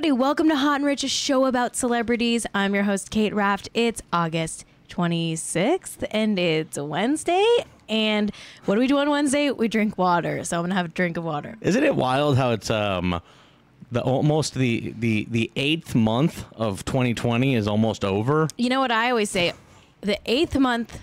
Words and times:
everybody. 0.00 0.18
Welcome 0.18 0.48
to 0.48 0.56
Hot 0.56 0.76
and 0.76 0.86
Rich, 0.86 1.04
a 1.04 1.08
show 1.08 1.44
about 1.44 1.76
celebrities. 1.76 2.46
I'm 2.54 2.74
your 2.74 2.84
host, 2.84 3.10
Kate 3.10 3.34
Raft. 3.34 3.68
It's 3.74 4.00
August 4.10 4.64
26th 4.88 6.06
and 6.10 6.38
it's 6.38 6.78
Wednesday. 6.78 7.44
And 7.86 8.32
what 8.64 8.76
do 8.76 8.80
we 8.80 8.86
do 8.86 8.96
on 8.96 9.10
Wednesday? 9.10 9.50
We 9.50 9.68
drink 9.68 9.98
water. 9.98 10.42
So 10.42 10.56
I'm 10.56 10.62
going 10.62 10.70
to 10.70 10.76
have 10.76 10.86
a 10.86 10.88
drink 10.88 11.18
of 11.18 11.24
water. 11.24 11.58
Isn't 11.60 11.84
it 11.84 11.94
wild 11.94 12.38
how 12.38 12.52
it's 12.52 12.70
um 12.70 13.20
the 13.92 14.00
almost 14.00 14.54
the 14.54 14.94
the 14.98 15.26
the 15.30 15.50
eighth 15.54 15.94
month 15.94 16.46
of 16.54 16.82
2020 16.86 17.54
is 17.54 17.68
almost 17.68 18.02
over? 18.02 18.48
You 18.56 18.70
know 18.70 18.80
what 18.80 18.90
I 18.92 19.10
always 19.10 19.28
say? 19.28 19.52
The 20.00 20.18
eighth 20.24 20.56
month 20.56 20.98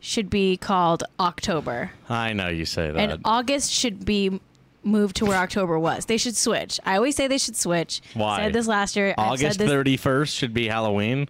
should 0.00 0.28
be 0.28 0.56
called 0.56 1.04
October, 1.20 1.92
I 2.08 2.32
know 2.32 2.48
you 2.48 2.64
say 2.64 2.90
that. 2.90 2.98
and 2.98 3.20
August 3.24 3.70
should 3.70 4.04
be 4.04 4.40
moved 4.84 5.16
to 5.16 5.26
where 5.26 5.36
October 5.38 5.78
was. 5.78 6.06
They 6.06 6.16
should 6.16 6.36
switch. 6.36 6.78
I 6.84 6.96
always 6.96 7.16
say 7.16 7.26
they 7.28 7.38
should 7.38 7.56
switch. 7.56 8.00
Why? 8.14 8.38
Said 8.44 8.52
this 8.52 8.66
last 8.66 8.96
year. 8.96 9.14
August 9.16 9.58
31st 9.60 10.36
should 10.36 10.54
be 10.54 10.68
Halloween. 10.68 11.28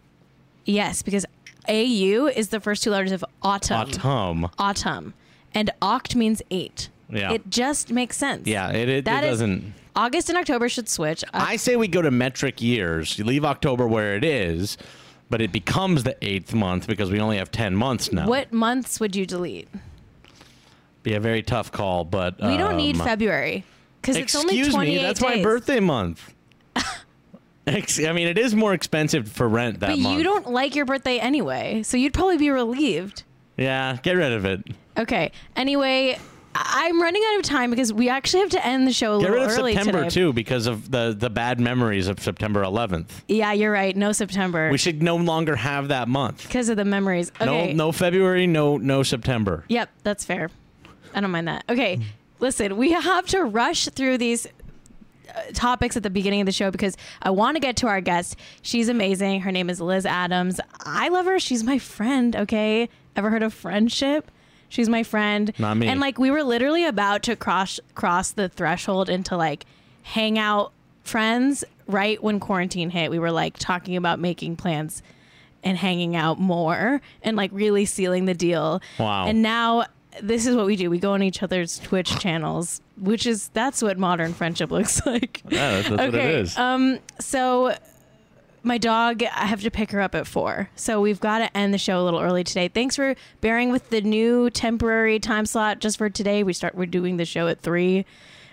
Yes, 0.64 1.02
because 1.02 1.26
AU 1.68 2.26
is 2.34 2.48
the 2.48 2.60
first 2.60 2.82
two 2.82 2.90
letters 2.90 3.12
of 3.12 3.24
autumn. 3.42 3.76
Autumn. 3.76 4.48
Autumn. 4.58 5.14
And 5.54 5.70
oct 5.80 6.14
means 6.14 6.42
eight. 6.50 6.88
Yeah. 7.08 7.32
It 7.32 7.48
just 7.48 7.90
makes 7.90 8.16
sense. 8.16 8.46
Yeah, 8.46 8.70
it, 8.70 8.88
it, 8.88 8.96
it 8.98 9.04
doesn't. 9.04 9.74
August 9.96 10.28
and 10.28 10.36
October 10.38 10.68
should 10.68 10.88
switch. 10.88 11.22
Uh, 11.24 11.28
I 11.32 11.56
say 11.56 11.76
we 11.76 11.86
go 11.86 12.02
to 12.02 12.10
metric 12.10 12.60
years. 12.60 13.18
You 13.18 13.24
leave 13.24 13.44
October 13.44 13.86
where 13.86 14.16
it 14.16 14.24
is, 14.24 14.76
but 15.30 15.40
it 15.40 15.52
becomes 15.52 16.02
the 16.02 16.16
eighth 16.22 16.52
month 16.54 16.86
because 16.88 17.10
we 17.10 17.20
only 17.20 17.36
have 17.36 17.52
10 17.52 17.76
months 17.76 18.10
now. 18.12 18.26
what 18.26 18.52
months 18.52 18.98
would 18.98 19.14
you 19.14 19.26
delete? 19.26 19.68
Be 21.04 21.14
a 21.14 21.20
very 21.20 21.42
tough 21.42 21.70
call, 21.70 22.04
but 22.04 22.40
We 22.40 22.56
don't 22.56 22.76
need 22.76 22.96
um, 22.98 23.06
February 23.06 23.64
because 24.00 24.16
it's 24.16 24.34
only 24.34 24.68
28 24.68 24.96
me, 24.96 25.02
that's 25.02 25.20
my 25.20 25.42
birthday 25.42 25.78
month. 25.78 26.34
I 27.66 28.12
mean, 28.12 28.26
it 28.28 28.36
is 28.36 28.54
more 28.54 28.74
expensive 28.74 29.30
for 29.30 29.48
rent 29.48 29.80
that 29.80 29.88
But 29.90 29.98
month. 30.00 30.18
you 30.18 30.24
don't 30.24 30.50
like 30.50 30.74
your 30.74 30.84
birthday 30.84 31.18
anyway, 31.18 31.82
so 31.82 31.96
you'd 31.96 32.12
probably 32.12 32.36
be 32.36 32.50
relieved. 32.50 33.22
Yeah, 33.56 33.96
get 34.02 34.12
rid 34.16 34.32
of 34.32 34.44
it. 34.44 34.62
Okay. 34.98 35.30
Anyway, 35.56 36.18
I'm 36.54 37.00
running 37.00 37.22
out 37.32 37.36
of 37.38 37.42
time 37.44 37.70
because 37.70 37.92
we 37.92 38.08
actually 38.10 38.40
have 38.40 38.50
to 38.50 38.66
end 38.66 38.86
the 38.86 38.92
show 38.92 39.16
a 39.16 39.20
Get 39.20 39.30
little 39.30 39.44
rid 39.46 39.52
of 39.52 39.58
early 39.58 39.74
September 39.74 39.98
today. 40.04 40.10
too 40.10 40.32
because 40.32 40.66
of 40.66 40.90
the 40.90 41.14
the 41.18 41.30
bad 41.30 41.58
memories 41.60 42.06
of 42.08 42.20
September 42.20 42.62
11th. 42.62 43.08
Yeah, 43.28 43.52
you're 43.52 43.72
right. 43.72 43.96
No 43.96 44.12
September 44.12 44.70
We 44.70 44.78
should 44.78 45.02
no 45.02 45.16
longer 45.16 45.56
have 45.56 45.88
that 45.88 46.06
month. 46.08 46.42
because 46.46 46.68
of 46.68 46.76
the 46.76 46.84
memories. 46.84 47.30
Okay. 47.40 47.72
No 47.74 47.86
no 47.86 47.92
February, 47.92 48.46
no 48.46 48.76
no 48.76 49.02
September. 49.02 49.64
Yep, 49.68 49.90
that's 50.02 50.24
fair. 50.24 50.50
I 51.14 51.20
don't 51.20 51.30
mind 51.30 51.48
that. 51.48 51.64
Okay, 51.68 52.00
listen, 52.40 52.76
we 52.76 52.92
have 52.92 53.26
to 53.28 53.44
rush 53.44 53.86
through 53.86 54.18
these 54.18 54.46
uh, 54.46 55.40
topics 55.52 55.96
at 55.96 56.02
the 56.02 56.10
beginning 56.10 56.40
of 56.40 56.46
the 56.46 56.52
show 56.52 56.70
because 56.70 56.96
I 57.22 57.30
want 57.30 57.56
to 57.56 57.60
get 57.60 57.76
to 57.78 57.86
our 57.86 58.00
guest. 58.00 58.36
She's 58.62 58.88
amazing. 58.88 59.40
Her 59.40 59.52
name 59.52 59.70
is 59.70 59.80
Liz 59.80 60.06
Adams. 60.06 60.60
I 60.80 61.08
love 61.08 61.26
her. 61.26 61.38
She's 61.38 61.64
my 61.64 61.78
friend, 61.78 62.36
okay? 62.36 62.88
Ever 63.16 63.30
heard 63.30 63.42
of 63.42 63.54
friendship? 63.54 64.30
She's 64.68 64.88
my 64.88 65.04
friend. 65.04 65.52
Not 65.58 65.76
me. 65.76 65.86
And 65.86 66.00
like 66.00 66.18
we 66.18 66.30
were 66.30 66.42
literally 66.42 66.84
about 66.84 67.22
to 67.24 67.36
cross 67.36 67.78
cross 67.94 68.32
the 68.32 68.48
threshold 68.48 69.08
into 69.08 69.36
like 69.36 69.66
hangout 70.02 70.72
friends 71.04 71.64
right 71.86 72.20
when 72.22 72.40
quarantine 72.40 72.90
hit. 72.90 73.10
We 73.10 73.18
were 73.18 73.30
like 73.30 73.56
talking 73.56 73.96
about 73.96 74.18
making 74.18 74.56
plans 74.56 75.02
and 75.62 75.78
hanging 75.78 76.16
out 76.16 76.38
more 76.38 77.00
and 77.22 77.36
like 77.36 77.50
really 77.52 77.84
sealing 77.84 78.24
the 78.24 78.34
deal. 78.34 78.82
Wow. 78.98 79.26
And 79.26 79.42
now 79.42 79.84
this 80.22 80.46
is 80.46 80.54
what 80.56 80.66
we 80.66 80.76
do. 80.76 80.90
We 80.90 80.98
go 80.98 81.12
on 81.12 81.22
each 81.22 81.42
other's 81.42 81.78
Twitch 81.78 82.18
channels, 82.18 82.80
which 82.98 83.26
is 83.26 83.48
that's 83.48 83.82
what 83.82 83.98
modern 83.98 84.32
friendship 84.34 84.70
looks 84.72 85.04
like. 85.06 85.42
Yeah, 85.48 85.82
that's, 85.82 85.88
that's 85.88 86.00
what 86.00 86.14
it 86.14 86.14
Okay. 86.14 86.50
Um 86.56 86.98
so 87.20 87.74
my 88.66 88.78
dog, 88.78 89.22
I 89.22 89.44
have 89.46 89.60
to 89.60 89.70
pick 89.70 89.90
her 89.90 90.00
up 90.00 90.14
at 90.14 90.26
four. 90.26 90.70
So 90.74 90.98
we've 91.00 91.20
got 91.20 91.38
to 91.40 91.54
end 91.54 91.74
the 91.74 91.78
show 91.78 92.00
a 92.00 92.04
little 92.04 92.20
early 92.20 92.42
today. 92.44 92.68
Thanks 92.68 92.96
for 92.96 93.14
bearing 93.42 93.70
with 93.70 93.90
the 93.90 94.00
new 94.00 94.48
temporary 94.48 95.18
time 95.20 95.44
slot 95.44 95.80
just 95.80 95.98
for 95.98 96.08
today. 96.08 96.42
We 96.42 96.54
start 96.54 96.74
we're 96.74 96.86
doing 96.86 97.18
the 97.18 97.26
show 97.26 97.46
at 97.48 97.60
three. 97.60 98.06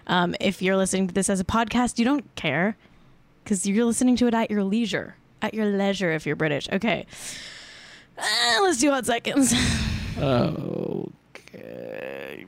Um, 0.08 0.36
if 0.42 0.62
you're 0.62 0.76
listening 0.76 1.08
to 1.08 1.14
this 1.14 1.30
as 1.30 1.40
a 1.40 1.46
podcast, 1.46 1.98
you 1.98 2.04
don't 2.04 2.34
care 2.36 2.76
because 3.44 3.66
you're 3.66 3.86
listening 3.86 4.18
to 4.18 4.28
it 4.28 4.34
at 4.34 4.52
your 4.52 4.64
leisure, 4.66 5.16
at 5.42 5.54
your 5.54 5.66
leisure 5.68 6.12
if 6.12 6.26
you're 6.26 6.36
British. 6.36 6.68
Okay, 6.70 7.06
Uh, 8.18 8.60
let's 8.64 8.80
do 8.80 8.90
hot 8.92 9.06
seconds. 9.06 9.54
okay. 11.62 12.46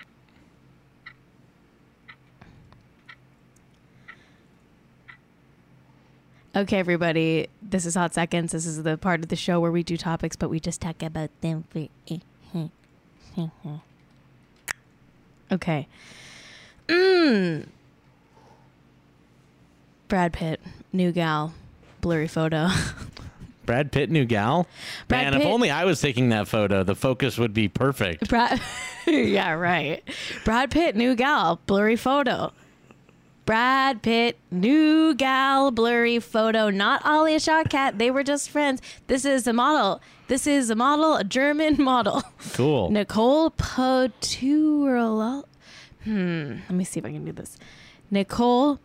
Okay, 6.55 6.77
everybody, 6.77 7.47
this 7.63 7.83
is 7.87 7.95
Hot 7.95 8.13
Seconds. 8.13 8.51
This 8.51 8.67
is 8.67 8.83
the 8.83 8.95
part 8.95 9.21
of 9.21 9.29
the 9.29 9.35
show 9.35 9.59
where 9.59 9.71
we 9.71 9.81
do 9.81 9.97
topics, 9.97 10.35
but 10.35 10.49
we 10.49 10.59
just 10.59 10.81
talk 10.81 11.01
about 11.01 11.31
them. 11.41 11.63
For 11.69 11.87
okay. 15.51 15.87
Mm. 16.87 17.65
Brad 20.07 20.33
Pitt, 20.33 20.61
new 20.91 21.11
gal, 21.11 21.55
blurry 22.01 22.27
photo. 22.27 22.69
Brad 23.65 23.91
Pitt 23.91 24.11
new 24.11 24.25
gal? 24.25 24.67
Brad 25.07 25.33
Man, 25.33 25.41
if 25.41 25.47
only 25.47 25.71
I 25.71 25.85
was 25.85 26.01
taking 26.01 26.29
that 26.29 26.47
photo, 26.47 26.83
the 26.83 26.95
focus 26.95 27.37
would 27.37 27.53
be 27.53 27.67
perfect. 27.67 28.29
Brad, 28.29 28.61
yeah, 29.07 29.51
right. 29.51 30.03
Brad 30.45 30.71
Pitt, 30.71 30.95
new 30.95 31.15
gal, 31.15 31.59
blurry 31.65 31.95
photo. 31.95 32.51
Brad 33.45 34.01
Pitt, 34.01 34.37
new 34.51 35.13
gal, 35.15 35.69
blurry 35.71 36.19
photo. 36.19 36.69
Not 36.69 37.05
Alia 37.05 37.39
Shawkat. 37.39 37.97
They 37.97 38.09
were 38.09 38.23
just 38.23 38.49
friends. 38.49 38.81
This 39.07 39.25
is 39.25 39.45
a 39.47 39.53
model. 39.53 40.01
This 40.27 40.47
is 40.47 40.69
a 40.69 40.75
model, 40.75 41.15
a 41.15 41.23
German 41.25 41.75
model. 41.83 42.23
Cool. 42.53 42.89
Nicole 42.89 43.51
Poturalo. 43.51 45.43
Hmm. 46.05 46.55
Let 46.69 46.71
me 46.71 46.83
see 46.85 46.99
if 46.99 47.05
I 47.05 47.11
can 47.11 47.25
do 47.25 47.33
this. 47.33 47.57
Nicole 48.09 48.79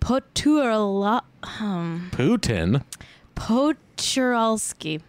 Poturalo. 0.00 1.22
Um, 1.60 2.10
Putin. 2.12 2.82
Poturalski. 3.34 5.00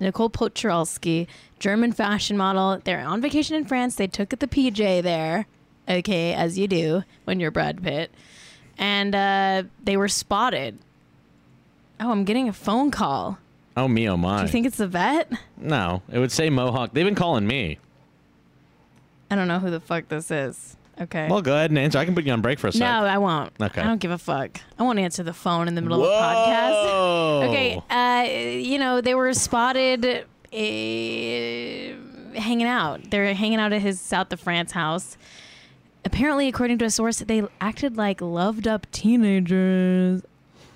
Nicole 0.00 0.30
Poturalski, 0.30 1.26
German 1.58 1.92
fashion 1.92 2.36
model. 2.36 2.80
They're 2.84 3.00
on 3.00 3.20
vacation 3.20 3.56
in 3.56 3.64
France. 3.64 3.96
They 3.96 4.06
took 4.06 4.32
at 4.32 4.40
the 4.40 4.46
PJ 4.46 5.02
there, 5.02 5.46
okay, 5.88 6.34
as 6.34 6.58
you 6.58 6.68
do 6.68 7.02
when 7.24 7.40
you're 7.40 7.50
Brad 7.50 7.82
Pitt. 7.82 8.10
And 8.78 9.14
uh, 9.14 9.64
they 9.82 9.96
were 9.96 10.08
spotted. 10.08 10.78
Oh, 12.00 12.12
I'm 12.12 12.24
getting 12.24 12.48
a 12.48 12.52
phone 12.52 12.90
call. 12.90 13.38
Oh 13.76 13.88
me, 13.88 14.08
oh 14.08 14.16
my. 14.16 14.38
Do 14.38 14.42
you 14.42 14.48
think 14.48 14.66
it's 14.66 14.78
the 14.78 14.88
vet? 14.88 15.30
no, 15.56 16.02
it 16.10 16.18
would 16.18 16.32
say 16.32 16.50
Mohawk. 16.50 16.92
They've 16.92 17.04
been 17.04 17.14
calling 17.14 17.46
me. 17.46 17.78
I 19.30 19.34
don't 19.34 19.48
know 19.48 19.58
who 19.58 19.70
the 19.70 19.80
fuck 19.80 20.08
this 20.08 20.30
is. 20.30 20.76
Okay. 21.00 21.28
Well, 21.28 21.42
go 21.42 21.54
ahead 21.54 21.70
and 21.70 21.78
answer. 21.78 21.98
I 21.98 22.04
can 22.04 22.14
put 22.14 22.24
you 22.24 22.32
on 22.32 22.40
break 22.40 22.58
for 22.58 22.68
a 22.68 22.72
second. 22.72 22.86
no. 22.88 23.04
I 23.08 23.18
won't. 23.18 23.52
Okay. 23.60 23.80
I 23.80 23.84
don't 23.84 24.00
give 24.00 24.10
a 24.10 24.18
fuck. 24.18 24.60
I 24.78 24.82
won't 24.82 24.98
answer 24.98 25.22
the 25.22 25.32
phone 25.32 25.68
in 25.68 25.74
the 25.74 25.82
middle 25.82 26.04
of 26.04 26.10
a 26.10 26.12
podcast. 26.12 27.48
Okay, 27.48 27.80
uh, 27.90 28.24
you 28.58 28.78
know 28.78 29.00
they 29.00 29.14
were 29.14 29.32
spotted 29.32 30.04
uh, 30.04 30.56
hanging 32.40 32.66
out. 32.66 33.10
They're 33.10 33.32
hanging 33.34 33.58
out 33.60 33.72
at 33.72 33.80
his 33.82 34.00
South 34.00 34.32
of 34.32 34.40
France 34.40 34.72
house. 34.72 35.16
Apparently, 36.04 36.48
according 36.48 36.78
to 36.78 36.84
a 36.84 36.90
source, 36.90 37.18
they 37.18 37.42
acted 37.60 37.96
like 37.96 38.20
loved 38.20 38.66
up 38.66 38.90
teenagers, 38.92 40.22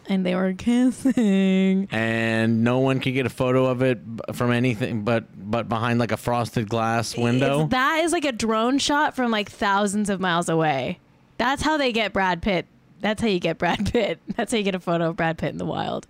and 0.08 0.24
they 0.26 0.34
were 0.34 0.52
kissing. 0.52 1.88
and 1.90 2.64
no 2.64 2.78
one 2.80 3.00
can 3.00 3.14
get 3.14 3.26
a 3.26 3.30
photo 3.30 3.66
of 3.66 3.82
it 3.82 4.00
from 4.32 4.50
anything 4.50 5.02
but 5.02 5.24
but 5.50 5.68
behind 5.68 5.98
like 5.98 6.12
a 6.12 6.16
frosted 6.16 6.68
glass 6.68 7.16
window. 7.16 7.54
It's- 7.64 7.70
that 7.70 8.00
is 8.04 8.12
like 8.12 8.24
a 8.24 8.32
drone 8.32 8.78
shot 8.78 9.14
from 9.16 9.30
like 9.30 9.50
thousands 9.50 10.10
of 10.10 10.20
miles 10.20 10.48
away. 10.48 10.98
That's 11.38 11.62
how 11.62 11.76
they 11.76 11.92
get 11.92 12.12
Brad 12.12 12.42
Pitt. 12.42 12.66
That's 13.00 13.20
how 13.20 13.28
you 13.28 13.40
get 13.40 13.58
Brad 13.58 13.84
Pitt. 13.92 14.20
That's 14.36 14.52
how 14.52 14.58
you 14.58 14.64
get 14.64 14.74
a 14.74 14.80
photo 14.80 15.08
of 15.10 15.16
Brad 15.16 15.38
Pitt 15.38 15.50
in 15.50 15.58
the 15.58 15.64
wild. 15.66 16.06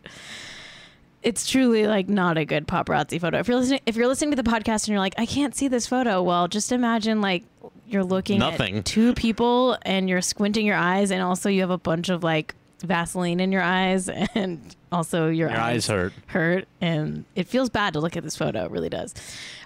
It's 1.23 1.49
truly 1.49 1.87
like 1.87 2.09
not 2.09 2.37
a 2.37 2.45
good 2.45 2.67
paparazzi 2.67 3.21
photo. 3.21 3.39
If 3.39 3.47
you're 3.47 3.57
listening, 3.57 3.81
if 3.87 3.95
you're 3.95 4.09
listening 4.09 4.33
to 4.35 4.43
the 4.43 4.49
podcast 4.51 4.83
and 4.85 4.89
you're 4.89 4.99
like, 4.99 5.15
I 5.19 5.25
can't 5.27 5.55
see 5.55 5.69
this 5.69 5.87
photo, 5.87 6.21
well, 6.21 6.49
just 6.49 6.73
imagine 6.73 7.21
like 7.21 7.45
you're 7.87 8.03
looking 8.03 8.41
Nothing. 8.41 8.79
at 8.79 8.85
two 8.85 9.15
people 9.15 9.79
and 9.83 10.09
you're 10.09 10.21
squinting 10.21 10.67
your 10.67 10.77
eyes, 10.77 11.13
and 11.13 11.23
also 11.23 11.49
you 11.49 11.61
have 11.61 11.71
a 11.71 11.79
bunch 11.79 12.09
of 12.09 12.25
like 12.25 12.57
Vaseline 12.83 13.41
in 13.41 13.53
your 13.53 13.63
eyes, 13.63 14.09
and 14.35 14.75
also 14.91 15.29
your, 15.29 15.49
Your 15.51 15.59
eyes 15.59 15.87
hurt. 15.87 16.13
hurt 16.27 16.67
and 16.81 17.25
it 17.35 17.47
feels 17.49 17.71
bad 17.71 17.93
to 17.95 18.01
look 18.01 18.17
at 18.17 18.23
this 18.23 18.37
photo. 18.37 18.65
It 18.65 18.71
really 18.71 18.89
does. 18.89 19.15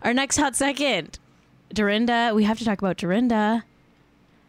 Our 0.02 0.14
next 0.14 0.36
hot 0.36 0.54
second, 0.56 1.18
Dorinda. 1.72 2.32
We 2.34 2.44
have 2.44 2.58
to 2.58 2.64
talk 2.64 2.80
about 2.80 2.96
Dorinda. 2.96 3.64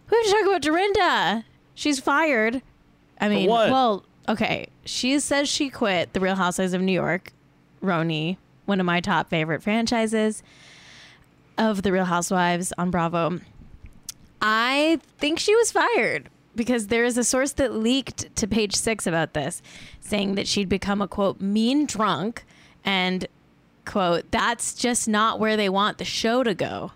We 0.09 0.17
have 0.17 0.25
to 0.25 0.31
talk 0.31 0.45
about 0.45 0.61
Dorinda. 0.61 1.45
She's 1.75 1.99
fired. 1.99 2.61
I 3.19 3.29
mean, 3.29 3.49
well, 3.49 4.03
okay. 4.29 4.67
She 4.85 5.19
says 5.19 5.49
she 5.49 5.69
quit 5.69 6.13
The 6.13 6.19
Real 6.19 6.35
Housewives 6.35 6.73
of 6.73 6.81
New 6.81 6.91
York. 6.93 7.31
Roni, 7.83 8.37
one 8.65 8.79
of 8.79 8.85
my 8.85 9.01
top 9.01 9.29
favorite 9.29 9.61
franchises 9.63 10.43
of 11.57 11.81
The 11.83 11.91
Real 11.91 12.05
Housewives 12.05 12.71
on 12.77 12.91
Bravo. 12.91 13.39
I 14.41 14.99
think 15.17 15.39
she 15.39 15.55
was 15.55 15.71
fired 15.71 16.29
because 16.57 16.87
there 16.87 17.05
is 17.05 17.17
a 17.17 17.23
source 17.23 17.53
that 17.53 17.73
leaked 17.73 18.35
to 18.35 18.47
page 18.47 18.75
six 18.75 19.07
about 19.07 19.33
this, 19.33 19.61
saying 20.01 20.35
that 20.35 20.47
she'd 20.47 20.67
become 20.67 21.01
a 21.01 21.07
quote 21.07 21.39
mean 21.39 21.85
drunk 21.85 22.43
and 22.83 23.27
quote 23.85 24.29
that's 24.31 24.73
just 24.73 25.07
not 25.07 25.39
where 25.39 25.55
they 25.55 25.69
want 25.69 25.97
the 25.97 26.05
show 26.05 26.43
to 26.43 26.53
go. 26.53 26.91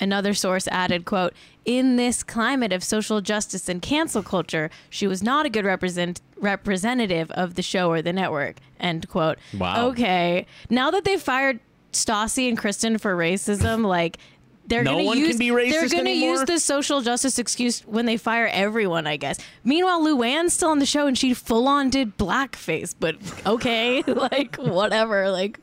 Another 0.00 0.34
source 0.34 0.66
added, 0.68 1.04
quote, 1.04 1.32
in 1.64 1.96
this 1.96 2.22
climate 2.22 2.72
of 2.72 2.82
social 2.82 3.20
justice 3.20 3.68
and 3.68 3.80
cancel 3.80 4.22
culture, 4.22 4.68
she 4.90 5.06
was 5.06 5.22
not 5.22 5.46
a 5.46 5.48
good 5.50 5.64
represent 5.64 6.20
representative 6.36 7.30
of 7.30 7.54
the 7.54 7.62
show 7.62 7.90
or 7.90 8.02
the 8.02 8.12
network, 8.12 8.56
end 8.80 9.08
quote. 9.08 9.38
Wow. 9.56 9.86
Okay. 9.88 10.46
Now 10.68 10.90
that 10.90 11.04
they 11.04 11.16
fired 11.16 11.60
Stassi 11.92 12.48
and 12.48 12.58
Kristen 12.58 12.98
for 12.98 13.16
racism, 13.16 13.84
like 13.86 14.18
they're 14.66 14.82
No 14.82 14.92
gonna 14.92 15.04
one 15.04 15.18
use 15.18 15.28
can 15.30 15.38
be 15.38 15.48
racist 15.48 15.70
they're 15.70 15.88
gonna 15.88 16.10
use 16.10 16.40
anymore? 16.40 16.46
the 16.46 16.58
social 16.58 17.02
justice 17.02 17.38
excuse 17.38 17.80
when 17.82 18.06
they 18.06 18.16
fire 18.16 18.48
everyone, 18.52 19.06
I 19.06 19.16
guess. 19.16 19.38
Meanwhile, 19.62 20.00
Luann's 20.02 20.54
still 20.54 20.70
on 20.70 20.78
the 20.78 20.86
show 20.86 21.06
and 21.06 21.16
she 21.18 21.34
full 21.34 21.68
on 21.68 21.90
did 21.90 22.16
blackface, 22.16 22.94
but 22.98 23.16
okay, 23.46 24.02
like 24.06 24.56
whatever, 24.56 25.30
like 25.30 25.58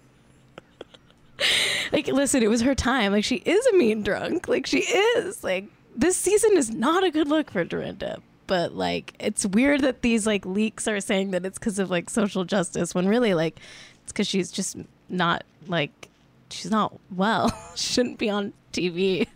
like 1.92 2.08
listen, 2.08 2.44
it 2.44 2.50
was 2.50 2.62
her 2.62 2.76
time. 2.76 3.12
Like 3.12 3.24
she 3.24 3.38
is 3.38 3.66
a 3.68 3.74
mean 3.74 4.04
drunk. 4.04 4.48
Like 4.48 4.66
she 4.68 4.80
is. 4.80 5.44
Like 5.44 5.66
this 5.96 6.18
season 6.18 6.56
is 6.58 6.70
not 6.70 7.04
a 7.04 7.12
good 7.12 7.28
look 7.28 7.52
for 7.52 7.64
Dorinda. 7.64 8.22
But 8.48 8.76
like 8.76 9.14
it's 9.20 9.46
weird 9.46 9.82
that 9.82 10.02
these 10.02 10.28
like 10.28 10.46
leaks 10.46 10.88
are 10.88 11.00
saying 11.00 11.32
that 11.32 11.46
it's 11.46 11.58
because 11.58 11.80
of 11.80 11.90
like 11.90 12.10
social 12.10 12.44
justice 12.44 12.94
when 12.94 13.08
really 13.08 13.34
like 13.34 13.58
it's 14.04 14.12
because 14.12 14.28
she's 14.28 14.52
just 14.52 14.78
not 15.10 15.44
like 15.68 16.10
she's 16.50 16.70
not 16.70 16.94
well. 17.16 17.50
she 17.76 17.94
shouldn't 17.94 18.18
be 18.18 18.30
on 18.30 18.54
TV. 18.72 19.28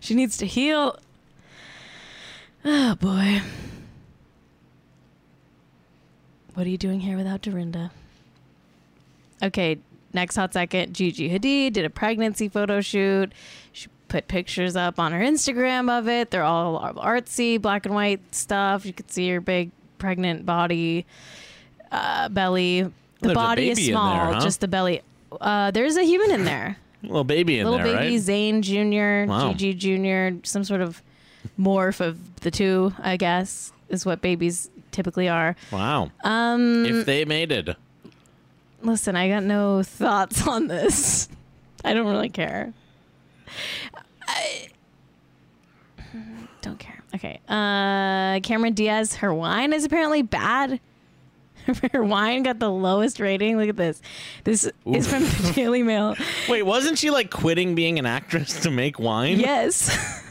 she 0.00 0.14
needs 0.14 0.36
to 0.38 0.46
heal. 0.46 0.98
Oh 2.64 2.94
boy. 2.94 3.42
What 6.54 6.66
are 6.66 6.70
you 6.70 6.78
doing 6.78 7.00
here 7.00 7.16
without 7.16 7.42
Dorinda? 7.42 7.90
Okay, 9.42 9.78
next 10.12 10.36
hot 10.36 10.52
second, 10.52 10.94
Gigi 10.94 11.28
Hadid 11.28 11.72
did 11.72 11.84
a 11.84 11.90
pregnancy 11.90 12.48
photo 12.48 12.80
shoot. 12.80 13.32
She 13.72 13.88
put 14.08 14.28
pictures 14.28 14.76
up 14.76 15.00
on 15.00 15.12
her 15.12 15.20
Instagram 15.20 15.90
of 15.90 16.08
it. 16.08 16.30
They're 16.30 16.44
all 16.44 16.80
artsy, 16.94 17.60
black 17.60 17.84
and 17.84 17.94
white 17.94 18.34
stuff. 18.34 18.86
You 18.86 18.92
could 18.92 19.10
see 19.10 19.28
her 19.30 19.40
big 19.40 19.72
pregnant 19.98 20.46
body, 20.46 21.04
uh, 21.90 22.28
belly. 22.28 22.82
The 22.82 22.92
There's 23.20 23.34
body 23.34 23.70
is 23.70 23.84
small, 23.86 24.26
there, 24.26 24.34
huh? 24.34 24.40
just 24.40 24.60
the 24.60 24.68
belly. 24.68 25.02
Uh, 25.40 25.72
there's 25.72 25.96
a 25.96 26.04
human 26.04 26.30
in 26.30 26.44
there. 26.44 26.78
Little 27.06 27.24
baby 27.24 27.58
in 27.58 27.64
Little 27.70 27.78
there, 27.84 27.96
baby 27.96 28.14
right? 28.16 28.20
Zayn 28.20 28.60
Jr., 28.62 29.30
Wow. 29.30 29.52
Gigi 29.52 29.74
Jr., 29.98 30.38
some 30.44 30.64
sort 30.64 30.80
of 30.80 31.02
morph 31.58 32.00
of 32.00 32.40
the 32.40 32.50
two, 32.50 32.92
I 33.02 33.16
guess, 33.16 33.72
is 33.88 34.04
what 34.06 34.20
babies 34.20 34.70
typically 34.90 35.28
are. 35.28 35.56
Wow. 35.70 36.10
Um, 36.22 36.84
if 36.86 37.06
they 37.06 37.24
mated. 37.24 37.76
listen, 38.82 39.16
I 39.16 39.28
got 39.28 39.42
no 39.42 39.82
thoughts 39.82 40.46
on 40.46 40.66
this. 40.68 41.28
I 41.84 41.92
don't 41.94 42.06
really 42.06 42.28
care. 42.30 42.72
I 44.26 44.68
don't 46.62 46.78
care. 46.78 47.02
Okay. 47.14 47.40
Uh, 47.48 48.40
Cameron 48.40 48.72
Diaz, 48.72 49.16
her 49.16 49.32
wine 49.34 49.72
is 49.72 49.84
apparently 49.84 50.22
bad. 50.22 50.80
Her 51.92 52.02
wine 52.02 52.42
got 52.42 52.58
the 52.58 52.70
lowest 52.70 53.20
rating. 53.20 53.56
Look 53.56 53.68
at 53.68 53.76
this. 53.76 54.02
This 54.44 54.70
is 54.86 55.08
from 55.08 55.22
the 55.22 55.52
Daily 55.54 55.82
Mail. 55.82 56.16
Wait, 56.48 56.62
wasn't 56.62 56.98
she 56.98 57.10
like 57.10 57.30
quitting 57.30 57.74
being 57.74 57.98
an 57.98 58.06
actress 58.06 58.60
to 58.60 58.70
make 58.70 58.98
wine? 58.98 59.40
Yes. 59.40 60.30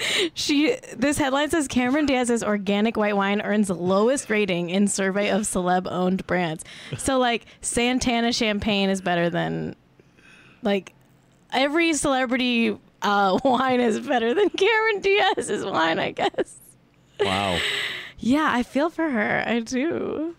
she 0.34 0.76
this 0.96 1.18
headline 1.18 1.50
says 1.50 1.66
Cameron 1.68 2.06
Diaz's 2.06 2.44
organic 2.44 2.96
white 2.96 3.16
wine 3.16 3.40
earns 3.40 3.68
lowest 3.68 4.30
rating 4.30 4.70
in 4.70 4.86
survey 4.88 5.30
of 5.30 5.42
celeb 5.42 5.90
owned 5.90 6.26
brands. 6.26 6.64
So 6.96 7.18
like 7.18 7.46
Santana 7.60 8.32
champagne 8.32 8.90
is 8.90 9.00
better 9.00 9.28
than 9.28 9.74
like 10.62 10.94
every 11.52 11.94
celebrity 11.94 12.76
uh, 13.02 13.38
wine 13.44 13.80
is 13.80 14.00
better 14.00 14.34
than 14.34 14.50
Cameron 14.50 15.00
Diaz's 15.00 15.64
wine, 15.64 15.98
I 15.98 16.12
guess. 16.12 16.56
Wow. 17.20 17.58
Yeah, 18.18 18.48
I 18.52 18.62
feel 18.62 18.90
for 18.90 19.08
her. 19.08 19.44
I 19.46 19.60
do. 19.60 20.34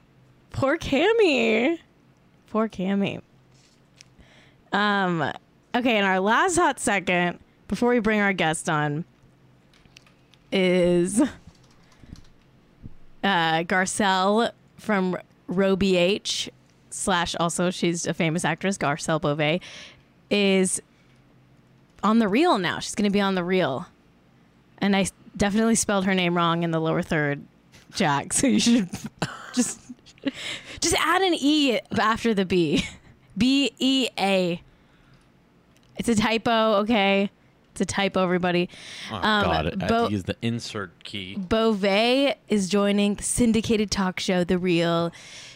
Poor 0.51 0.77
Cammy. 0.77 1.79
Poor 2.49 2.67
Cammy. 2.67 3.21
Um, 4.71 5.21
okay, 5.73 5.97
and 5.97 6.05
our 6.05 6.19
last 6.19 6.57
hot 6.57 6.79
second 6.79 7.39
before 7.67 7.89
we 7.89 7.99
bring 7.99 8.19
our 8.19 8.33
guest 8.33 8.69
on 8.69 9.05
is 10.51 11.21
uh, 13.23 13.63
Garcelle 13.63 14.51
from 14.77 15.17
Roby 15.47 15.97
H 15.97 16.49
slash 16.89 17.35
also 17.39 17.69
she's 17.69 18.07
a 18.07 18.13
famous 18.13 18.43
actress, 18.43 18.77
Garcelle 18.77 19.21
Beauvais, 19.21 19.61
is 20.29 20.81
on 22.03 22.19
the 22.19 22.27
reel 22.27 22.57
now. 22.57 22.79
She's 22.79 22.95
going 22.95 23.09
to 23.09 23.13
be 23.13 23.21
on 23.21 23.35
the 23.35 23.43
reel. 23.43 23.87
And 24.79 24.95
I 24.95 25.07
definitely 25.35 25.75
spelled 25.75 26.05
her 26.05 26.15
name 26.15 26.35
wrong 26.35 26.63
in 26.63 26.71
the 26.71 26.79
lower 26.79 27.01
third, 27.01 27.43
Jack. 27.93 28.33
So 28.33 28.47
you 28.47 28.59
should 28.59 28.89
just 29.53 29.79
just 30.79 30.95
add 30.99 31.21
an 31.21 31.33
e 31.33 31.79
after 31.97 32.33
the 32.33 32.45
b. 32.45 32.85
B 33.37 33.71
E 33.79 34.07
A. 34.19 34.61
It's 35.97 36.09
a 36.09 36.15
typo, 36.15 36.75
okay? 36.81 37.29
It's 37.71 37.81
a 37.81 37.85
typo, 37.85 38.23
everybody. 38.23 38.69
Oh, 39.11 39.15
Um, 39.15 39.21
God. 39.21 39.67
I 39.67 39.69
have 39.81 39.89
Bo- 39.89 40.05
to 40.07 40.11
use 40.11 40.23
the 40.23 40.35
insert 40.41 41.03
key. 41.03 41.35
Beauvais 41.35 42.35
is 42.47 42.67
joining 42.69 43.15
the 43.15 43.23
syndicated 43.23 43.91
talk 43.91 44.19
show 44.19 44.43
The 44.43 44.57
Real. 44.57 45.11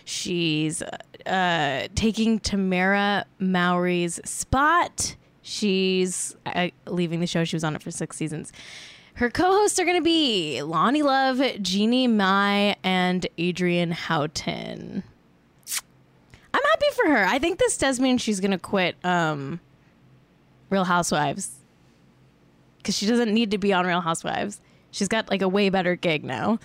She's 0.05 0.81
uh, 1.25 1.87
taking 1.95 2.39
Tamera 2.39 3.23
Mowry's 3.39 4.19
spot. 4.29 5.15
She's 5.41 6.35
uh, 6.45 6.69
leaving 6.87 7.19
the 7.19 7.27
show. 7.27 7.43
She 7.45 7.55
was 7.55 7.63
on 7.63 7.75
it 7.75 7.81
for 7.81 7.91
six 7.91 8.15
seasons. 8.17 8.51
Her 9.15 9.29
co-hosts 9.29 9.79
are 9.79 9.85
going 9.85 9.97
to 9.97 10.03
be 10.03 10.59
Loni 10.61 11.03
Love, 11.03 11.41
Jeannie 11.61 12.07
Mai, 12.07 12.75
and 12.83 13.27
Adrienne 13.39 13.91
Houghton. 13.91 15.03
I'm 16.53 16.61
happy 16.63 16.85
for 16.95 17.09
her. 17.11 17.25
I 17.25 17.39
think 17.39 17.59
this 17.59 17.77
does 17.77 17.99
mean 17.99 18.17
she's 18.17 18.39
going 18.39 18.51
to 18.51 18.57
quit 18.57 18.95
um, 19.03 19.59
Real 20.69 20.83
Housewives 20.83 21.51
because 22.77 22.97
she 22.97 23.05
doesn't 23.05 23.33
need 23.33 23.51
to 23.51 23.57
be 23.57 23.71
on 23.71 23.85
Real 23.85 24.01
Housewives. 24.01 24.59
She's 24.91 25.07
got 25.07 25.29
like 25.29 25.41
a 25.41 25.47
way 25.47 25.69
better 25.69 25.95
gig 25.95 26.23
now. 26.23 26.59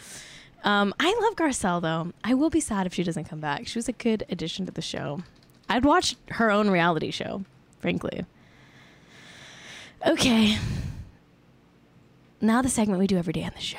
Um, 0.65 0.95
I 0.99 1.17
love 1.23 1.37
Garcelle 1.37 1.81
though. 1.81 2.13
I 2.25 2.35
will 2.35 2.51
be 2.51 2.61
sad 2.61 2.87
if 2.87 2.95
she 2.95 3.03
doesn't 3.03 3.25
come 3.25 3.41
back. 3.41 3.67
She 3.67 3.79
was 3.79 3.89
a 3.89 3.93
good 3.93 4.25
addition 4.29 4.67
to 4.67 4.73
the 4.73 4.83
show. 4.83 5.23
I'd 5.69 5.85
watch 5.85 6.17
her 6.31 6.51
own 6.51 6.71
reality 6.71 7.11
show, 7.11 7.45
frankly. 7.79 8.25
Okay. 10.07 10.59
Now 12.41 12.63
the 12.63 12.69
segment 12.69 13.01
we 13.01 13.07
do 13.07 13.17
every 13.17 13.33
day 13.33 13.45
on 13.45 13.53
the 13.55 13.61
show. 13.61 13.79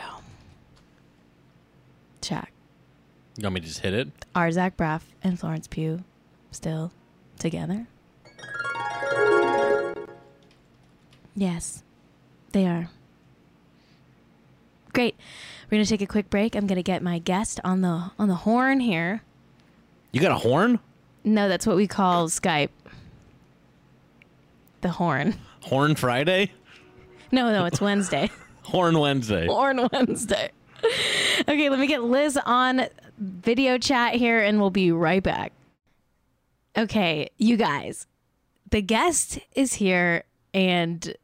Check. 2.22 2.52
You 3.38 3.44
want 3.44 3.56
me 3.56 3.62
to 3.62 3.68
just 3.68 3.80
hit 3.80 3.94
it? 3.94 4.10
Are 4.36 4.52
Zach 4.52 4.76
Braff 4.76 5.02
and 5.24 5.40
Florence 5.40 5.68
Pugh 5.68 6.04
still 6.52 6.92
together? 7.38 7.88
Yes, 11.36 11.84
they 12.52 12.68
are. 12.68 12.90
Great. 14.92 15.16
We're 15.70 15.78
gonna 15.78 15.86
take 15.86 16.02
a 16.02 16.08
quick 16.08 16.30
break. 16.30 16.56
I'm 16.56 16.68
gonna 16.68 16.84
get 16.84 17.02
my 17.02 17.20
guest 17.20 17.62
on 17.64 17.80
the 17.82 18.12
on 18.20 18.28
the 18.28 18.36
horn 18.36 18.82
here. 18.82 19.22
You 20.12 20.20
got 20.20 20.32
a 20.32 20.38
horn? 20.38 20.80
No, 21.24 21.48
that's 21.48 21.66
what 21.66 21.78
we 21.78 21.88
call 21.88 22.28
Skype. 22.28 22.70
The 24.82 24.90
horn. 24.90 25.36
Horn 25.62 25.96
Friday? 25.96 26.52
No, 27.32 27.52
no, 27.52 27.66
it's 27.66 27.80
Wednesday. 27.80 28.30
Horn 28.70 29.00
Wednesday. 29.00 29.48
Horn 29.48 29.90
Wednesday. 29.92 30.52
Okay, 31.42 31.70
let 31.70 31.80
me 31.80 31.88
get 31.88 32.04
Liz 32.04 32.38
on 32.46 32.86
video 33.18 33.78
chat 33.78 34.16
here 34.16 34.40
and 34.40 34.60
we'll 34.60 34.70
be 34.70 34.92
right 34.92 35.24
back. 35.24 35.52
Okay, 36.78 37.30
you 37.38 37.58
guys, 37.58 38.06
the 38.70 38.82
guest 38.82 39.40
is 39.56 39.74
here 39.74 40.24
and 40.54 41.16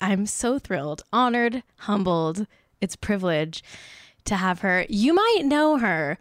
I'm 0.00 0.26
so 0.26 0.58
thrilled, 0.58 1.02
honored, 1.12 1.62
humbled. 1.78 2.46
It's 2.80 2.94
a 2.94 2.98
privilege 2.98 3.64
to 4.26 4.36
have 4.36 4.60
her. 4.60 4.86
You 4.88 5.14
might 5.14 5.42
know 5.44 5.78
her 5.78 6.16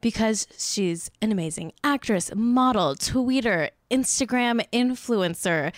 because 0.00 0.46
she's 0.58 1.10
an 1.22 1.32
amazing 1.32 1.72
actress, 1.84 2.30
model, 2.34 2.94
tweeter, 2.96 3.70
Instagram 3.90 4.66
influencer, 4.72 5.72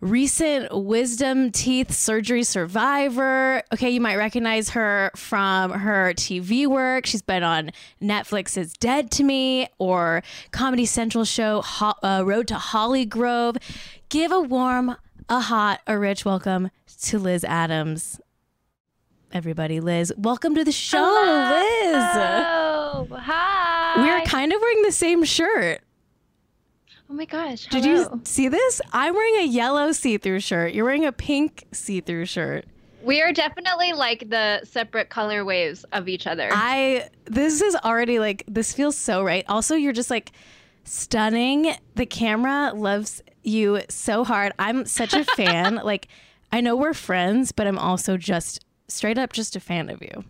recent 0.00 0.72
wisdom 0.84 1.50
teeth 1.50 1.92
surgery 1.92 2.42
survivor. 2.42 3.62
Okay, 3.72 3.90
you 3.90 4.00
might 4.00 4.16
recognize 4.16 4.70
her 4.70 5.10
from 5.16 5.70
her 5.72 6.12
TV 6.14 6.66
work. 6.66 7.06
She's 7.06 7.22
been 7.22 7.42
on 7.42 7.70
Netflix's 8.02 8.72
Dead 8.74 9.10
to 9.12 9.24
Me 9.24 9.68
or 9.78 10.22
Comedy 10.50 10.86
Central 10.86 11.24
show 11.24 11.62
Ho- 11.62 11.94
uh, 12.02 12.22
Road 12.26 12.48
to 12.48 12.56
Holly 12.56 13.04
Grove. 13.06 13.56
Give 14.08 14.30
a 14.32 14.40
warm, 14.40 14.96
a 15.28 15.40
hot, 15.40 15.80
a 15.86 15.98
rich 15.98 16.24
welcome 16.24 16.70
to 17.02 17.18
Liz 17.18 17.44
Adams. 17.44 18.20
everybody. 19.32 19.80
Liz, 19.80 20.12
welcome 20.16 20.54
to 20.54 20.64
the 20.64 20.72
show, 20.72 20.98
Liz. 21.02 21.94
Oh, 21.94 23.06
hi. 23.12 24.02
We 24.02 24.08
are 24.08 24.22
kind 24.22 24.52
of 24.52 24.60
wearing 24.60 24.82
the 24.82 24.92
same 24.92 25.24
shirt. 25.24 25.80
Oh 27.08 27.14
my 27.14 27.24
gosh. 27.24 27.66
Did 27.66 27.84
you 27.84 28.20
see 28.24 28.48
this? 28.48 28.80
I'm 28.92 29.14
wearing 29.14 29.36
a 29.36 29.46
yellow 29.46 29.92
see-through 29.92 30.40
shirt. 30.40 30.74
You're 30.74 30.84
wearing 30.84 31.06
a 31.06 31.12
pink 31.12 31.64
see-through 31.72 32.26
shirt. 32.26 32.66
We 33.02 33.22
are 33.22 33.32
definitely 33.32 33.92
like 33.92 34.28
the 34.30 34.62
separate 34.64 35.08
color 35.10 35.44
waves 35.44 35.84
of 35.92 36.08
each 36.08 36.26
other. 36.26 36.48
I 36.52 37.08
this 37.26 37.62
is 37.62 37.76
already 37.76 38.18
like 38.18 38.42
this 38.48 38.72
feels 38.72 38.96
so 38.96 39.22
right. 39.22 39.44
Also, 39.48 39.76
you're 39.76 39.92
just 39.92 40.10
like 40.10 40.32
stunning. 40.82 41.76
The 41.94 42.06
camera 42.06 42.72
loves 42.74 43.22
you 43.44 43.82
so 43.88 44.24
hard. 44.24 44.52
I'm 44.58 44.86
such 44.86 45.14
a 45.14 45.24
fan. 45.24 45.76
like 45.84 46.08
I 46.50 46.60
know 46.60 46.74
we're 46.74 46.94
friends, 46.94 47.52
but 47.52 47.68
I'm 47.68 47.78
also 47.78 48.16
just 48.16 48.64
straight 48.88 49.18
up 49.18 49.32
just 49.32 49.54
a 49.54 49.60
fan 49.60 49.88
of 49.88 50.02
you. 50.02 50.24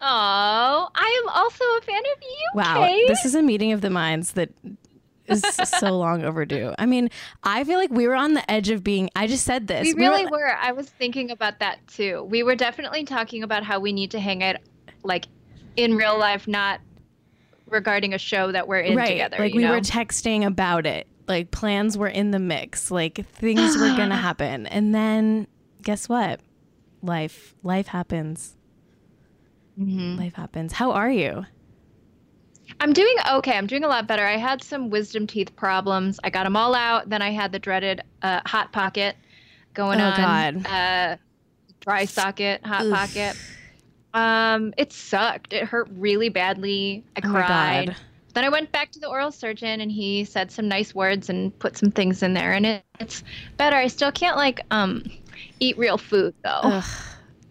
Oh, 0.00 0.88
I 0.94 1.22
am 1.22 1.28
also 1.28 1.64
a 1.64 1.80
fan 1.82 2.02
of 2.16 2.22
you. 2.22 2.48
Wow, 2.54 2.86
Kate. 2.86 3.08
this 3.08 3.24
is 3.24 3.34
a 3.34 3.42
meeting 3.42 3.72
of 3.72 3.80
the 3.82 3.90
minds 3.90 4.32
that 4.32 4.50
is 5.28 5.42
so 5.78 5.96
long 5.98 6.24
overdue. 6.24 6.74
I 6.78 6.86
mean, 6.86 7.10
I 7.42 7.64
feel 7.64 7.78
like 7.78 7.90
we 7.90 8.06
were 8.06 8.14
on 8.14 8.34
the 8.34 8.50
edge 8.50 8.70
of 8.70 8.82
being. 8.84 9.10
I 9.16 9.26
just 9.26 9.44
said 9.44 9.66
this. 9.66 9.86
we 9.86 9.94
were- 9.94 10.00
really 10.00 10.26
were. 10.26 10.56
I 10.56 10.72
was 10.72 10.88
thinking 10.88 11.30
about 11.30 11.60
that 11.60 11.86
too. 11.86 12.22
We 12.24 12.42
were 12.42 12.54
definitely 12.54 13.04
talking 13.04 13.42
about 13.42 13.62
how 13.62 13.80
we 13.80 13.92
need 13.92 14.10
to 14.12 14.20
hang 14.20 14.42
out 14.42 14.56
like 15.02 15.26
in 15.76 15.94
real 15.96 16.18
life, 16.18 16.48
not 16.48 16.80
regarding 17.66 18.14
a 18.14 18.18
show 18.18 18.52
that 18.52 18.68
we're 18.68 18.80
in 18.80 18.96
right. 18.96 19.08
together. 19.08 19.36
like 19.38 19.54
we 19.54 19.62
know? 19.62 19.72
were 19.72 19.80
texting 19.80 20.46
about 20.46 20.86
it. 20.86 21.06
Like 21.28 21.50
plans 21.50 21.98
were 21.98 22.08
in 22.08 22.30
the 22.30 22.38
mix. 22.38 22.90
Like 22.90 23.26
things 23.26 23.76
were 23.76 23.88
gonna 23.96 24.16
happen, 24.28 24.66
and 24.66 24.94
then 24.94 25.46
guess 25.82 26.08
what? 26.08 26.40
Life, 27.02 27.54
life 27.62 27.88
happens. 27.88 28.56
Mm-hmm. 29.78 30.16
Life 30.18 30.34
happens. 30.34 30.72
How 30.72 30.92
are 30.92 31.10
you? 31.10 31.44
I'm 32.86 32.92
doing 32.92 33.16
okay. 33.32 33.56
I'm 33.58 33.66
doing 33.66 33.82
a 33.82 33.88
lot 33.88 34.06
better. 34.06 34.24
I 34.24 34.36
had 34.36 34.62
some 34.62 34.90
wisdom 34.90 35.26
teeth 35.26 35.56
problems. 35.56 36.20
I 36.22 36.30
got 36.30 36.44
them 36.44 36.56
all 36.56 36.72
out. 36.72 37.08
Then 37.10 37.20
I 37.20 37.32
had 37.32 37.50
the 37.50 37.58
dreaded 37.58 38.00
uh, 38.22 38.42
hot 38.46 38.72
pocket 38.72 39.16
going 39.74 40.00
Oh, 40.00 40.04
on. 40.04 40.62
God. 40.62 40.66
Uh, 40.66 41.16
dry 41.80 42.04
socket, 42.04 42.64
hot 42.64 42.84
Oof. 42.84 42.94
pocket. 42.94 43.36
Um, 44.14 44.72
it 44.78 44.92
sucked. 44.92 45.52
It 45.52 45.64
hurt 45.64 45.88
really 45.90 46.28
badly. 46.28 47.04
I 47.16 47.22
Oh 47.24 47.28
cried. 47.28 47.86
God. 47.88 47.96
Then 48.34 48.44
I 48.44 48.50
went 48.50 48.70
back 48.70 48.92
to 48.92 49.00
the 49.00 49.08
oral 49.08 49.32
surgeon 49.32 49.80
and 49.80 49.90
he 49.90 50.24
said 50.24 50.52
some 50.52 50.68
nice 50.68 50.94
words 50.94 51.28
and 51.28 51.58
put 51.58 51.76
some 51.76 51.90
things 51.90 52.22
in 52.22 52.34
there 52.34 52.52
and 52.52 52.66
it, 52.66 52.84
it's 53.00 53.24
better. 53.56 53.74
I 53.76 53.88
still 53.88 54.12
can't 54.12 54.36
like 54.36 54.60
um 54.70 55.02
eat 55.58 55.76
real 55.76 55.98
food 55.98 56.34
though. 56.44 56.60
Ugh. 56.62 56.84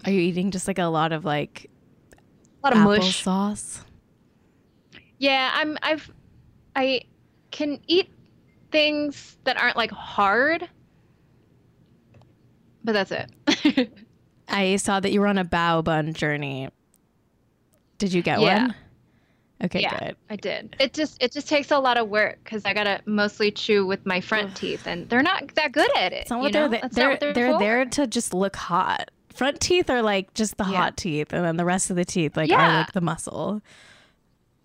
Are 0.05 0.11
you 0.11 0.21
eating 0.21 0.51
just 0.51 0.67
like 0.67 0.79
a 0.79 0.85
lot 0.85 1.11
of 1.11 1.25
like 1.25 1.69
a 2.63 2.67
lot 2.67 2.73
of 2.73 2.79
mush. 2.79 3.25
applesauce? 3.25 3.84
Yeah, 5.17 5.51
I'm 5.53 5.77
I've 5.81 6.11
I 6.75 7.01
can 7.51 7.79
eat 7.87 8.09
things 8.71 9.37
that 9.45 9.57
aren't 9.57 9.77
like 9.77 9.91
hard. 9.91 10.67
But 12.83 12.91
that's 12.93 13.11
it. 13.11 13.91
I 14.47 14.75
saw 14.75 14.99
that 14.99 15.11
you 15.11 15.21
were 15.21 15.27
on 15.27 15.37
a 15.37 15.45
bao 15.45 15.83
bun 15.83 16.13
journey. 16.13 16.69
Did 17.97 18.13
you 18.13 18.21
get 18.21 18.41
Yeah. 18.41 18.63
one? 18.65 18.75
Okay, 19.63 19.81
yeah, 19.81 19.97
good. 19.97 20.15
I 20.29 20.35
did. 20.35 20.75
It 20.79 20.93
just 20.93 21.21
it 21.23 21.31
just 21.31 21.47
takes 21.47 21.71
a 21.71 21.79
lot 21.79 21.97
of 21.97 22.09
work 22.09 22.43
cuz 22.43 22.63
I 22.65 22.73
got 22.73 22.83
to 22.83 22.99
mostly 23.05 23.51
chew 23.51 23.85
with 23.85 24.05
my 24.05 24.19
front 24.19 24.53
teeth 24.55 24.85
and 24.85 25.07
they're 25.09 25.23
not 25.23 25.55
that 25.55 25.71
good 25.71 25.89
at 25.95 26.11
it. 26.11 26.23
It's 26.23 26.29
not 26.29 26.37
you 26.37 26.41
what 26.43 26.53
know? 26.53 26.67
they're 26.67 26.89
they're 26.91 27.09
what 27.11 27.19
they're, 27.21 27.53
for. 27.53 27.59
there 27.59 27.85
to 27.85 28.05
just 28.05 28.33
look 28.33 28.55
hot. 28.57 29.09
Front 29.33 29.61
teeth 29.61 29.89
are 29.89 30.01
like 30.01 30.33
just 30.33 30.57
the 30.57 30.65
Yeah. 30.65 30.75
hot 30.77 30.97
teeth, 30.97 31.31
and 31.33 31.43
then 31.43 31.55
the 31.57 31.65
rest 31.65 31.89
of 31.89 31.95
the 31.95 32.05
teeth 32.05 32.35
like 32.37 32.51
are 32.51 32.67
like 32.79 32.91
the 32.91 33.01
muscle. 33.01 33.61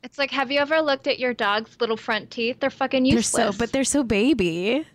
It's 0.02 0.18
like 0.18 0.30
have 0.30 0.50
you 0.50 0.60
ever 0.60 0.80
looked 0.80 1.06
at 1.06 1.18
your 1.18 1.34
dog's 1.34 1.76
little 1.80 1.96
front 1.96 2.30
teeth? 2.30 2.58
They're 2.60 2.70
fucking 2.70 3.04
They're 3.04 3.14
useless. 3.14 3.54
so, 3.54 3.58
but 3.58 3.70
they're 3.72 3.84
so 3.84 4.02
baby. 4.02 4.86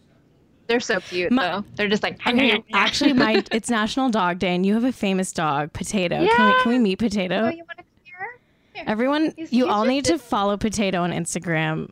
they're 0.67 0.79
so 0.79 0.99
cute 0.99 1.31
My- 1.31 1.47
though. 1.47 1.65
They're 1.75 1.87
just 1.89 2.01
like 2.03 2.19
Okay, 2.25 2.63
actually, 2.73 3.13
my 3.13 3.43
it's 3.51 3.69
National 3.69 4.09
Dog 4.09 4.39
Day, 4.39 4.55
and 4.55 4.65
you 4.65 4.73
have 4.73 4.83
a 4.83 4.91
famous 4.91 5.31
dog, 5.31 5.73
Potato. 5.73 6.15
Can 6.15 6.23
we 6.23 6.27
Yeah. 6.27 6.59
can 6.63 6.71
we 6.71 6.79
meet 6.79 6.97
Potato? 6.99 7.35
Oh, 7.45 7.49
you 7.49 7.57
want 7.57 7.77
to 7.77 7.83
come 7.83 7.85
here? 8.03 8.39
Here. 8.73 8.83
Everyone, 8.87 9.33
He's- 9.35 9.53
you 9.53 9.65
he's 9.65 9.73
all 9.73 9.85
need 9.85 10.05
to 10.05 10.17
follow 10.17 10.57
Potato 10.57 11.01
on 11.03 11.11
Instagram. 11.11 11.91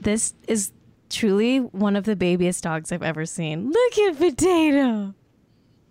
This 0.00 0.34
is 0.48 0.72
truly 1.10 1.58
one 1.58 1.96
of 1.96 2.04
the 2.04 2.14
babiest 2.16 2.62
dogs 2.64 2.92
I've 2.92 3.02
ever 3.02 3.26
seen. 3.26 3.70
Look 3.70 3.98
at 3.98 4.16
Potato. 4.18 5.14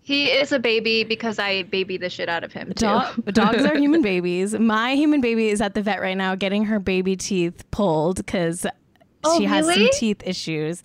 He 0.08 0.28
is 0.30 0.52
a 0.52 0.58
baby 0.58 1.04
because 1.04 1.38
I 1.38 1.64
baby 1.64 1.98
the 1.98 2.08
shit 2.08 2.30
out 2.30 2.42
of 2.42 2.50
him. 2.50 2.72
Dog, 2.74 3.22
dogs 3.34 3.62
are 3.62 3.76
human 3.76 4.00
babies. 4.00 4.58
My 4.58 4.94
human 4.94 5.20
baby 5.20 5.50
is 5.50 5.60
at 5.60 5.74
the 5.74 5.82
vet 5.82 6.00
right 6.00 6.16
now 6.16 6.34
getting 6.34 6.64
her 6.64 6.78
baby 6.80 7.14
teeth 7.14 7.70
pulled 7.70 8.16
because 8.16 8.64
Oh, 9.22 9.38
she 9.38 9.44
has 9.44 9.66
some 9.66 9.86
teeth 9.92 10.22
issues. 10.24 10.82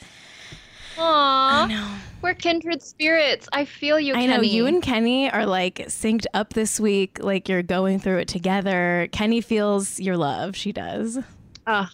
Aww. 0.97 1.69
know. 1.69 1.95
We're 2.21 2.33
kindred 2.33 2.81
spirits. 2.81 3.47
I 3.53 3.63
feel 3.63 3.97
you, 3.97 4.13
I 4.13 4.25
know 4.25 4.41
you 4.41 4.65
and 4.65 4.83
Kenny 4.83 5.31
are 5.31 5.45
like 5.45 5.75
synced 5.87 6.25
up 6.33 6.51
this 6.51 6.77
week. 6.77 7.19
Like 7.23 7.47
you're 7.47 7.63
going 7.63 7.99
through 7.99 8.17
it 8.17 8.27
together. 8.27 9.07
Kenny 9.13 9.39
feels 9.39 10.01
your 10.01 10.17
love. 10.17 10.57
She 10.57 10.73
does. 10.73 11.19
Ugh. 11.65 11.87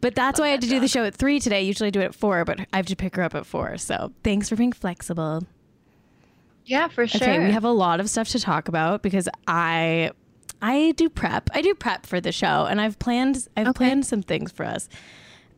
But 0.00 0.16
that's 0.16 0.40
why 0.40 0.46
I 0.46 0.48
had 0.48 0.62
that 0.62 0.66
to 0.66 0.72
do 0.72 0.80
the 0.80 0.88
show 0.88 1.04
at 1.04 1.14
three 1.14 1.38
today. 1.38 1.62
Usually 1.62 1.86
I 1.86 1.90
do 1.90 2.00
it 2.00 2.06
at 2.06 2.14
four, 2.16 2.44
but 2.44 2.58
I 2.72 2.76
have 2.78 2.86
to 2.86 2.96
pick 2.96 3.14
her 3.14 3.22
up 3.22 3.36
at 3.36 3.46
four. 3.46 3.78
So 3.78 4.12
thanks 4.24 4.48
for 4.48 4.56
being 4.56 4.72
flexible. 4.72 5.46
Yeah, 6.68 6.88
for 6.88 7.06
sure. 7.06 7.22
Okay, 7.22 7.38
we 7.46 7.50
have 7.52 7.64
a 7.64 7.70
lot 7.72 7.98
of 7.98 8.10
stuff 8.10 8.28
to 8.28 8.38
talk 8.38 8.68
about 8.68 9.02
because 9.02 9.28
I 9.46 10.10
I 10.60 10.92
do 10.96 11.08
prep. 11.08 11.48
I 11.54 11.62
do 11.62 11.74
prep 11.74 12.04
for 12.04 12.20
the 12.20 12.30
show 12.32 12.66
and 12.68 12.80
I've 12.80 12.98
planned 12.98 13.48
I've 13.56 13.68
Okay. 13.68 13.76
planned 13.76 14.06
some 14.06 14.22
things 14.22 14.52
for 14.52 14.64
us. 14.64 14.88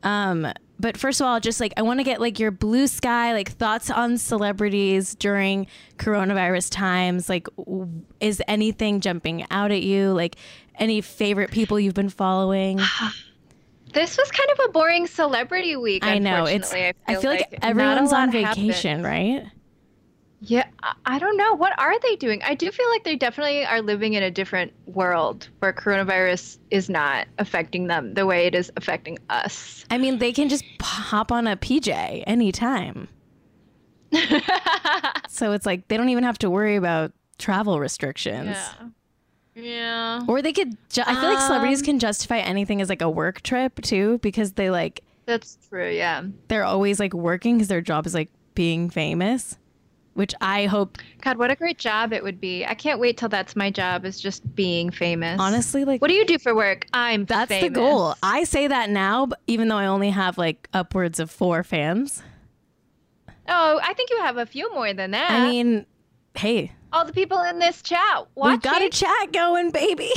Um 0.02 0.46
but 0.78 0.96
first 0.96 1.20
of 1.20 1.26
all, 1.26 1.40
just 1.40 1.60
like 1.60 1.74
I 1.76 1.82
want 1.82 2.00
to 2.00 2.04
get 2.04 2.20
like 2.20 2.38
your 2.38 2.50
blue 2.50 2.86
sky 2.86 3.32
like 3.34 3.50
thoughts 3.50 3.90
on 3.90 4.16
celebrities 4.18 5.14
during 5.16 5.66
coronavirus 5.98 6.70
times. 6.70 7.28
Like 7.28 7.48
w- 7.56 8.02
is 8.20 8.40
anything 8.48 9.00
jumping 9.00 9.44
out 9.50 9.72
at 9.72 9.82
you? 9.82 10.12
Like 10.12 10.36
any 10.76 11.00
favorite 11.02 11.50
people 11.50 11.78
you've 11.80 11.94
been 11.94 12.08
following? 12.08 12.80
This 13.92 14.16
was 14.16 14.30
kind 14.30 14.48
of 14.52 14.66
a 14.66 14.68
boring 14.70 15.08
celebrity 15.08 15.74
week. 15.74 16.04
I 16.06 16.18
know 16.20 16.44
it's 16.44 16.72
unfortunately. 16.72 17.02
I 17.08 17.14
feel 17.16 17.30
like, 17.32 17.52
a 17.54 17.64
everyone's 17.64 18.12
on 18.12 18.30
lot 18.30 18.34
happened. 18.34 18.66
vacation, 18.68 19.02
right? 19.02 19.44
Yeah, 20.42 20.64
I- 21.04 21.18
don't 21.18 21.36
know. 21.36 21.54
What 21.54 21.78
are 21.78 21.98
they 22.00 22.16
doing? 22.16 22.42
I 22.42 22.54
do 22.54 22.70
feel 22.70 22.88
like 22.88 23.04
they 23.04 23.14
definitely 23.16 23.64
are 23.66 23.82
living 23.82 24.14
in 24.14 24.22
a 24.22 24.30
different 24.30 24.72
world 24.86 25.48
where 25.58 25.72
coronavirus 25.72 26.58
is 26.70 26.88
not 26.88 27.26
affecting 27.38 27.88
them 27.88 28.14
the 28.14 28.24
way 28.24 28.46
it 28.46 28.54
is 28.54 28.72
affecting 28.76 29.18
us. 29.28 29.84
I 29.90 29.98
mean, 29.98 30.18
they 30.18 30.32
can 30.32 30.48
just 30.48 30.64
hop 30.80 31.30
on 31.30 31.46
a 31.46 31.56
PJ 31.56 32.24
anytime. 32.26 33.08
So 35.28 35.52
it's 35.52 35.64
like 35.64 35.88
they 35.88 35.96
don't 35.96 36.08
even 36.08 36.24
have 36.24 36.38
to 36.38 36.50
worry 36.50 36.76
about 36.76 37.12
travel 37.38 37.78
restrictions. 37.80 38.56
Yeah. 38.56 38.88
Yeah. 39.54 40.20
Or 40.28 40.42
they 40.42 40.52
could, 40.52 40.76
ju- 40.90 41.02
I 41.06 41.14
feel 41.20 41.30
like 41.30 41.40
celebrities 41.40 41.80
Um, 41.80 41.84
can 41.86 41.98
justify 41.98 42.38
anything 42.38 42.80
as 42.80 42.88
like 42.88 43.00
a 43.02 43.08
work 43.08 43.40
trip 43.42 43.80
too, 43.82 44.18
because 44.22 44.52
they 44.52 44.70
like, 44.70 45.00
That's 45.26 45.56
true. 45.68 45.88
Yeah. 45.90 46.24
they're 46.48 46.64
always 46.64 46.98
like 47.00 47.14
working 47.14 47.56
because 47.56 47.68
their 47.68 47.80
job 47.80 48.06
is 48.06 48.14
like 48.14 48.28
being 48.54 48.90
famous, 48.90 49.56
which 50.14 50.34
I 50.40 50.66
hope, 50.66 50.98
God, 51.22 51.38
what 51.38 51.50
a 51.50 51.54
great 51.56 51.78
job 51.78 52.12
it 52.12 52.22
would 52.22 52.40
be. 52.40 52.64
I 52.66 52.74
can't 52.74 52.98
wait 53.00 53.16
till 53.16 53.28
that's 53.28 53.54
my 53.56 53.70
job 53.70 54.04
is 54.04 54.20
just 54.20 54.54
being 54.54 54.90
famous. 54.90 55.38
honestly, 55.40 55.84
like, 55.84 56.00
What 56.02 56.08
do 56.08 56.14
you 56.14 56.24
do 56.26 56.38
for 56.38 56.54
work? 56.54 56.86
I'm 56.92 57.24
that's 57.24 57.48
the 57.60 57.68
goal. 57.70 58.14
I 58.22 58.44
say 58.44 58.66
that 58.66 58.90
now, 58.90 59.26
but 59.26 59.40
even 59.46 59.68
though 59.68 59.76
I 59.76 59.86
only 59.86 60.10
have 60.10 60.36
like 60.38 60.68
upwards 60.74 61.20
of 61.20 61.30
four 61.30 61.62
fans. 61.62 62.22
Oh, 63.48 63.80
I 63.82 63.94
think 63.94 64.10
you 64.10 64.18
have 64.20 64.36
a 64.36 64.46
few 64.46 64.72
more 64.74 64.92
than 64.92 65.10
that. 65.12 65.30
I 65.30 65.48
mean, 65.48 65.86
hey, 66.34 66.72
all 66.92 67.04
the 67.04 67.12
people 67.12 67.40
in 67.42 67.58
this 67.58 67.82
chat. 67.82 68.26
Watching, 68.34 68.52
we've 68.52 68.62
got 68.62 68.82
a 68.82 68.88
chat 68.90 69.32
going, 69.32 69.70
baby. 69.70 70.10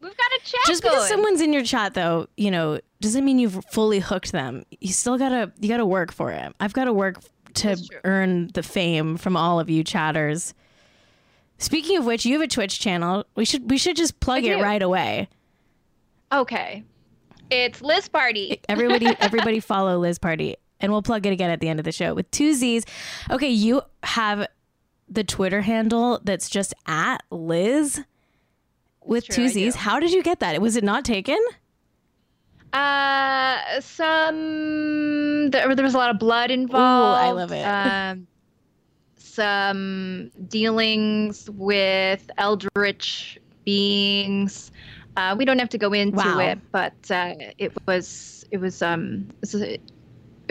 We've 0.00 0.16
got 0.16 0.32
a 0.38 0.40
chat 0.44 0.60
just 0.66 0.82
going. 0.82 0.94
because 0.96 1.08
someone's 1.08 1.40
in 1.40 1.54
your 1.54 1.64
chat 1.64 1.94
though 1.94 2.26
you 2.36 2.50
know 2.50 2.78
doesn't 3.00 3.24
mean 3.24 3.38
you've 3.38 3.64
fully 3.70 4.00
hooked 4.00 4.32
them 4.32 4.62
you 4.82 4.92
still 4.92 5.16
gotta 5.16 5.50
you 5.60 5.66
gotta 5.70 5.86
work 5.86 6.12
for 6.12 6.30
it 6.30 6.52
i've 6.60 6.74
gotta 6.74 6.92
work 6.92 7.16
to 7.54 7.76
earn 8.04 8.48
the 8.54 8.62
fame 8.62 9.16
from 9.16 9.36
all 9.36 9.60
of 9.60 9.70
you 9.70 9.84
chatters. 9.84 10.54
Speaking 11.58 11.96
of 11.98 12.04
which 12.04 12.26
you 12.26 12.34
have 12.34 12.42
a 12.42 12.48
twitch 12.48 12.80
channel. 12.80 13.24
We 13.36 13.44
should 13.44 13.70
we 13.70 13.78
should 13.78 13.96
just 13.96 14.20
plug 14.20 14.44
I 14.44 14.48
it 14.48 14.56
do. 14.56 14.62
right 14.62 14.82
away. 14.82 15.28
Okay. 16.32 16.82
It's 17.50 17.80
Liz 17.80 18.08
Party. 18.08 18.60
everybody 18.68 19.06
everybody 19.20 19.60
follow 19.60 19.98
liz 19.98 20.18
party 20.18 20.56
and 20.80 20.90
we'll 20.90 21.02
plug 21.02 21.26
it 21.26 21.30
again 21.32 21.50
at 21.50 21.60
the 21.60 21.68
end 21.68 21.78
of 21.78 21.84
the 21.84 21.92
show 21.92 22.14
with 22.14 22.30
two 22.30 22.54
z's. 22.54 22.84
Okay 23.30 23.50
you 23.50 23.82
have 24.02 24.46
the 25.08 25.22
twitter 25.22 25.60
handle 25.60 26.20
that's 26.24 26.48
just 26.48 26.72
at 26.86 27.18
liz 27.30 28.02
with 29.04 29.26
true, 29.26 29.34
two 29.34 29.48
z's. 29.48 29.74
how 29.76 30.00
did 30.00 30.10
you 30.12 30.22
get 30.22 30.40
that? 30.40 30.60
Was 30.60 30.76
it 30.76 30.82
not 30.84 31.04
taken 31.04 31.38
Uh, 32.74 33.80
some 33.80 35.50
there, 35.50 35.74
there 35.76 35.84
was 35.84 35.94
a 35.94 35.98
lot 35.98 36.10
of 36.10 36.18
blood 36.18 36.50
involved. 36.50 37.22
I 37.22 37.30
love 37.30 37.52
it. 37.52 37.64
Um, 37.64 38.26
some 39.16 40.30
dealings 40.48 41.48
with 41.50 42.28
eldritch 42.36 43.38
beings. 43.64 44.72
Uh, 45.16 45.36
we 45.38 45.44
don't 45.44 45.60
have 45.60 45.68
to 45.68 45.78
go 45.78 45.92
into 45.92 46.16
Wow. 46.16 46.38
it, 46.40 46.58
but 46.72 46.94
uh, 47.10 47.34
it 47.58 47.72
was 47.86 48.44
it 48.50 48.58
was 48.58 48.82
um 48.82 49.28
it 49.42 49.52
was, 49.52 49.54
it 49.54 49.80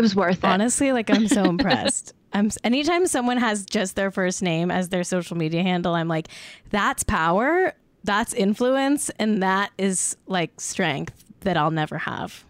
was 0.02 0.16
worth 0.16 0.44
it. 0.44 0.48
Honestly, 0.48 0.94
like 0.94 1.10
I'm 1.10 1.28
so 1.28 1.44
impressed. 1.50 2.14
I'm 2.32 2.50
anytime 2.64 3.06
someone 3.06 3.38
has 3.38 3.66
just 3.66 3.96
their 3.98 4.12
first 4.12 4.42
name 4.42 4.72
as 4.72 4.90
their 4.90 5.04
social 5.04 5.36
media 5.36 5.62
handle, 5.62 5.94
I'm 5.94 6.08
like, 6.08 6.30
that's 6.70 7.04
power, 7.04 7.74
that's 8.06 8.34
influence, 8.34 9.10
and 9.20 9.44
that 9.44 9.72
is 9.78 10.16
like 10.26 10.60
strength 10.60 11.23
that 11.44 11.58
I'll 11.58 11.72
never 11.72 11.98
have. 11.98 12.44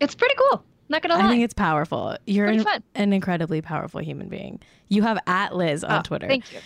It's 0.00 0.14
pretty 0.14 0.34
cool. 0.36 0.64
Not 0.88 1.02
gonna 1.02 1.14
lie. 1.14 1.26
I 1.26 1.28
think 1.28 1.42
it's 1.42 1.54
powerful. 1.54 2.16
You're 2.26 2.46
an, 2.46 2.64
an 2.94 3.12
incredibly 3.12 3.60
powerful 3.60 4.00
human 4.00 4.28
being. 4.28 4.60
You 4.88 5.02
have 5.02 5.18
at 5.26 5.56
Liz 5.56 5.82
on 5.82 5.98
Oh, 5.98 6.02
Twitter. 6.02 6.28
Thank 6.28 6.52
you. 6.52 6.60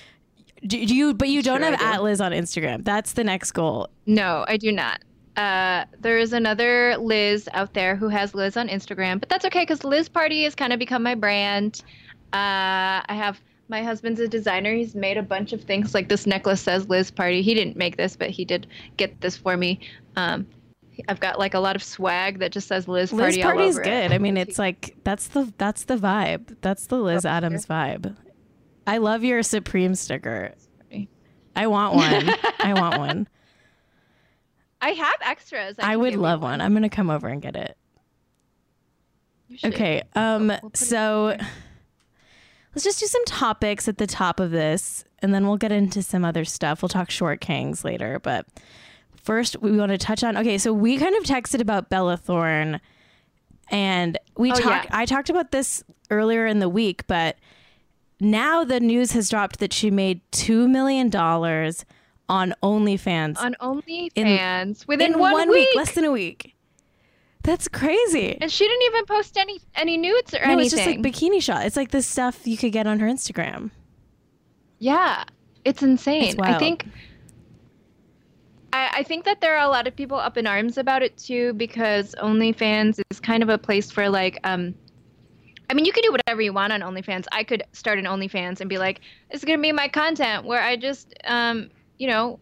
Do, 0.67 0.85
do 0.85 0.95
you? 0.95 1.15
But 1.15 1.29
you 1.29 1.43
don't 1.43 1.61
Sure 1.61 1.71
have 1.71 1.79
do. 1.79 1.85
at 1.87 2.03
Liz 2.03 2.21
on 2.21 2.33
Instagram. 2.33 2.85
That's 2.85 3.15
the 3.15 3.25
next 3.25 3.53
goal. 3.53 3.89
No, 4.07 4.45
I 4.47 4.57
do 4.59 4.73
not. 4.73 5.01
Uh, 5.37 5.87
there 6.01 6.19
is 6.19 6.35
another 6.35 6.97
Liz 6.99 7.49
out 7.55 7.73
there 7.73 7.97
who 7.97 8.09
has 8.09 8.35
Liz 8.35 8.59
on 8.59 8.69
Instagram, 8.69 9.21
but 9.21 9.29
that's 9.31 9.45
okay 9.47 9.63
because 9.63 9.85
Liz 9.85 10.09
Party 10.09 10.43
has 10.45 10.55
kind 10.55 10.73
of 10.75 10.79
become 10.79 11.03
my 11.03 11.15
brand. 11.15 11.83
Uh, 12.35 13.01
I 13.07 13.15
have 13.15 13.41
my 13.69 13.83
husband's 13.83 14.21
a 14.21 14.29
designer. 14.29 14.75
He's 14.75 14.95
made 14.95 15.17
a 15.17 15.23
bunch 15.23 15.53
of 15.55 15.63
things 15.63 15.95
like 15.95 16.09
this 16.11 16.27
necklace 16.27 16.61
says 16.61 16.89
Liz 16.91 17.11
Party. 17.11 17.41
He 17.41 17.55
didn't 17.55 17.77
make 17.77 17.97
this, 17.97 18.17
but 18.17 18.29
he 18.29 18.45
did 18.45 18.67
get 18.99 19.19
this 19.23 19.37
for 19.37 19.57
me. 19.57 19.81
Um, 20.17 20.47
I've 21.09 21.21
got 21.21 21.39
like 21.39 21.55
a 21.55 21.61
lot 21.61 21.77
of 21.77 21.83
swag 21.83 22.39
that 22.41 22.53
just 22.53 22.69
says 22.69 22.89
Liz 22.89 23.11
Party. 23.11 23.37
Liz 23.37 23.39
Party's 23.39 23.79
good. 23.79 23.87
It. 23.87 24.13
I 24.13 24.19
mean, 24.19 24.37
it's 24.37 24.59
like 24.59 24.97
that's 25.05 25.29
the 25.29 25.53
that's 25.59 25.85
the 25.85 25.97
vibe. 25.97 26.57
That's 26.61 26.87
the 26.87 26.97
Liz 26.97 27.25
Oh, 27.25 27.29
Adams 27.29 27.67
vibe. 27.67 28.17
I 28.87 28.99
love 28.99 29.25
your 29.25 29.43
Supreme 29.43 29.95
sticker. 29.95 30.55
I 31.57 31.67
want 31.67 31.95
one. 31.95 32.31
I 32.61 32.75
want 32.75 32.99
one. 32.99 33.29
I 34.81 34.91
have 34.91 35.17
extras. 35.23 35.77
I 35.79 35.93
can 35.93 36.01
would 36.01 36.17
love 36.17 36.43
one. 36.43 36.61
I'm 36.61 36.73
gonna 36.73 36.89
come 36.89 37.11
over 37.11 37.29
and 37.29 37.43
get 37.43 37.57
it. 37.57 37.77
Okay. 39.65 40.03
Um. 40.15 40.49
We'll 40.49 40.71
So 40.75 41.37
let's 42.75 42.85
just 42.85 43.01
do 43.01 43.07
some 43.07 43.25
topics 43.27 43.89
at 43.89 43.99
the 43.99 44.07
top 44.07 44.41
of 44.41 44.51
this, 44.51 45.05
and 45.21 45.35
then 45.35 45.47
we'll 45.47 45.57
get 45.57 45.73
into 45.73 46.03
some 46.03 46.25
other 46.25 46.45
stuff. 46.45 46.83
We'll 46.83 46.89
talk 46.89 47.11
short 47.11 47.41
kings 47.41 47.85
later, 47.85 48.19
but 48.21 48.47
first 49.31 49.61
we 49.63 49.71
want 49.77 49.93
to 49.93 49.99
touch 49.99 50.25
on. 50.25 50.37
Okay, 50.37 50.59
so 50.59 50.73
we 50.73 50.99
kind 50.99 51.15
of 51.15 51.23
texted 51.23 51.61
about 51.61 51.89
Bella 51.89 52.17
Thorne, 52.17 52.81
and 53.71 54.19
we 54.37 54.51
Oh, 54.51 54.57
talked. 54.57 54.87
yeah. 54.87 54.99
I 54.99 55.05
talked 55.07 55.31
about 55.31 55.53
this 55.53 55.85
earlier 56.11 56.47
in 56.47 56.59
the 56.59 56.69
week, 56.69 57.07
but 57.07 57.37
now 58.19 58.65
the 58.65 58.81
news 58.81 59.13
has 59.13 59.29
dropped 59.31 59.61
that 59.61 59.73
she 59.73 59.89
made 59.89 60.21
two 60.33 60.67
million 60.69 61.11
dollars 61.11 61.85
on 62.29 62.55
OnlyFans 62.61 63.39
on 63.39 63.55
OnlyFans 63.61 64.89
within 64.89 65.13
in 65.13 65.19
one, 65.21 65.49
week. 65.49 65.69
less 65.77 65.93
than 65.93 66.05
a 66.05 66.11
week. 66.11 66.57
That's 67.45 67.69
crazy. 67.69 68.37
and 68.41 68.51
she 68.51 68.67
didn't 68.67 68.83
even 68.87 69.07
post 69.07 69.37
any 69.39 69.61
any 69.77 69.97
nudes 69.97 70.35
or 70.35 70.39
No, 70.39 70.53
anything. 70.55 70.61
it's 70.67 70.75
just 70.75 70.87
like 70.87 70.99
bikini 71.01 71.41
shot. 71.41 71.65
It's 71.67 71.77
like 71.77 71.93
the 71.93 72.03
stuff 72.03 72.49
you 72.49 72.57
could 72.57 72.73
get 72.73 72.89
on 72.89 72.99
her 72.99 73.07
Instagram. 73.07 73.71
Yeah, 74.81 75.23
it's 75.65 75.83
insane. 75.85 76.25
It's 76.25 76.39
I 76.41 76.59
think. 76.59 76.85
I, 78.73 78.91
I 78.99 79.03
think 79.03 79.25
that 79.25 79.41
there 79.41 79.57
are 79.57 79.65
a 79.65 79.69
lot 79.69 79.87
of 79.87 79.97
people 79.97 80.19
up 80.19 80.37
in 80.37 80.47
arms 80.47 80.79
about 80.79 81.03
it 81.03 81.17
too 81.17 81.53
because 81.55 82.15
OnlyFans 82.23 83.01
is 83.11 83.21
kind 83.21 83.43
of 83.43 83.49
a 83.49 83.59
place 83.59 83.91
for 83.91 84.09
like 84.09 84.39
um. 84.45 84.75
I 85.69 85.73
mean, 85.73 85.85
you 85.85 85.93
can 85.93 86.03
do 86.03 86.11
whatever 86.11 86.43
you 86.43 86.53
want 86.53 86.73
on 86.73 86.81
OnlyFans. 86.81 87.27
I 87.31 87.45
could 87.45 87.63
start 87.73 88.01
an 88.01 88.05
OnlyFans 88.05 88.61
and 88.61 88.69
be 88.69 88.79
like, 88.79 89.01
"This 89.31 89.41
is 89.41 89.45
gonna 89.45 89.63
be 89.63 89.71
my 89.71 89.87
content 89.87 90.45
where 90.45 90.61
I 90.61 90.75
just, 90.75 91.15
um, 91.25 91.71
you 91.99 92.09
know, 92.09 92.41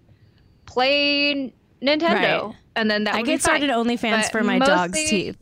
play 0.64 1.52
Nintendo," 1.82 2.46
Right. 2.46 2.54
and 2.74 2.90
then 2.90 3.04
that 3.04 3.14
I 3.14 3.18
would 3.18 3.26
be 3.26 3.32
get 3.32 3.42
started 3.42 3.68
fine. 3.68 3.84
OnlyFans 3.86 4.22
But 4.22 4.32
for 4.32 4.42
my 4.42 4.58
dog's 4.58 4.98
teeth. 4.98 5.36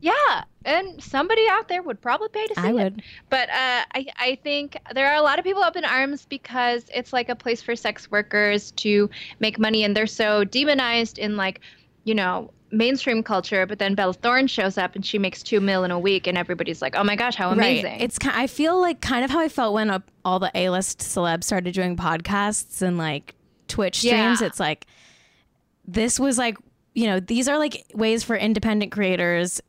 Yeah, 0.00 0.44
and 0.64 1.02
somebody 1.02 1.46
out 1.50 1.68
there 1.68 1.82
would 1.82 2.00
probably 2.00 2.28
pay 2.28 2.46
to 2.46 2.54
see 2.54 2.60
I 2.60 2.68
it. 2.68 2.74
would. 2.74 3.02
But 3.28 3.48
uh, 3.50 3.84
I, 3.94 4.06
I 4.16 4.38
think 4.42 4.76
there 4.94 5.10
are 5.10 5.16
a 5.16 5.22
lot 5.22 5.38
of 5.38 5.44
people 5.44 5.62
up 5.62 5.76
in 5.76 5.84
arms 5.84 6.26
because 6.26 6.84
it's 6.94 7.12
like 7.12 7.28
a 7.28 7.34
place 7.36 7.62
for 7.62 7.74
sex 7.74 8.10
workers 8.10 8.70
to 8.72 9.08
make 9.38 9.58
money, 9.58 9.84
and 9.84 9.96
they're 9.96 10.06
so 10.06 10.44
demonized 10.44 11.18
in 11.18 11.36
like, 11.36 11.60
you 12.04 12.14
know, 12.14 12.50
mainstream 12.72 13.22
culture. 13.22 13.66
But 13.66 13.78
then 13.78 13.94
Bella 13.94 14.12
Thorne 14.12 14.46
shows 14.46 14.78
up 14.78 14.94
and 14.94 15.04
she 15.04 15.18
makes 15.18 15.42
two 15.42 15.60
mil 15.60 15.84
in 15.84 15.90
a 15.90 15.98
week, 15.98 16.26
and 16.26 16.36
everybody's 16.36 16.82
like, 16.82 16.94
"Oh 16.96 17.04
my 17.04 17.16
gosh, 17.16 17.36
how 17.36 17.50
amazing!" 17.50 17.92
Right. 17.92 18.02
It's 18.02 18.18
I 18.24 18.46
feel 18.46 18.80
like 18.80 19.00
kind 19.00 19.24
of 19.24 19.30
how 19.30 19.40
I 19.40 19.48
felt 19.48 19.74
when 19.74 19.90
uh, 19.90 20.00
all 20.24 20.38
the 20.38 20.50
A-list 20.54 20.98
celebs 21.00 21.44
started 21.44 21.74
doing 21.74 21.96
podcasts 21.96 22.82
and 22.82 22.98
like 22.98 23.34
Twitch 23.68 23.98
streams. 23.98 24.40
Yeah. 24.40 24.46
It's 24.46 24.60
like 24.60 24.86
this 25.86 26.20
was 26.20 26.38
like 26.38 26.58
you 26.94 27.06
know 27.06 27.18
these 27.20 27.48
are 27.48 27.58
like 27.58 27.84
ways 27.94 28.22
for 28.22 28.36
independent 28.36 28.92
creators, 28.92 29.60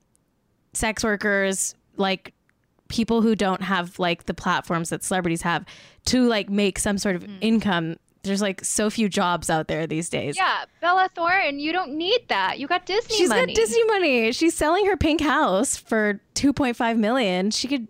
sex 0.73 1.03
workers, 1.03 1.75
like 1.97 2.33
people 2.87 3.21
who 3.21 3.35
don't 3.35 3.61
have 3.61 3.97
like 3.99 4.25
the 4.25 4.33
platforms 4.33 4.89
that 4.89 5.03
celebrities 5.03 5.41
have 5.41 5.65
to 6.05 6.27
like 6.27 6.49
make 6.49 6.77
some 6.77 6.97
sort 6.97 7.15
of 7.15 7.23
mm. 7.23 7.37
income. 7.41 7.95
There's 8.23 8.41
like 8.41 8.63
so 8.63 8.89
few 8.89 9.09
jobs 9.09 9.49
out 9.49 9.67
there 9.67 9.87
these 9.87 10.09
days. 10.09 10.37
yeah, 10.37 10.65
Bella 10.79 11.09
Thorne, 11.15 11.59
you 11.59 11.71
don't 11.71 11.93
need 11.93 12.19
that. 12.27 12.59
You 12.59 12.67
got 12.67 12.85
Disney 12.85 13.15
She's 13.15 13.29
money. 13.29 13.47
got 13.47 13.55
Disney 13.55 13.83
money. 13.85 14.31
She's 14.31 14.53
selling 14.53 14.85
her 14.85 14.95
pink 14.95 15.21
house 15.21 15.75
for 15.75 16.21
2.5 16.35 16.97
million. 16.97 17.49
She 17.49 17.67
could 17.67 17.87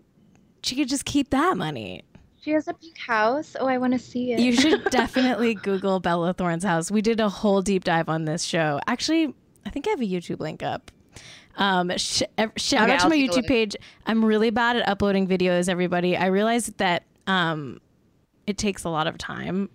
she 0.62 0.76
could 0.76 0.88
just 0.88 1.04
keep 1.04 1.30
that 1.30 1.56
money. 1.56 2.04
She 2.40 2.50
has 2.52 2.66
a 2.66 2.74
pink 2.74 2.98
house. 2.98 3.54
Oh, 3.60 3.66
I 3.66 3.78
want 3.78 3.92
to 3.92 3.98
see 3.98 4.32
it. 4.32 4.40
You 4.40 4.52
should 4.52 4.84
definitely 4.90 5.54
Google 5.54 6.00
Bella 6.00 6.32
Thorne's 6.32 6.64
house. 6.64 6.90
We 6.90 7.02
did 7.02 7.20
a 7.20 7.28
whole 7.28 7.62
deep 7.62 7.84
dive 7.84 8.08
on 8.08 8.24
this 8.24 8.42
show. 8.42 8.80
Actually, 8.86 9.34
I 9.66 9.70
think 9.70 9.86
I 9.86 9.90
have 9.90 10.00
a 10.00 10.04
YouTube 10.04 10.40
link 10.40 10.62
up. 10.62 10.90
Um, 11.56 11.92
sh- 11.96 12.22
shout 12.56 12.82
Okay, 12.84 12.92
out 12.92 13.00
to 13.00 13.08
my 13.08 13.16
YouTube 13.16 13.46
page. 13.46 13.76
I'm 14.06 14.24
really 14.24 14.50
bad 14.50 14.76
at 14.76 14.88
uploading 14.88 15.26
videos, 15.26 15.68
everybody. 15.68 16.16
I 16.16 16.26
realize 16.26 16.66
that 16.78 17.04
um, 17.26 17.80
it 18.46 18.58
takes 18.58 18.84
a 18.84 18.88
lot 18.88 19.06
of 19.06 19.18
time, 19.18 19.68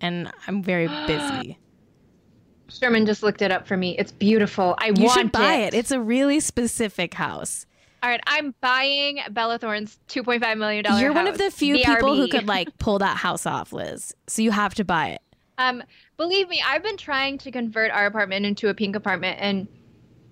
and 0.00 0.30
I'm 0.46 0.62
very 0.62 0.88
busy. 1.06 1.58
Sherman 2.68 3.06
just 3.06 3.22
looked 3.22 3.42
it 3.42 3.52
up 3.52 3.66
for 3.66 3.76
me. 3.76 3.96
It's 3.96 4.10
beautiful. 4.10 4.74
I 4.78 4.88
You 4.88 5.04
want 5.04 5.12
should 5.12 5.32
buy 5.32 5.54
it. 5.54 5.74
It's 5.74 5.92
a 5.92 6.00
really 6.00 6.40
specific 6.40 7.14
house. 7.14 7.64
All 8.02 8.10
right, 8.10 8.20
I'm 8.26 8.54
buying 8.60 9.20
Bella 9.30 9.58
Thorne's 9.58 9.98
2.5 10.08 10.58
million 10.58 10.84
dollar. 10.84 11.00
You're 11.00 11.12
one 11.12 11.28
of 11.28 11.38
the 11.38 11.50
few 11.50 11.76
people 11.76 12.14
who 12.14 12.28
could 12.28 12.46
like 12.46 12.76
pull 12.78 12.98
that 12.98 13.16
house 13.16 13.46
off, 13.46 13.72
Liz. 13.72 14.14
So 14.26 14.42
you 14.42 14.50
have 14.50 14.74
to 14.74 14.84
buy 14.84 15.10
it. 15.10 15.22
Um, 15.58 15.82
believe 16.16 16.48
me, 16.48 16.62
I've 16.66 16.82
been 16.82 16.98
trying 16.98 17.38
to 17.38 17.50
convert 17.50 17.90
our 17.90 18.06
apartment 18.06 18.44
into 18.44 18.68
a 18.68 18.74
pink 18.74 18.94
apartment, 18.96 19.38
and 19.40 19.66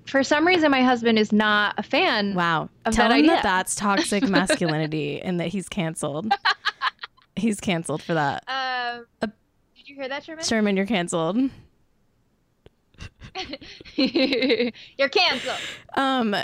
for 0.07 0.23
some 0.23 0.47
reason, 0.47 0.71
my 0.71 0.83
husband 0.83 1.19
is 1.19 1.33
not 1.33 1.75
a 1.79 1.83
fan. 1.83 2.35
Wow. 2.35 2.69
Tell 2.91 3.09
that 3.09 3.19
him 3.19 3.27
that 3.27 3.43
that's 3.43 3.75
toxic 3.75 4.23
masculinity 4.29 5.21
and 5.21 5.41
that 5.41 5.49
he's 5.49 5.69
canceled. 5.69 6.33
he's 7.37 7.61
canceled 7.61 8.03
for 8.03 8.15
that. 8.15 8.45
Um, 8.49 9.07
Uh, 9.23 9.27
did 9.77 9.89
you 9.89 9.95
hear 9.97 10.09
that, 10.09 10.25
Sherman? 10.25 10.45
Sherman, 10.45 10.77
you're 10.77 10.87
canceled. 10.87 11.51
You're 13.97 15.09
canceled. 15.11 15.59
Um. 15.97 16.37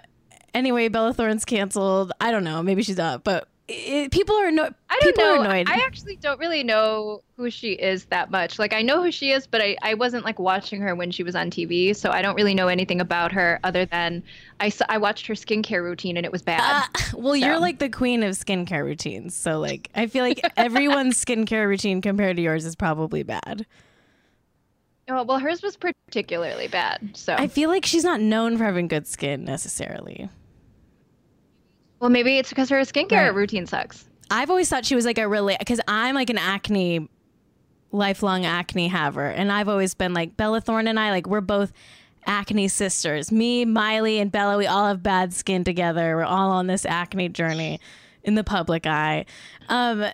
Anyway, 0.53 0.89
Bella 0.89 1.15
Thorne's 1.15 1.45
canceled. 1.45 2.13
I 2.21 2.31
don't 2.33 2.43
know. 2.43 2.63
Maybe 2.63 2.83
she's 2.83 2.99
up, 2.99 3.23
but 3.23 3.47
it, 3.71 4.11
people 4.11 4.37
are 4.37 4.49
annoyed. 4.49 4.75
I 4.89 4.99
don't 5.01 5.15
people 5.15 5.25
know. 5.25 5.41
are 5.41 5.45
annoyed. 5.45 5.69
I 5.69 5.77
actually 5.85 6.17
don't 6.17 6.39
really 6.41 6.63
know 6.63 7.23
who 7.37 7.51
she 7.51 7.73
is 7.73 8.07
that 8.07 8.31
much. 8.31 8.59
Like, 8.59 8.73
I 8.73 8.83
know 8.83 9.03
who 9.03 9.13
she 9.13 9.31
is, 9.31 9.47
but 9.47 9.61
I, 9.63 9.77
I 9.83 9.95
wasn't 9.95 10.25
like 10.25 10.39
watching 10.39 10.81
her 10.81 10.95
when 10.95 11.11
she 11.11 11.23
was 11.23 11.37
on 11.37 11.51
TV, 11.51 11.95
so 11.95 12.11
I 12.11 12.21
don't 12.23 12.35
really 12.35 12.55
know 12.55 12.69
anything 12.69 13.01
about 13.01 13.33
her 13.33 13.61
other 13.65 13.85
than 13.87 14.23
I 14.59 14.69
saw, 14.69 14.85
I 14.89 14.99
watched 14.99 15.27
her 15.27 15.35
skincare 15.35 15.83
routine 15.83 16.17
and 16.17 16.27
it 16.27 16.33
was 16.33 16.43
bad. 16.43 16.61
Ah, 16.63 16.91
well, 17.15 17.37
you're 17.37 17.59
like 17.59 17.79
the 17.79 17.89
queen 17.89 18.23
of 18.23 18.35
skincare 18.35 18.85
routines. 18.85 19.35
So, 19.35 19.61
like, 19.61 19.89
I 19.95 20.07
feel 20.07 20.25
like 20.25 20.41
everyone's 20.57 21.23
skincare 21.23 21.67
routine 21.67 22.01
compared 22.01 22.37
to 22.37 22.43
yours 22.43 22.65
is 22.65 22.77
probably 22.77 23.23
bad. 23.23 23.67
oh, 25.09 25.23
well, 25.23 25.39
hers 25.39 25.63
was 25.63 25.77
particularly 25.77 26.69
bad. 26.69 27.11
So, 27.15 27.35
I 27.35 27.47
feel 27.47 27.71
like 27.71 27.87
she's 27.87 28.05
not 28.05 28.21
known 28.21 28.59
for 28.59 28.65
having 28.65 28.89
good 28.89 29.07
skin 29.07 29.45
necessarily. 29.45 30.29
Well, 32.01 32.11
maybe 32.11 32.39
it's 32.39 32.49
because 32.49 32.69
her 32.71 32.81
skincare 32.81 33.11
Right. 33.27 33.35
routine 33.35 33.67
sucks. 33.67 34.07
I've 34.31 34.51
always 34.51 34.69
thought 34.69 34.85
she 34.85 34.95
was 34.95 35.05
like 35.05 35.19
a 35.19 35.29
really 35.29 35.57
because 35.59 35.81
I'm 35.89 36.15
like 36.15 36.31
an 36.31 36.39
acne, 36.39 37.09
lifelong 37.93 38.45
acne 38.47 38.89
haver, 38.89 39.27
and 39.27 39.51
I've 39.51 39.69
always 39.69 39.95
been 39.95 40.15
like 40.15 40.37
Bella 40.37 40.61
Thorne 40.61 40.87
and 40.89 40.99
I 40.99 41.11
like 41.11 41.27
we're 41.27 41.41
both 41.41 41.73
acne 42.27 42.69
sisters. 42.69 43.33
Me, 43.33 43.65
Miley, 43.65 44.19
and 44.21 44.31
Bella, 44.31 44.57
we 44.59 44.67
all 44.67 44.87
have 44.87 45.03
bad 45.03 45.33
skin 45.33 45.65
together. 45.65 46.17
We're 46.17 46.25
all 46.25 46.51
on 46.51 46.67
this 46.67 46.85
acne 46.87 47.29
journey 47.31 47.81
in 48.23 48.35
the 48.35 48.45
public 48.45 48.87
eye. 48.87 49.25
Um, 49.69 50.05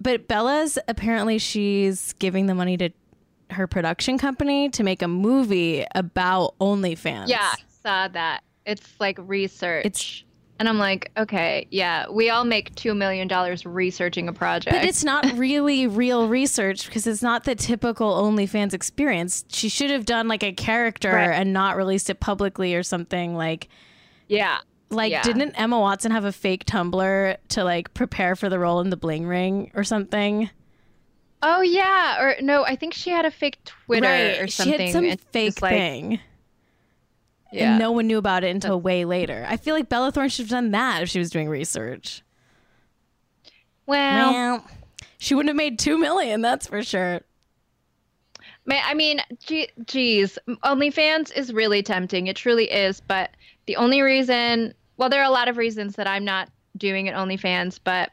but 0.00 0.28
Bella's 0.28 0.78
apparently 0.86 1.38
she's 1.38 2.12
giving 2.14 2.46
the 2.46 2.54
money 2.54 2.76
to 2.76 2.90
her 3.50 3.66
production 3.66 4.18
company 4.18 4.68
to 4.70 4.82
make 4.82 5.00
a 5.02 5.08
movie 5.08 5.84
about 5.94 6.54
OnlyFans. 6.60 7.28
Yeah, 7.28 7.38
I 7.52 7.56
saw 7.82 8.08
that. 8.08 8.42
It's 8.66 8.92
like 9.00 9.18
research. 9.20 9.86
It's 9.86 10.24
And 10.58 10.68
I'm 10.68 10.78
like, 10.78 11.10
okay, 11.16 11.66
yeah, 11.70 12.08
we 12.08 12.30
all 12.30 12.44
make 12.44 12.74
$2 12.76 12.96
million 12.96 13.28
researching 13.64 14.28
a 14.28 14.32
project. 14.32 14.76
But 14.76 14.84
it's 14.84 15.02
not 15.02 15.24
really 15.36 15.86
real 15.88 16.28
research 16.28 16.86
because 16.86 17.06
it's 17.08 17.22
not 17.22 17.42
the 17.44 17.56
typical 17.56 18.12
OnlyFans 18.22 18.72
experience. 18.72 19.44
She 19.48 19.68
should 19.68 19.90
have 19.90 20.04
done 20.04 20.28
like 20.28 20.44
a 20.44 20.52
character 20.52 21.10
Right. 21.12 21.30
and 21.30 21.52
not 21.52 21.76
released 21.76 22.08
it 22.08 22.20
publicly 22.20 22.74
or 22.76 22.84
something. 22.84 23.34
Like, 23.34 23.68
yeah. 24.28 24.58
like 24.90 25.10
Yeah. 25.10 25.22
didn't 25.22 25.54
Emma 25.58 25.78
Watson 25.80 26.12
have 26.12 26.24
a 26.24 26.32
fake 26.32 26.64
Tumblr 26.66 27.36
to 27.48 27.64
like 27.64 27.92
prepare 27.92 28.36
for 28.36 28.48
the 28.48 28.58
role 28.60 28.78
in 28.80 28.90
the 28.90 28.96
Bling 28.96 29.26
Ring 29.26 29.72
or 29.74 29.82
something? 29.82 30.50
Oh, 31.42 31.62
yeah. 31.62 32.22
Or 32.22 32.36
no, 32.40 32.64
I 32.64 32.76
think 32.76 32.94
she 32.94 33.10
had 33.10 33.24
a 33.26 33.30
fake 33.30 33.58
Twitter 33.64 34.36
or 34.42 34.46
something. 34.46 34.78
She 34.78 34.82
had 34.84 34.92
some 34.92 35.16
fake 35.32 35.60
like, 35.60 35.72
thing. 35.72 36.20
Yeah. 37.54 37.70
And 37.70 37.78
no 37.78 37.92
one 37.92 38.06
knew 38.06 38.18
about 38.18 38.42
it 38.42 38.48
until 38.48 38.80
way 38.80 39.04
later. 39.04 39.46
I 39.48 39.56
feel 39.56 39.74
like 39.74 39.88
Bella 39.88 40.10
Thorne 40.10 40.28
should 40.28 40.44
have 40.46 40.50
done 40.50 40.72
that 40.72 41.02
if 41.02 41.08
she 41.08 41.18
was 41.18 41.30
doing 41.30 41.48
research. 41.48 42.22
well, 43.86 44.32
Well, 44.32 44.70
she 45.18 45.34
wouldn't 45.34 45.50
have 45.50 45.56
made 45.56 45.78
two 45.78 45.96
million, 45.96 46.40
that's 46.40 46.66
for 46.66 46.82
sure. 46.82 47.20
I 48.70 48.94
mean, 48.94 49.20
gee, 49.40 49.68
geez, 49.86 50.38
OnlyFans 50.48 51.36
is 51.36 51.52
really 51.52 51.82
tempting. 51.82 52.26
It 52.26 52.36
truly 52.36 52.70
is. 52.70 53.00
But 53.00 53.30
the 53.66 53.76
only 53.76 54.00
reason, 54.00 54.74
well, 54.96 55.08
there 55.08 55.20
are 55.20 55.26
a 55.26 55.30
lot 55.30 55.48
of 55.48 55.56
reasons 55.56 55.96
that 55.96 56.06
I'm 56.06 56.24
not 56.24 56.48
doing 56.76 57.06
it 57.06 57.14
OnlyFans, 57.14 57.78
but 57.84 58.10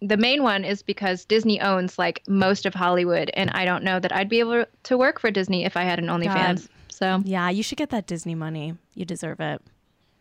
the 0.00 0.16
main 0.16 0.42
one 0.44 0.64
is 0.64 0.82
because 0.82 1.24
Disney 1.24 1.60
owns 1.60 1.98
like 1.98 2.22
most 2.28 2.64
of 2.64 2.74
Hollywood, 2.74 3.30
and 3.34 3.50
I 3.50 3.64
don't 3.64 3.82
know 3.82 3.98
that 3.98 4.14
I'd 4.14 4.28
be 4.28 4.38
able 4.38 4.64
to 4.84 4.96
work 4.96 5.18
for 5.20 5.30
Disney 5.32 5.64
if 5.64 5.76
I 5.76 5.82
had 5.82 5.98
an 5.98 6.06
OnlyFans. 6.06 6.68
So 6.98 7.22
Yeah, 7.24 7.48
you 7.50 7.62
should 7.62 7.78
get 7.78 7.90
that 7.90 8.06
Disney 8.06 8.34
money. 8.34 8.74
You 8.94 9.04
deserve 9.04 9.38
it. 9.40 9.62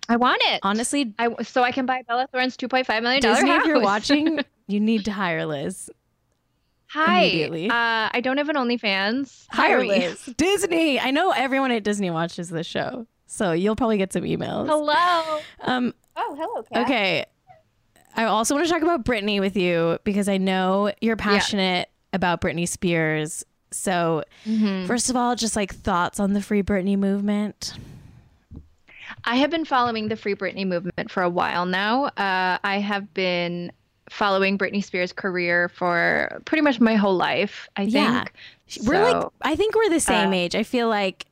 I 0.10 0.16
want 0.16 0.42
it. 0.46 0.60
Honestly, 0.64 1.14
I 1.18 1.34
so 1.44 1.64
I 1.64 1.72
can 1.72 1.86
buy 1.86 2.04
Bella 2.08 2.28
Thorne's 2.32 2.56
2.5 2.56 3.02
million 3.02 3.22
dollar 3.22 3.36
Disney, 3.36 3.50
house. 3.50 3.62
if 3.62 3.66
you're 3.68 3.82
watching, 3.82 4.40
you 4.68 4.80
need 4.80 5.06
to 5.06 5.12
hire 5.12 5.46
Liz. 5.46 5.90
Hi. 6.90 7.22
immediately. 7.24 7.70
Uh, 7.70 7.74
I 8.14 8.22
don't 8.24 8.38
have 8.38 8.48
an 8.48 8.56
OnlyFans. 8.56 9.46
Hire 9.50 9.82
me. 9.82 9.88
Liz. 9.90 10.24
Disney. 10.38 11.00
I 11.00 11.12
know 11.12 11.32
everyone 11.32 11.72
at 11.72 11.84
Disney 11.84 12.10
watches 12.12 12.50
this 12.50 12.66
show, 12.68 13.08
so 13.26 13.52
you'll 13.52 13.76
probably 13.76 13.98
get 13.98 14.14
some 14.14 14.24
emails. 14.24 14.68
Hello. 14.68 15.40
Um, 15.62 15.94
Oh, 16.16 16.36
hello. 16.36 16.64
Kat. 16.64 16.86
okay. 16.86 17.26
I 18.16 18.24
also 18.24 18.56
want 18.56 18.66
to 18.66 18.74
talk 18.74 18.82
about 18.82 19.04
Britney 19.06 19.40
with 19.40 19.56
you 19.58 20.00
because 20.04 20.28
I 20.30 20.38
know 20.38 20.92
you're 21.02 21.16
passionate 21.18 21.90
about 22.14 22.42
Britney 22.42 22.68
Spears. 22.68 23.44
So, 23.72 24.24
Mhm. 24.46 24.88
first 24.88 25.10
of 25.10 25.16
all, 25.16 25.36
just 25.36 25.56
like 25.56 25.74
thoughts 25.74 26.20
on 26.20 26.34
the 26.34 26.42
Free 26.42 26.64
Britney 26.64 26.98
movement. 26.98 27.74
I 29.24 29.36
have 29.36 29.50
been 29.50 29.66
following 29.66 30.08
the 30.10 30.16
Free 30.16 30.36
Britney 30.36 30.66
movement 30.68 31.10
for 31.12 31.24
a 31.24 31.30
while 31.30 31.66
now. 31.66 32.06
Uh, 32.06 32.58
I 32.64 32.80
have 32.80 33.14
been 33.14 33.72
following 34.10 34.58
Britney 34.58 34.84
Spears' 34.84 35.12
career 35.14 35.70
for 35.70 36.42
pretty 36.46 36.62
much 36.62 36.80
my 36.80 36.96
whole 36.96 37.16
life. 37.16 37.68
I 37.76 37.84
Yeah. 37.84 38.24
think 38.70 38.88
We're 38.88 39.02
like, 39.14 39.26
I 39.42 39.56
think 39.56 39.76
we're 39.76 39.90
the 39.90 40.00
same 40.00 40.30
uh, 40.30 40.36
age. 40.36 40.56
I 40.56 40.64
feel 40.64 40.88
like, 40.90 41.26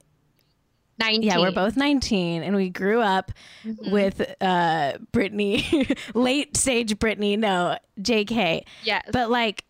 19. 0.99 1.23
yeah, 1.23 1.37
we're 1.39 1.51
both 1.51 1.75
19 1.75 2.43
and 2.43 2.55
we 2.55 2.69
grew 2.69 3.01
up 3.01 3.31
Mhm. 3.65 3.91
with 3.91 4.21
uh 4.39 4.93
Britney, 5.11 5.97
late 6.13 6.55
stage 6.55 6.95
Britney, 6.97 7.37
no, 7.37 7.77
JK. 8.01 8.63
yes. 8.83 9.03
But 9.11 9.29
like, 9.29 9.65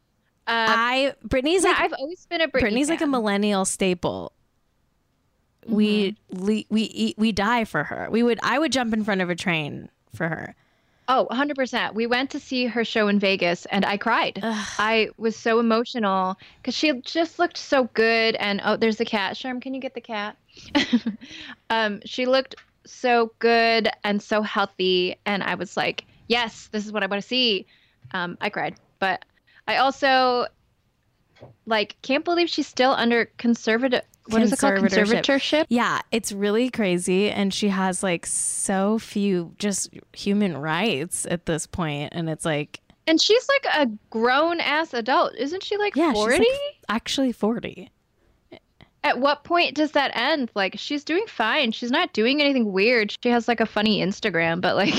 uh, 0.47 0.67
I, 0.67 1.13
Britney's 1.27 1.63
yeah, 1.63 1.71
like 1.71 1.79
I've 1.79 1.93
always 1.93 2.25
been 2.27 2.41
a 2.41 2.47
Britney. 2.47 2.61
Britney's 2.61 2.89
like 2.89 3.01
a 3.01 3.07
millennial 3.07 3.65
staple. 3.65 4.31
We 5.67 6.15
le- 6.29 6.63
we 6.69 6.83
eat, 6.83 7.17
we 7.17 7.31
die 7.31 7.65
for 7.65 7.83
her. 7.83 8.07
We 8.11 8.21
would 8.21 8.39
I 8.43 8.59
would 8.59 8.71
jump 8.71 8.93
in 8.93 9.03
front 9.03 9.21
of 9.21 9.29
a 9.29 9.35
train 9.35 9.89
for 10.13 10.27
her. 10.27 10.55
Oh, 11.07 11.27
100%. 11.29 11.93
We 11.93 12.07
went 12.07 12.31
to 12.31 12.39
see 12.39 12.65
her 12.65 12.83
show 12.83 13.07
in 13.07 13.19
Vegas 13.19 13.65
and 13.67 13.85
I 13.85 13.97
cried. 13.97 14.39
I 14.43 15.09
was 15.17 15.35
so 15.35 15.59
emotional 15.59 16.37
because 16.57 16.73
she 16.73 16.93
just 17.01 17.37
looked 17.37 17.57
so 17.57 17.85
good. 17.93 18.35
And 18.35 18.59
oh, 18.63 18.75
there's 18.75 18.97
the 18.97 19.05
cat. 19.05 19.35
Sharm, 19.35 19.61
can 19.61 19.75
you 19.75 19.81
get 19.81 19.93
the 19.93 20.01
cat? 20.01 20.35
um, 21.69 22.01
she 22.05 22.25
looked 22.25 22.55
so 22.87 23.31
good 23.37 23.87
and 24.03 24.21
so 24.21 24.41
healthy. 24.41 25.15
And 25.27 25.43
I 25.43 25.53
was 25.55 25.77
like, 25.77 26.05
yes, 26.27 26.69
this 26.71 26.85
is 26.87 26.91
what 26.91 27.03
I 27.03 27.05
want 27.05 27.21
to 27.21 27.27
see. 27.27 27.67
Um, 28.11 28.35
I 28.41 28.49
cried. 28.49 28.75
But 28.97 29.25
I 29.67 29.77
also 29.77 30.47
like 31.65 31.95
can't 32.01 32.23
believe 32.23 32.49
she's 32.49 32.67
still 32.67 32.91
under 32.91 33.25
conservative. 33.37 34.01
What 34.27 34.41
is 34.41 34.53
it 34.53 34.59
called? 34.59 34.75
Conservatorship. 34.75 35.65
Yeah, 35.69 36.01
it's 36.11 36.31
really 36.31 36.69
crazy 36.69 37.29
and 37.29 37.53
she 37.53 37.69
has 37.69 38.01
like 38.01 38.25
so 38.25 38.97
few 38.97 39.53
just 39.59 39.91
human 40.13 40.57
rights 40.57 41.27
at 41.29 41.45
this 41.45 41.67
point 41.67 42.09
and 42.13 42.29
it's 42.29 42.45
like 42.45 42.79
And 43.07 43.21
she's 43.21 43.47
like 43.47 43.65
a 43.75 43.91
grown 44.09 44.59
ass 44.59 44.93
adult, 44.93 45.35
isn't 45.35 45.63
she? 45.63 45.77
Like 45.77 45.95
yeah, 45.95 46.13
forty. 46.13 46.37
she's 46.37 46.47
like 46.47 46.77
actually 46.89 47.31
40. 47.31 47.91
At 49.05 49.19
what 49.19 49.43
point 49.43 49.75
does 49.75 49.91
that 49.91 50.11
end? 50.15 50.49
Like 50.55 50.73
she's 50.77 51.03
doing 51.03 51.25
fine. 51.27 51.71
She's 51.71 51.91
not 51.91 52.11
doing 52.11 52.41
anything 52.41 52.73
weird. 52.73 53.15
She 53.21 53.29
has 53.29 53.47
like 53.47 53.59
a 53.59 53.65
funny 53.67 54.01
Instagram, 54.01 54.59
but 54.61 54.75
like 54.75 54.95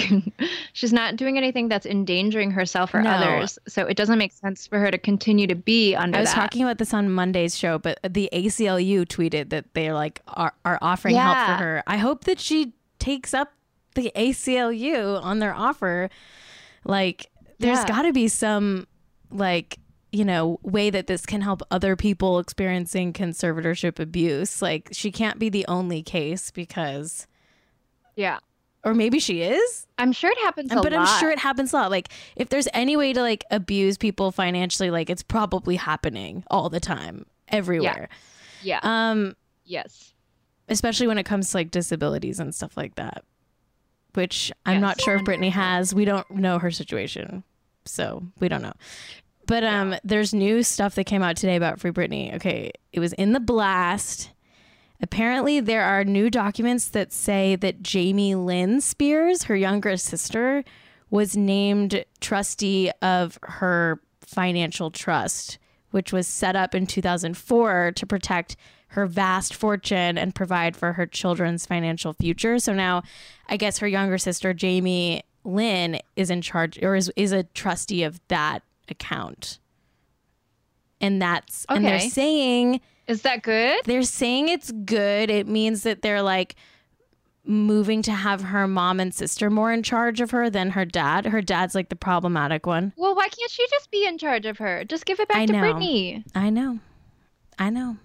she's 0.72 0.92
not 0.92 1.16
doing 1.16 1.36
anything 1.36 1.68
that's 1.68 1.84
endangering 1.84 2.52
herself 2.52 2.94
or 2.94 3.02
No. 3.02 3.10
others. 3.10 3.58
So 3.66 3.82
it 3.84 3.96
doesn't 3.96 4.16
make 4.16 4.32
sense 4.32 4.64
for 4.64 4.78
her 4.78 4.92
to 4.92 4.96
continue 4.98 5.48
to 5.48 5.56
be 5.56 5.96
under 5.96 6.16
I 6.18 6.20
was 6.20 6.30
that. 6.30 6.36
talking 6.36 6.62
about 6.62 6.78
this 6.78 6.94
on 6.94 7.10
Monday's 7.10 7.58
show, 7.58 7.78
but 7.78 7.98
the 8.08 8.30
ACLU 8.32 9.06
tweeted 9.06 9.50
that 9.50 9.64
they're 9.74 9.92
like 9.92 10.22
are, 10.28 10.52
are 10.64 10.78
offering 10.80 11.16
help 11.16 11.38
for 11.38 11.54
her. 11.64 11.82
I 11.88 11.96
hope 11.96 12.24
that 12.24 12.38
she 12.38 12.74
takes 13.00 13.34
up 13.34 13.52
the 13.96 14.12
ACLU 14.14 15.20
on 15.20 15.40
their 15.40 15.52
offer. 15.54 16.10
Like 16.84 17.28
there's 17.58 17.78
Yeah. 17.80 17.88
got 17.88 18.02
to 18.02 18.12
be 18.12 18.28
some 18.28 18.86
like 19.32 19.78
you 20.16 20.24
know 20.24 20.58
way 20.62 20.88
that 20.90 21.06
this 21.06 21.26
can 21.26 21.42
help 21.42 21.60
other 21.70 21.94
people 21.94 22.38
experiencing 22.38 23.12
conservatorship 23.12 23.98
abuse. 24.00 24.62
Like 24.62 24.88
she 24.92 25.12
can't 25.12 25.38
be 25.38 25.48
the 25.50 25.66
only 25.68 26.02
case 26.02 26.50
because 26.50 27.26
yeah. 28.14 28.38
or 28.82 28.94
maybe 28.94 29.18
she 29.18 29.42
is. 29.42 29.86
I'm 29.98 30.12
sure 30.12 30.30
it 30.30 30.38
happens 30.38 30.72
a 30.72 30.76
lot. 30.76 30.84
but 30.84 30.92
lot. 30.92 31.06
I'm 31.08 31.20
sure 31.20 31.30
it 31.30 31.38
happens 31.38 31.72
a 31.72 31.76
lot. 31.76 31.90
Like 31.90 32.08
if 32.34 32.48
there's 32.48 32.68
any 32.72 32.96
way 32.96 33.12
to 33.12 33.20
like 33.20 33.44
abuse 33.50 33.98
people 33.98 34.32
financially, 34.32 34.90
like 34.90 35.10
it's 35.10 35.22
probably 35.22 35.76
happening 35.76 36.44
all 36.50 36.70
the 36.70 36.80
time, 36.80 37.26
everywhere. 37.48 38.08
Yeah. 38.62 38.80
Um, 38.82 39.36
yes. 39.66 40.14
especially 40.68 41.06
when 41.08 41.18
it 41.18 41.24
comes 41.24 41.50
to 41.50 41.58
like 41.58 41.70
disabilities 41.70 42.40
and 42.40 42.54
stuff 42.54 42.74
like 42.76 42.94
that. 42.94 43.22
Which 44.14 44.50
I'm 44.64 44.76
Yes. 44.76 44.80
not 44.80 45.00
sure 45.02 45.16
if 45.16 45.22
Britney 45.22 45.50
has. 45.50 45.94
We 45.94 46.06
don't 46.06 46.28
know 46.30 46.58
her 46.58 46.70
situation. 46.70 47.44
So 47.84 48.22
we 48.40 48.48
don't 48.48 48.62
know. 48.62 48.72
But 49.46 49.64
um 49.64 49.94
there's 50.04 50.34
new 50.34 50.62
stuff 50.62 50.94
that 50.96 51.04
came 51.04 51.22
out 51.22 51.36
today 51.36 51.56
about 51.56 51.80
Free 51.80 51.92
Britney. 51.92 52.34
Okay, 52.34 52.72
it 52.92 53.00
was 53.00 53.12
in 53.14 53.32
the 53.32 53.40
blast. 53.40 54.30
Apparently 55.00 55.60
there 55.60 55.84
are 55.84 56.04
new 56.04 56.30
documents 56.30 56.88
that 56.88 57.12
say 57.12 57.56
that 57.56 57.82
Jamie 57.82 58.34
Lynn 58.34 58.80
Spears, 58.80 59.44
her 59.44 59.56
younger 59.56 59.96
sister, 59.96 60.64
was 61.10 61.36
named 61.36 62.04
trustee 62.20 62.90
of 63.02 63.38
her 63.42 64.00
financial 64.20 64.90
trust, 64.90 65.58
which 65.90 66.12
was 66.12 66.26
set 66.26 66.56
up 66.56 66.74
in 66.74 66.86
2004 66.86 67.92
to 67.94 68.06
protect 68.06 68.56
her 68.88 69.06
vast 69.06 69.54
fortune 69.54 70.16
and 70.16 70.34
provide 70.34 70.76
for 70.76 70.94
her 70.94 71.06
children's 71.06 71.66
financial 71.66 72.12
future. 72.12 72.58
So 72.58 72.72
now 72.72 73.02
I 73.48 73.56
guess 73.56 73.78
her 73.78 73.88
younger 73.88 74.18
sister, 74.18 74.54
Jamie 74.54 75.22
Lynn, 75.44 76.00
is 76.16 76.30
in 76.30 76.40
charge 76.40 76.82
or 76.82 76.96
is, 76.96 77.12
is 77.16 77.32
a 77.32 77.44
trustee 77.44 78.02
of 78.02 78.20
that 78.28 78.62
account. 78.90 79.58
And 81.00 81.20
that's, 81.20 81.66
and 81.68 81.84
they're 81.84 82.00
saying, 82.00 82.80
Is 83.06 83.22
that 83.22 83.42
good? 83.42 83.80
they're 83.84 84.02
saying 84.02 84.48
it's 84.48 84.72
good. 84.72 85.30
It 85.30 85.46
means 85.46 85.82
that 85.82 86.02
they're 86.02 86.22
like 86.22 86.56
moving 87.44 88.02
to 88.02 88.12
have 88.12 88.40
her 88.42 88.66
mom 88.66 88.98
and 88.98 89.14
sister 89.14 89.50
more 89.50 89.72
in 89.72 89.82
charge 89.82 90.20
of 90.20 90.30
her 90.32 90.50
than 90.50 90.70
her 90.70 90.84
dad. 90.84 91.26
Her 91.26 91.40
dad's 91.42 91.74
like 91.74 91.90
the 91.90 91.96
problematic 91.96 92.66
one. 92.66 92.92
Well, 92.96 93.14
why 93.14 93.28
can't 93.28 93.50
she 93.50 93.64
just 93.70 93.90
be 93.90 94.06
in 94.06 94.18
charge 94.18 94.46
of 94.46 94.58
her? 94.58 94.84
Just 94.84 95.04
give 95.06 95.20
it 95.20 95.28
back 95.28 95.36
I 95.38 95.46
to 95.46 95.52
know. 95.52 95.58
Britney. 95.60 96.24
I 96.34 96.50
know. 96.50 96.80
I 97.58 97.70
know. 97.70 97.98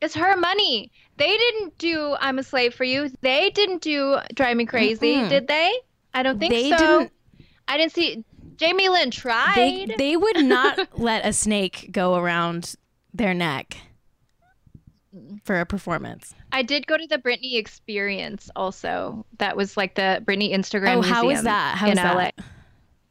It's 0.00 0.14
her 0.14 0.36
money. 0.36 0.92
They 1.16 1.36
didn't 1.36 1.78
do 1.78 2.16
I'm 2.20 2.38
a 2.38 2.42
slave 2.42 2.74
for 2.74 2.84
you. 2.84 3.10
They 3.22 3.50
didn't 3.50 3.80
do 3.82 4.18
drive 4.34 4.56
me 4.58 4.66
crazy, 4.66 5.16
Mm-mm. 5.16 5.28
did 5.30 5.48
they? 5.48 5.72
I 6.12 6.22
don't 6.22 6.38
think 6.38 6.52
They 6.52 6.70
so. 6.70 6.76
didn't- 6.76 7.12
I 7.68 7.78
didn't 7.78 7.92
see 7.94 8.24
Jamie 8.56 8.88
Lynn 8.88 9.10
tried. 9.10 9.54
They 9.54 9.86
they 9.96 10.16
would 10.16 10.44
not 10.44 10.88
let 10.98 11.26
a 11.26 11.32
snake 11.32 11.88
go 11.92 12.16
around 12.16 12.74
their 13.12 13.34
neck 13.34 13.76
for 15.44 15.60
a 15.60 15.66
performance. 15.66 16.34
I 16.52 16.62
did 16.62 16.86
go 16.86 16.96
to 16.96 17.06
the 17.06 17.18
Britney 17.18 17.58
experience 17.58 18.50
also. 18.56 19.26
That 19.38 19.56
was 19.56 19.76
like 19.76 19.94
the 19.94 20.22
Britney 20.24 20.52
Instagram 20.52 20.96
oh, 20.96 21.02
how 21.02 21.26
was 21.26 21.42
that? 21.42 21.76
How 21.76 21.86
in 21.86 21.90
was 21.92 21.98
that? 21.98 22.34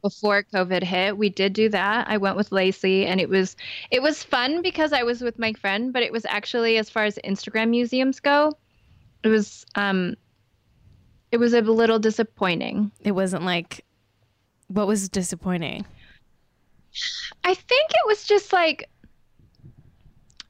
Before 0.02 0.44
COVID 0.44 0.84
hit, 0.84 1.16
we 1.16 1.28
did 1.28 1.52
do 1.52 1.68
that. 1.70 2.06
I 2.08 2.16
went 2.18 2.36
with 2.36 2.52
Lacey 2.52 3.06
and 3.06 3.20
it 3.20 3.28
was 3.28 3.56
it 3.90 4.02
was 4.02 4.22
fun 4.22 4.62
because 4.62 4.92
I 4.92 5.02
was 5.02 5.20
with 5.20 5.38
my 5.38 5.52
friend, 5.54 5.92
but 5.92 6.02
it 6.02 6.12
was 6.12 6.24
actually 6.26 6.76
as 6.76 6.90
far 6.90 7.04
as 7.04 7.18
Instagram 7.24 7.70
museums 7.70 8.20
go, 8.20 8.52
it 9.24 9.28
was 9.28 9.66
um 9.74 10.14
it 11.32 11.38
was 11.38 11.54
a 11.54 11.60
little 11.60 11.98
disappointing. 11.98 12.92
It 13.00 13.12
wasn't 13.12 13.44
like 13.44 13.84
What 14.68 14.86
was 14.86 15.08
disappointing? 15.08 15.84
I 17.44 17.54
think 17.54 17.90
it 17.90 18.06
was 18.06 18.24
just 18.24 18.52
like 18.52 18.88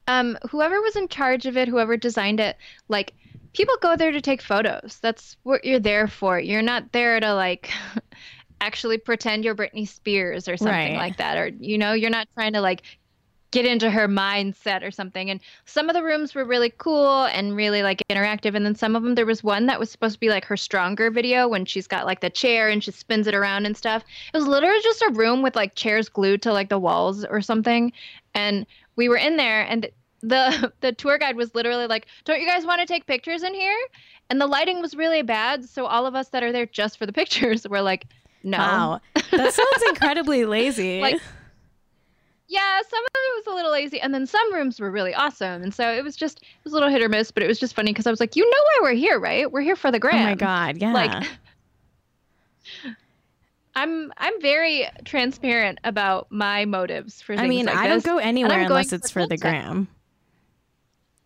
um 0.07 0.37
whoever 0.49 0.79
was 0.81 0.95
in 0.95 1.07
charge 1.07 1.45
of 1.45 1.57
it, 1.57 1.67
whoever 1.67 1.97
designed 1.97 2.39
it, 2.39 2.57
like 2.87 3.13
people 3.53 3.75
go 3.81 3.95
there 3.95 4.11
to 4.11 4.21
take 4.21 4.41
photos. 4.41 4.99
That's 5.01 5.37
what 5.43 5.65
you're 5.65 5.79
there 5.79 6.07
for. 6.07 6.39
You're 6.39 6.61
not 6.61 6.91
there 6.93 7.19
to 7.19 7.33
like 7.33 7.69
actually 8.61 8.97
pretend 8.97 9.43
you're 9.43 9.55
Britney 9.55 9.87
Spears 9.87 10.47
or 10.47 10.57
something 10.57 10.93
Right. 10.93 10.97
like 10.97 11.17
that 11.17 11.37
or 11.37 11.47
you 11.59 11.77
know, 11.77 11.93
you're 11.93 12.09
not 12.09 12.27
trying 12.33 12.53
to 12.53 12.61
like 12.61 12.83
get 13.51 13.65
into 13.65 13.89
her 13.89 14.07
mindset 14.07 14.83
or 14.83 14.91
something. 14.91 15.29
And 15.29 15.39
some 15.65 15.89
of 15.89 15.93
the 15.93 16.03
rooms 16.03 16.35
were 16.35 16.43
really 16.43 16.73
cool 16.77 17.25
and 17.25 17.55
really 17.55 17.81
like 17.81 18.03
interactive. 18.09 18.55
And 18.55 18.65
then 18.65 18.75
some 18.75 18.95
of 18.95 19.03
them, 19.03 19.15
there 19.15 19.25
was 19.25 19.43
one 19.43 19.67
that 19.67 19.79
was 19.79 19.89
supposed 19.89 20.15
to 20.15 20.19
be 20.19 20.29
like 20.29 20.45
her 20.45 20.57
stronger 20.57 21.09
video 21.09 21.47
when 21.47 21.65
she's 21.65 21.87
got 21.87 22.05
like 22.05 22.19
the 22.19 22.29
chair 22.29 22.69
and 22.69 22.83
she 22.83 22.91
spins 22.91 23.27
it 23.27 23.33
around 23.33 23.65
and 23.65 23.77
stuff. 23.77 24.03
It 24.33 24.37
was 24.37 24.47
literally 24.47 24.81
just 24.83 25.01
a 25.01 25.11
room 25.13 25.41
with 25.41 25.55
like 25.55 25.75
chairs 25.75 26.09
glued 26.09 26.41
to 26.41 26.53
like 26.53 26.69
the 26.69 26.79
walls 26.79 27.23
or 27.23 27.41
something. 27.41 27.93
And 28.33 28.65
we 28.95 29.07
were 29.07 29.17
in 29.17 29.37
there 29.37 29.61
and 29.61 29.89
the 30.21 30.71
the 30.81 30.91
tour 30.91 31.17
guide 31.17 31.35
was 31.35 31.55
literally 31.55 31.87
like, 31.87 32.07
"Don't 32.25 32.41
you 32.41 32.47
guys 32.47 32.65
want 32.65 32.81
to 32.81 32.85
take 32.85 33.05
pictures 33.05 33.43
in 33.43 33.53
here?" 33.53 33.77
And 34.29 34.41
the 34.41 34.47
lighting 34.47 34.81
was 34.81 34.95
really 34.95 35.21
bad, 35.21 35.67
so 35.67 35.85
all 35.85 36.05
of 36.05 36.15
us 36.15 36.29
that 36.29 36.43
are 36.43 36.51
there 36.51 36.65
just 36.65 36.97
for 36.97 37.05
the 37.05 37.13
pictures 37.21 37.67
were 37.67 37.81
like, 37.81 38.07
"No." 38.43 38.57
Wow. 38.57 39.01
That 39.31 39.53
sounds 39.53 39.83
incredibly 39.89 40.45
lazy. 40.45 41.01
Like, 41.07 41.21
yeah, 42.49 42.81
some 42.89 43.03
of 43.03 43.09
it 43.13 43.45
was 43.45 43.53
a 43.53 43.55
little 43.55 43.71
lazy, 43.71 43.99
and 43.99 44.13
then 44.13 44.25
some 44.25 44.53
rooms 44.53 44.79
were 44.79 44.89
really 44.89 45.13
awesome, 45.13 45.61
and 45.61 45.73
so 45.73 45.91
it 45.91 46.03
was 46.03 46.15
just 46.15 46.39
it 46.39 46.63
was 46.63 46.71
a 46.71 46.75
little 46.75 46.89
hit 46.89 47.01
or 47.01 47.09
miss, 47.09 47.29
but 47.29 47.43
it 47.43 47.47
was 47.47 47.59
just 47.59 47.75
funny 47.75 47.91
because 47.91 48.07
I 48.07 48.09
was 48.09 48.19
like, 48.19 48.35
you 48.35 48.43
know 48.43 48.57
why 48.63 48.79
we're 48.83 48.93
here, 48.95 49.19
right? 49.19 49.51
We're 49.51 49.61
here 49.61 49.75
for 49.75 49.91
the 49.91 49.99
gram. 49.99 50.15
oh 50.15 50.23
my 50.23 50.35
god, 50.35 50.77
yeah. 50.81 50.93
Like, 50.93 51.27
I'm 53.75 54.13
I'm 54.17 54.41
very 54.41 54.87
transparent 55.03 55.79
about 55.83 56.31
my 56.31 56.65
motives 56.65 57.21
for 57.21 57.35
things 57.35 57.43
I 57.43 57.47
mean, 57.47 57.65
like 57.65 57.75
I 57.75 57.89
this. 57.89 58.03
don't 58.03 58.15
go 58.15 58.19
anywhere 58.19 58.61
unless 58.61 58.93
it's 58.93 59.11
for 59.11 59.27
the 59.27 59.37
gram. 59.37 59.89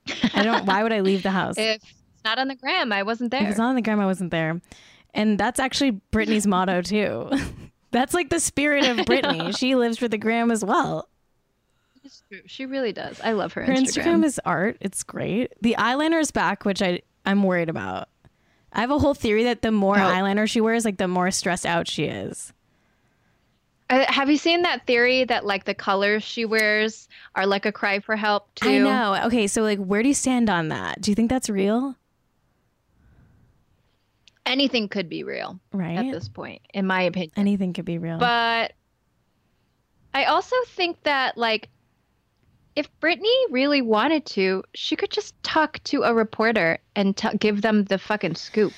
I 0.33 0.43
don't. 0.43 0.65
Why 0.65 0.81
would 0.81 0.91
I 0.91 1.01
leave 1.01 1.21
the 1.21 1.31
house? 1.31 1.55
If 1.57 1.83
it's 1.83 2.23
not 2.25 2.39
on 2.39 2.47
the 2.47 2.55
gram, 2.55 2.91
I 2.91 3.03
wasn't 3.03 3.29
there. 3.29 3.43
If 3.43 3.49
it's 3.49 3.57
not 3.59 3.69
on 3.69 3.75
the 3.75 3.81
gram, 3.83 3.99
I 3.99 4.07
wasn't 4.07 4.31
there. 4.31 4.59
And 5.13 5.37
that's 5.37 5.59
actually 5.59 6.01
Britney's 6.11 6.47
motto 6.47 6.81
too. 6.81 7.29
That's 7.91 8.13
like 8.13 8.29
the 8.29 8.39
spirit 8.39 8.85
of 8.85 8.97
Britney. 9.05 9.55
She 9.57 9.75
lives 9.75 9.97
for 9.97 10.07
the 10.07 10.17
gram 10.17 10.49
as 10.49 10.63
well. 10.63 11.09
She 12.45 12.65
really 12.65 12.93
does. 12.93 13.19
I 13.21 13.33
love 13.33 13.53
her, 13.53 13.63
Her 13.63 13.73
Instagram. 13.73 14.03
Instagram 14.21 14.25
is 14.25 14.39
art. 14.45 14.77
It's 14.81 15.03
great. 15.03 15.53
The 15.61 15.75
eyeliner 15.77 16.19
is 16.21 16.31
back, 16.31 16.65
which 16.65 16.81
I 16.81 17.01
I'm 17.25 17.43
worried 17.43 17.69
about. 17.69 18.07
I 18.73 18.79
have 18.81 18.91
a 18.91 18.97
whole 18.99 19.13
theory 19.13 19.43
that 19.43 19.61
the 19.61 19.71
more 19.71 19.97
Oh. 19.97 20.01
eyeliner 20.01 20.49
she 20.49 20.61
wears, 20.61 20.85
like 20.85 20.97
the 20.97 21.07
more 21.07 21.29
stressed 21.31 21.65
out 21.65 21.87
she 21.87 22.05
is. 22.05 22.53
Uh, 23.89 24.05
have 24.07 24.29
you 24.29 24.37
seen 24.37 24.61
that 24.61 24.87
theory 24.87 25.25
that 25.25 25.45
like 25.45 25.65
the 25.65 25.73
colors 25.73 26.23
she 26.23 26.45
wears 26.45 27.09
are 27.35 27.45
like 27.45 27.65
a 27.65 27.71
cry 27.71 27.99
for 27.99 28.15
help 28.15 28.53
too? 28.55 28.69
I 28.69 28.77
know. 28.77 29.21
Okay, 29.25 29.47
so 29.47 29.61
like, 29.63 29.79
where 29.79 30.01
do 30.01 30.07
you 30.07 30.13
stand 30.13 30.49
on 30.49 30.69
that? 30.69 31.01
Do 31.01 31.11
you 31.11 31.15
think 31.15 31.29
that's 31.29 31.49
real? 31.49 31.95
Anything 34.45 34.87
could 34.89 35.07
be 35.07 35.23
real 35.23 35.59
right? 35.71 35.97
at 35.97 36.11
this 36.11 36.27
point, 36.27 36.61
in 36.73 36.87
my 36.87 37.01
opinion. 37.03 37.31
Anything 37.37 37.73
could 37.73 37.85
be 37.85 37.97
real. 37.97 38.17
But 38.17 38.73
I 40.13 40.25
also 40.25 40.55
think 40.67 41.03
that 41.03 41.37
like 41.37 41.69
if 42.75 42.87
Britney 43.01 43.35
really 43.49 43.81
wanted 43.81 44.25
to, 44.27 44.63
she 44.73 44.95
could 44.95 45.11
just 45.11 45.33
talk 45.43 45.81
to 45.85 46.03
a 46.03 46.13
reporter 46.13 46.77
and 46.95 47.15
t- 47.17 47.37
give 47.37 47.61
them 47.61 47.83
the 47.85 47.97
fucking 47.97 48.35
scoop. 48.35 48.73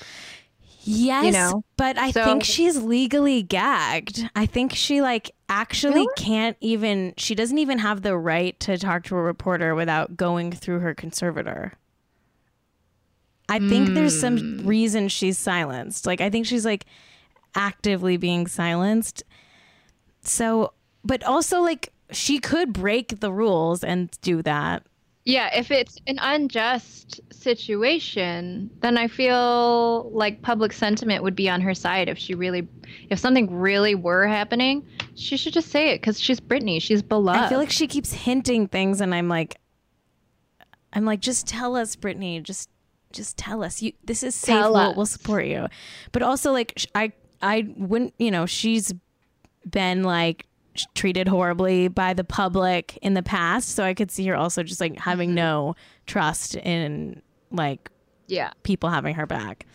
Yes, 0.86 1.24
you 1.24 1.32
know? 1.32 1.64
but 1.78 1.96
I 1.96 2.10
So- 2.10 2.24
think 2.24 2.44
she's 2.44 2.76
legally 2.76 3.42
gagged. 3.42 4.28
I 4.36 4.44
think 4.44 4.74
she 4.74 5.00
like 5.00 5.30
actually 5.48 5.94
Really? 6.02 6.08
can't 6.16 6.56
even 6.60 7.14
she 7.16 7.34
doesn't 7.34 7.56
even 7.58 7.78
have 7.78 8.02
the 8.02 8.16
right 8.18 8.58
to 8.60 8.76
talk 8.76 9.04
to 9.04 9.16
a 9.16 9.22
reporter 9.22 9.74
without 9.74 10.16
going 10.16 10.52
through 10.52 10.80
her 10.80 10.92
conservator. 10.94 11.72
I 13.48 13.58
think 13.60 13.90
there's 13.90 14.18
some 14.18 14.36
Hmm. 14.38 14.66
reason 14.66 15.08
she's 15.08 15.38
silenced. 15.38 16.04
Like 16.06 16.20
I 16.20 16.28
think 16.28 16.44
she's 16.46 16.64
like 16.66 16.84
actively 17.54 18.16
being 18.18 18.46
silenced. 18.46 19.22
So, 20.22 20.72
but 21.04 21.22
also 21.24 21.60
like 21.62 21.93
she 22.14 22.38
could 22.38 22.72
break 22.72 23.20
the 23.20 23.32
rules 23.32 23.84
and 23.84 24.10
do 24.22 24.42
that. 24.42 24.84
Yeah, 25.26 25.48
if 25.56 25.70
it's 25.70 25.98
an 26.06 26.18
unjust 26.20 27.20
situation, 27.32 28.70
then 28.80 28.98
I 28.98 29.08
feel 29.08 30.10
like 30.12 30.42
public 30.42 30.72
sentiment 30.72 31.22
would 31.22 31.34
be 31.34 31.48
on 31.48 31.62
her 31.62 31.74
side 31.74 32.10
if 32.10 32.18
she 32.18 32.34
really 32.34 32.68
if 33.08 33.18
something 33.18 33.50
really 33.54 33.94
were 33.94 34.26
happening, 34.26 34.86
she 35.14 35.38
should 35.38 35.54
just 35.54 35.70
say 35.70 35.90
it 35.90 36.02
cuz 36.02 36.20
she's 36.20 36.40
Britney, 36.40 36.80
she's 36.80 37.02
beloved. 37.02 37.40
I 37.40 37.48
feel 37.48 37.58
like 37.58 37.70
she 37.70 37.86
keeps 37.86 38.12
hinting 38.12 38.68
things, 38.68 39.00
and 39.00 39.14
I'm 39.14 39.28
like, 39.28 39.58
I'm 40.94 41.04
like, 41.04 41.20
just 41.20 41.46
tell 41.46 41.76
us, 41.76 41.96
Britney. 41.96 42.42
Just, 42.42 42.70
just 43.12 43.36
tell 43.36 43.62
us. 43.64 43.82
You, 43.82 43.92
this 44.04 44.22
is 44.22 44.34
safe. 44.34 44.54
We'll, 44.54 44.94
we'll 44.94 45.06
support 45.06 45.46
you. 45.46 45.66
But 46.12 46.22
also, 46.22 46.52
like, 46.52 46.86
I, 46.94 47.12
I 47.42 47.72
wouldn't. 47.76 48.14
You 48.18 48.30
know, 48.30 48.46
she's 48.46 48.92
been 49.68 50.02
like 50.02 50.46
treated 50.94 51.28
horribly 51.28 51.88
by 51.88 52.14
the 52.14 52.24
public 52.24 52.98
in 53.02 53.14
the 53.14 53.22
past, 53.22 53.70
so 53.70 53.84
I 53.84 53.94
could 53.94 54.10
see 54.10 54.26
her 54.26 54.36
also 54.36 54.62
just 54.62 54.80
like 54.80 54.98
having 54.98 55.30
Mm-hmm. 55.30 55.36
no 55.36 55.76
trust 56.06 56.54
in 56.56 57.22
like 57.50 57.90
yeah. 58.26 58.50
people 58.62 58.90
having 58.90 59.14
her 59.14 59.26
back. 59.26 59.66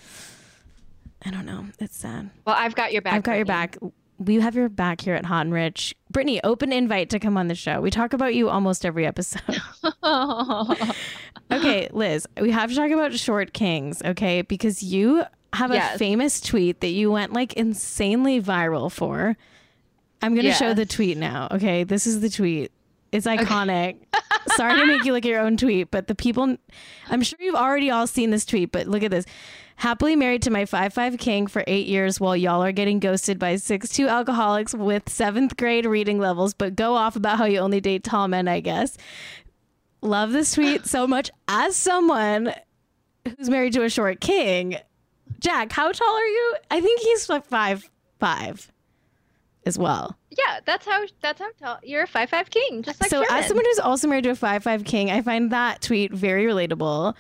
I 1.26 1.32
don't 1.32 1.46
know. 1.46 1.66
It's 1.80 1.98
sad. 1.98 2.30
Well, 2.46 2.56
I've 2.58 2.76
got 2.76 2.94
your 2.94 3.02
back. 3.02 3.14
I've 3.14 3.24
got 3.24 3.36
your 3.36 3.46
back. 3.46 3.78
We 4.18 4.36
have 4.42 4.56
your 4.56 4.70
back 4.70 5.02
here 5.02 5.16
at 5.16 5.26
Hot 5.26 5.46
and 5.46 5.54
Rich. 5.54 5.96
Britney, 6.14 6.40
open 6.44 6.72
invite 6.74 7.10
to 7.12 7.20
come 7.20 7.38
on 7.38 7.48
the 7.48 7.56
show. 7.56 7.80
We 7.82 7.90
talk 7.90 8.14
about 8.14 8.36
you 8.36 8.50
almost 8.50 8.86
every 8.86 9.06
episode. 9.06 9.62
okay, 11.52 11.90
Liz, 11.92 12.28
we 12.40 12.52
have 12.52 12.70
to 12.70 12.76
talk 12.76 12.92
about 12.92 13.14
Short 13.14 13.54
Kings, 13.54 14.02
okay? 14.04 14.42
Because 14.42 14.84
you 14.84 15.24
have 15.54 15.72
a 15.72 15.98
famous 15.98 16.42
tweet 16.42 16.82
that 16.82 16.90
you 16.90 17.12
went 17.12 17.34
like 17.34 17.54
insanely 17.54 18.42
viral 18.42 18.92
for. 18.92 19.36
I'm 20.22 20.34
going 20.34 20.46
to 20.46 20.54
show 20.54 20.74
the 20.74 20.86
tweet 20.86 21.18
now, 21.18 21.48
okay? 21.52 21.84
This 21.84 22.06
is 22.06 22.20
the 22.20 22.30
tweet. 22.30 22.72
It's 23.12 23.26
iconic. 23.26 23.98
Sorry 24.56 24.80
to 24.80 24.86
make 24.86 25.04
you 25.04 25.14
look 25.14 25.26
at 25.26 25.30
your 25.30 25.40
own 25.40 25.58
tweet, 25.58 25.92
but 25.92 26.08
the 26.08 26.16
people, 26.16 26.58
I'm 27.10 27.22
sure 27.22 27.38
you've 27.42 27.56
already 27.56 27.90
all 27.90 28.08
seen 28.08 28.30
this 28.30 28.46
tweet, 28.46 28.72
but 28.72 28.88
look 28.88 29.04
at 29.04 29.12
this. 29.12 29.26
Happily 29.78 30.16
married 30.16 30.42
to 30.42 30.52
my 30.52 30.66
5'5 30.66 31.18
king 31.20 31.48
for 31.48 31.64
eight 31.66 31.88
years 31.88 32.20
while 32.20 32.36
y'all 32.36 32.62
are 32.62 32.74
getting 32.74 33.00
ghosted 33.00 33.40
by 33.40 33.56
6'2 33.56 34.10
alcoholics 34.10 34.74
with 34.74 35.08
seventh 35.08 35.56
grade 35.56 35.86
reading 35.86 36.20
levels, 36.20 36.54
but 36.54 36.76
go 36.76 36.96
off 36.96 37.16
about 37.16 37.38
how 37.38 37.46
you 37.46 37.60
only 37.60 37.80
date 37.80 38.04
tall 38.04 38.28
men, 38.28 38.48
I 38.48 38.60
guess. 38.60 38.98
Love 40.02 40.32
this 40.32 40.54
tweet 40.54 40.86
so 40.86 41.08
much 41.08 41.32
as 41.48 41.76
someone 41.76 42.54
who's 43.38 43.50
married 43.50 43.74
to 43.74 43.84
a 43.84 43.90
short 43.90 44.20
king. 44.20 44.78
Jack, 45.40 45.72
how 45.72 45.92
tall 45.92 46.14
are 46.14 46.28
you? 46.28 46.56
I 46.70 46.82
think 46.82 47.02
he's 47.02 47.30
like 47.30 47.46
five 47.46 47.90
five 48.20 48.70
as 49.70 49.78
well. 49.78 50.18
Yeah, 50.32 50.60
that's 50.66 50.86
how 50.86 51.06
that's 51.22 51.40
how 51.40 51.52
tall 51.62 51.80
you're 51.84 52.04
a 52.04 52.08
five 52.08 52.30
five 52.30 52.50
king, 52.50 52.82
just 52.84 53.00
like 53.00 53.10
so 53.10 53.24
as 53.30 53.46
someone 53.46 53.66
who's 53.66 53.80
also 53.80 54.08
married 54.08 54.26
to 54.26 54.32
a 54.32 54.36
five 54.36 54.64
five 54.64 54.84
king, 54.84 55.12
I 55.12 55.22
find 55.22 55.52
that 55.52 55.82
tweet 55.82 56.12
very 56.12 56.46
relatable. 56.46 57.14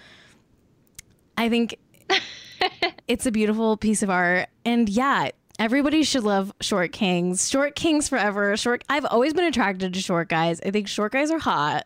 I 1.37 1.47
think 1.47 1.77
it's 3.07 3.25
a 3.25 3.31
beautiful 3.31 3.77
piece 3.77 4.03
of 4.03 4.09
art, 4.09 4.49
and 4.65 4.89
yeah, 4.89 5.29
everybody 5.59 6.03
should 6.03 6.23
love 6.23 6.51
short 6.59 6.91
kings. 6.91 7.49
Short 7.49 7.75
kings 7.75 8.09
forever. 8.09 8.57
Short. 8.57 8.83
I've 8.89 9.05
always 9.05 9.33
been 9.33 9.45
attracted 9.45 9.93
to 9.93 10.01
short 10.01 10.29
guys. 10.29 10.59
I 10.65 10.71
think 10.71 10.87
short 10.87 11.11
guys 11.11 11.29
are 11.29 11.39
hot. 11.39 11.85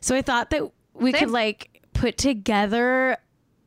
So 0.00 0.14
I 0.14 0.20
thought 0.22 0.50
that 0.50 0.70
we 0.94 1.12
Same. 1.12 1.20
could 1.20 1.30
like 1.30 1.82
put 1.94 2.18
together 2.18 3.16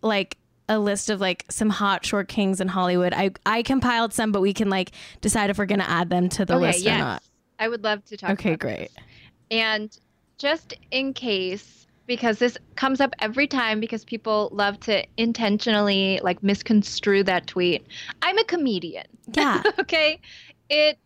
like 0.01 0.37
a 0.67 0.79
list 0.79 1.09
of 1.09 1.21
like 1.21 1.45
some 1.49 1.69
hot 1.69 2.05
short 2.05 2.27
kings 2.27 2.59
in 2.59 2.67
Hollywood. 2.67 3.13
I 3.13 3.31
I 3.45 3.63
compiled 3.63 4.13
some, 4.13 4.31
but 4.31 4.41
we 4.41 4.53
can 4.53 4.69
like 4.69 4.91
decide 5.21 5.49
if 5.49 5.57
we're 5.57 5.65
gonna 5.65 5.83
add 5.83 6.09
them 6.09 6.29
to 6.29 6.45
the 6.45 6.55
okay, 6.55 6.67
list 6.67 6.83
yes. 6.83 6.95
or 6.95 7.03
not. 7.03 7.23
I 7.59 7.67
would 7.67 7.83
love 7.83 8.03
to 8.05 8.17
talk. 8.17 8.31
Okay, 8.31 8.53
about 8.53 8.59
great. 8.59 8.77
this. 8.77 9.03
And 9.51 9.99
just 10.37 10.73
in 10.91 11.13
case, 11.13 11.87
because 12.07 12.39
this 12.39 12.57
comes 12.75 13.01
up 13.01 13.13
every 13.19 13.47
time 13.47 13.79
because 13.79 14.03
people 14.03 14.49
love 14.51 14.79
to 14.81 15.05
intentionally 15.17 16.19
like 16.23 16.43
misconstrue 16.43 17.23
that 17.23 17.47
tweet. 17.47 17.85
I'm 18.21 18.37
a 18.37 18.43
comedian. 18.43 19.07
Yeah. 19.33 19.63
okay. 19.79 20.19
It 20.69 20.97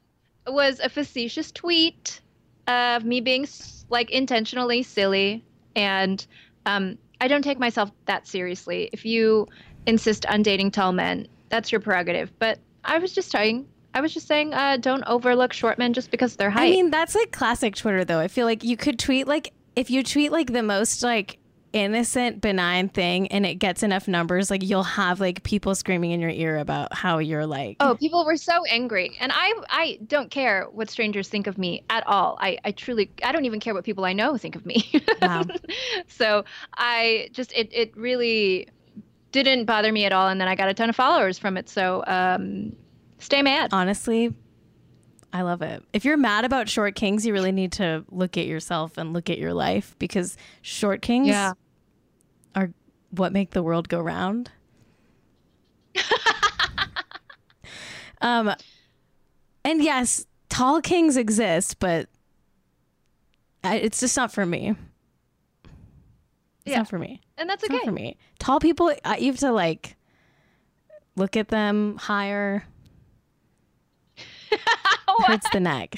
was 0.47 0.79
a 0.79 0.89
facetious 0.89 1.51
tweet 1.51 2.21
of 2.67 3.05
me 3.05 3.21
being 3.21 3.47
like 3.89 4.11
intentionally 4.11 4.83
silly. 4.83 5.43
And 5.75 6.25
um, 6.65 6.97
I 7.21 7.27
don't 7.27 7.41
take 7.41 7.59
myself 7.59 7.91
that 8.05 8.27
seriously. 8.27 8.89
If 8.93 9.05
you 9.05 9.47
insist 9.85 10.25
on 10.27 10.43
dating 10.43 10.71
tall 10.71 10.91
men, 10.91 11.27
that's 11.49 11.71
your 11.71 11.81
prerogative. 11.81 12.31
But 12.39 12.59
I 12.85 12.97
was 12.99 13.13
just 13.13 13.31
saying, 13.31 13.67
I 13.93 14.01
was 14.01 14.13
just 14.13 14.27
saying, 14.27 14.53
uh, 14.53 14.77
don't 14.77 15.03
overlook 15.05 15.51
short 15.51 15.77
men 15.77 15.93
just 15.93 16.11
because 16.11 16.35
they're 16.35 16.49
height. 16.49 16.67
I 16.67 16.71
mean, 16.71 16.91
that's 16.91 17.15
like 17.15 17.31
classic 17.31 17.75
Twitter, 17.75 18.05
though. 18.05 18.19
I 18.19 18.27
feel 18.27 18.45
like 18.45 18.63
you 18.63 18.77
could 18.77 18.99
tweet 18.99 19.27
like 19.27 19.51
if 19.75 19.89
you 19.89 20.03
tweet 20.03 20.31
like 20.31 20.53
the 20.53 20.63
most 20.63 21.03
like 21.03 21.38
innocent, 21.73 22.41
benign 22.41 22.89
thing 22.89 23.27
and 23.27 23.45
it 23.45 23.55
gets 23.55 23.83
enough 23.83 24.07
numbers, 24.07 24.49
like 24.49 24.63
you'll 24.63 24.83
have 24.83 25.19
like 25.19 25.43
people 25.43 25.75
screaming 25.75 26.11
in 26.11 26.19
your 26.19 26.29
ear 26.29 26.57
about 26.57 26.93
how 26.93 27.17
you're 27.17 27.45
like 27.45 27.77
Oh, 27.79 27.95
people 27.95 28.25
were 28.25 28.37
so 28.37 28.63
angry. 28.65 29.17
And 29.19 29.31
I 29.33 29.53
I 29.69 29.99
don't 30.07 30.31
care 30.31 30.67
what 30.71 30.89
strangers 30.89 31.27
think 31.27 31.47
of 31.47 31.57
me 31.57 31.83
at 31.89 32.05
all. 32.07 32.37
I, 32.41 32.57
I 32.65 32.71
truly 32.71 33.11
I 33.23 33.31
don't 33.31 33.45
even 33.45 33.59
care 33.59 33.73
what 33.73 33.83
people 33.83 34.05
I 34.05 34.13
know 34.13 34.37
think 34.37 34.55
of 34.55 34.65
me. 34.65 34.91
Wow. 35.21 35.43
so 36.07 36.45
I 36.75 37.29
just 37.33 37.51
it 37.53 37.69
it 37.71 37.95
really 37.95 38.67
didn't 39.31 39.65
bother 39.65 39.91
me 39.91 40.05
at 40.05 40.11
all 40.11 40.27
and 40.27 40.41
then 40.41 40.47
I 40.47 40.55
got 40.55 40.69
a 40.69 40.73
ton 40.73 40.89
of 40.89 40.95
followers 40.95 41.37
from 41.37 41.57
it. 41.57 41.69
So 41.69 42.03
um 42.07 42.75
stay 43.19 43.41
mad. 43.41 43.69
honestly, 43.73 44.33
I 45.31 45.41
love 45.43 45.61
it. 45.61 45.83
If 45.93 46.05
you're 46.05 46.17
mad 46.17 46.43
about 46.45 46.69
short 46.69 46.95
kings, 46.95 47.25
you 47.25 47.33
really 47.33 47.51
need 47.51 47.71
to 47.73 48.03
look 48.09 48.37
at 48.37 48.45
yourself 48.47 48.97
and 48.97 49.13
look 49.13 49.29
at 49.29 49.37
your 49.37 49.53
life 49.53 49.95
because 49.99 50.35
short 50.61 51.01
kings 51.01 51.27
Yeah. 51.27 51.53
are 52.55 52.71
what 53.11 53.31
make 53.31 53.51
the 53.51 53.61
world 53.61 53.89
go 53.89 53.99
round. 53.99 54.49
um, 58.21 58.53
and 59.63 59.83
yes, 59.83 60.25
tall 60.49 60.81
kings 60.81 61.15
exist, 61.17 61.79
but 61.79 62.09
I, 63.63 63.75
it's 63.77 63.99
just 63.99 64.15
not 64.17 64.31
for 64.31 64.45
me. 64.45 64.69
It's 66.65 66.71
Yeah. 66.73 66.77
not 66.79 66.87
for 66.89 66.99
me. 66.99 67.21
And 67.37 67.49
that's 67.49 67.63
It's 67.63 67.69
okay. 67.71 67.77
not 67.77 67.85
for 67.85 67.91
me. 67.91 68.17
Tall 68.39 68.59
people, 68.59 68.91
you 69.17 69.27
have 69.31 69.39
to 69.39 69.51
like 69.51 69.95
look 71.15 71.37
at 71.37 71.49
them 71.49 71.97
higher. 71.97 72.63
Hurts 75.25 75.49
the 75.51 75.59
neck. 75.71 75.95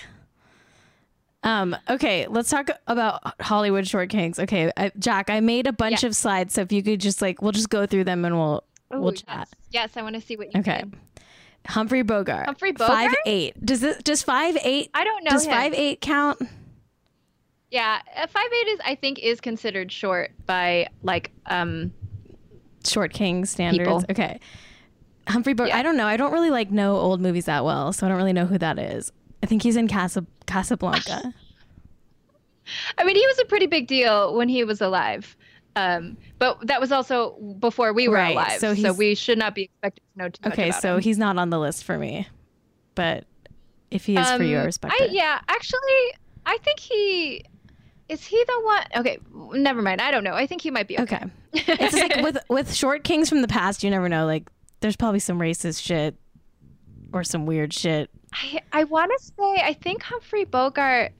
Um. 1.44 1.76
Okay, 1.90 2.28
let's 2.28 2.50
talk 2.50 2.70
about 2.88 3.42
Hollywood 3.42 3.88
short 3.88 4.10
kings. 4.10 4.38
Okay, 4.40 4.72
I, 4.78 4.92
Jack, 5.00 5.30
I 5.30 5.40
made 5.40 5.66
a 5.68 5.74
bunch 5.74 6.04
Yeah. 6.04 6.10
of 6.10 6.16
slides, 6.16 6.54
so 6.54 6.62
if 6.62 6.72
you 6.72 6.84
could 6.84 7.00
just 7.02 7.22
like, 7.22 7.42
we'll 7.42 7.52
just 7.52 7.70
go 7.70 7.86
through 7.88 8.04
them 8.04 8.26
and 8.26 8.38
we'll 8.38 8.64
Ooh, 8.94 9.02
we'll 9.02 9.12
chat. 9.14 9.26
yes. 9.28 9.50
Yes, 9.72 9.98
I 9.98 10.04
want 10.04 10.16
to 10.16 10.22
see 10.22 10.36
what 10.36 10.54
you 10.54 10.60
Okay. 10.60 10.84
Humphrey 11.68 12.04
Bogart. 12.04 12.46
Humphrey 12.46 12.72
Bogart. 12.74 12.90
Five 13.12 13.16
eight. 13.26 13.64
Does 13.66 13.82
it? 13.84 14.04
Does 14.04 14.22
five 14.22 14.56
eight? 14.64 14.90
I 14.94 15.04
don't 15.04 15.24
know 15.24 15.32
Does 15.32 15.46
him. 15.46 15.52
five 15.52 15.74
eight 15.74 16.00
count? 16.02 16.40
Yeah, 17.72 18.02
uh, 18.16 18.28
five 18.28 18.48
eight 18.52 18.68
is 18.68 18.80
I 18.86 18.96
think 18.96 19.18
is 19.20 19.42
considered 19.42 19.92
short 19.92 20.32
by 20.46 20.88
like 21.04 21.32
um 21.48 21.92
Short 22.86 23.14
king 23.14 23.46
standards. 23.46 23.88
People. 23.88 24.06
Okay. 24.10 24.40
Humphrey 25.28 25.54
Bogart. 25.54 25.70
Yeah. 25.70 25.78
I 25.78 25.84
don't 25.84 25.98
know. 25.98 26.08
I 26.08 26.18
don't 26.18 26.32
really 26.34 26.50
like 26.50 26.72
know 26.72 26.96
old 26.98 27.22
movies 27.22 27.46
that 27.46 27.64
well, 27.64 27.94
so 27.94 28.06
I 28.06 28.10
don't 28.10 28.18
really 28.18 28.34
know 28.34 28.46
who 28.46 28.58
that 28.58 28.80
is. 28.80 29.12
I 29.44 29.46
think 29.46 29.64
he's 29.64 29.76
in 29.76 29.88
Casa 29.88 30.26
Casablanca. 30.48 31.34
I 32.98 33.04
mean, 33.04 33.16
he 33.16 33.26
was 33.26 33.40
a 33.40 33.46
pretty 33.46 33.66
big 33.66 33.88
deal 33.88 34.36
when 34.36 34.48
he 34.50 34.64
was 34.64 34.82
alive. 34.82 35.36
Um, 35.76 36.18
but 36.38 36.68
that 36.68 36.82
was 36.82 36.92
also 36.92 37.32
before 37.60 37.94
we 37.94 38.08
were 38.10 38.16
Right, 38.16 38.34
alive, 38.34 38.60
so 38.60 38.76
so, 38.76 38.92
we 38.92 39.16
should 39.16 39.38
not 39.38 39.56
be 39.56 39.64
expected 39.64 40.02
to 40.14 40.20
know 40.20 40.30
too 40.30 40.42
much 40.44 40.54
Okay, 40.54 40.72
so 40.72 40.96
him. 40.98 41.02
he's 41.02 41.18
not 41.18 41.38
on 41.38 41.50
the 41.50 41.58
list 41.60 41.86
for 41.86 41.98
me, 41.98 42.28
but 42.94 43.24
if 43.90 44.06
he 44.06 44.18
is 44.18 44.30
for 44.32 44.44
you, 44.44 44.58
I 44.58 44.60
Um, 44.62 44.66
respect 44.66 44.94
I, 45.00 45.06
it. 45.06 45.12
Yeah, 45.14 45.40
actually, 45.48 46.14
I 46.46 46.58
think 46.58 46.80
he 46.80 47.46
is 48.10 48.22
he 48.26 48.44
the 48.46 48.62
one. 48.66 48.84
Okay, 48.98 49.18
never 49.54 49.82
mind. 49.82 50.02
I 50.02 50.12
don't 50.12 50.26
know. 50.26 50.34
I 50.34 50.46
think 50.46 50.62
he 50.62 50.72
might 50.72 50.90
be 50.90 51.00
okay. 51.00 51.16
Okay. 51.16 51.26
it's 51.54 51.96
just 51.96 52.10
like 52.16 52.18
with 52.24 52.38
with 52.50 52.74
short 52.74 53.06
kings 53.06 53.30
from 53.30 53.42
the 53.42 53.48
past, 53.48 53.82
you 53.82 53.90
never 53.90 54.10
know. 54.10 54.26
Like, 54.26 54.50
there's 54.82 54.96
probably 54.96 55.20
some 55.20 55.40
racist 55.40 55.82
shit 55.82 56.16
or 57.14 57.24
some 57.24 57.46
weird 57.46 57.74
shit. 57.74 58.10
I 58.34 58.62
I 58.74 58.84
want 58.86 59.12
to 59.18 59.24
say 59.26 59.62
I 59.64 59.74
think 59.74 60.04
Humphrey 60.04 60.46
Bogart 60.46 61.14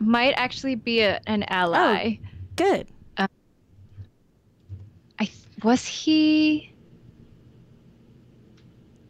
might 0.00 0.32
actually 0.32 0.74
be 0.74 1.00
a, 1.00 1.20
an 1.26 1.44
ally. 1.44 2.18
Oh, 2.20 2.28
Good. 2.56 2.88
I 3.18 3.28
was 5.62 5.84
he. 5.86 6.72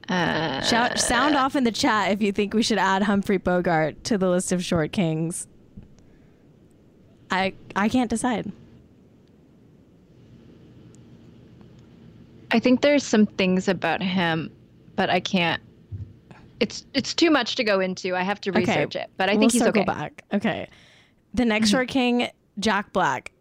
Uh, 0.09 0.61
Shout 0.63 0.99
sound 0.99 1.35
off 1.35 1.57
in 1.57 1.65
the 1.65 1.73
chat 1.73 2.13
if 2.13 2.21
you 2.21 2.31
think 2.31 2.53
we 2.53 2.63
should 2.63 2.79
add 2.79 3.03
Humphrey 3.03 3.39
Bogart 3.39 4.05
to 4.05 4.19
the 4.19 4.29
list 4.29 4.53
of 4.53 4.63
short 4.63 4.93
kings. 4.93 5.47
I 7.31 7.55
I 7.75 7.89
can't 7.89 8.11
decide. 8.11 8.53
I 12.55 12.61
think 12.61 12.83
there's 12.83 13.03
some 13.03 13.27
things 13.27 13.67
about 13.67 14.01
him, 14.01 14.49
but 14.95 15.11
I 15.11 15.19
can't. 15.19 15.61
It's 16.61 16.87
it's 16.95 17.13
too 17.13 17.29
much 17.29 17.57
to 17.57 17.65
go 17.65 17.81
into. 17.81 18.15
I 18.15 18.23
have 18.23 18.41
to 18.43 18.51
Okay, 18.51 18.61
research 18.61 18.95
it, 18.95 19.11
but 19.17 19.29
I 19.29 19.33
we'll 19.33 19.41
think 19.41 19.53
he's 19.53 19.63
circle 19.63 19.83
okay. 19.83 19.93
back. 19.93 20.23
Okay. 20.33 20.69
The 21.35 21.45
next 21.45 21.71
short 21.71 21.89
king, 21.89 22.29
Jack 22.61 22.93
Black. 22.93 23.33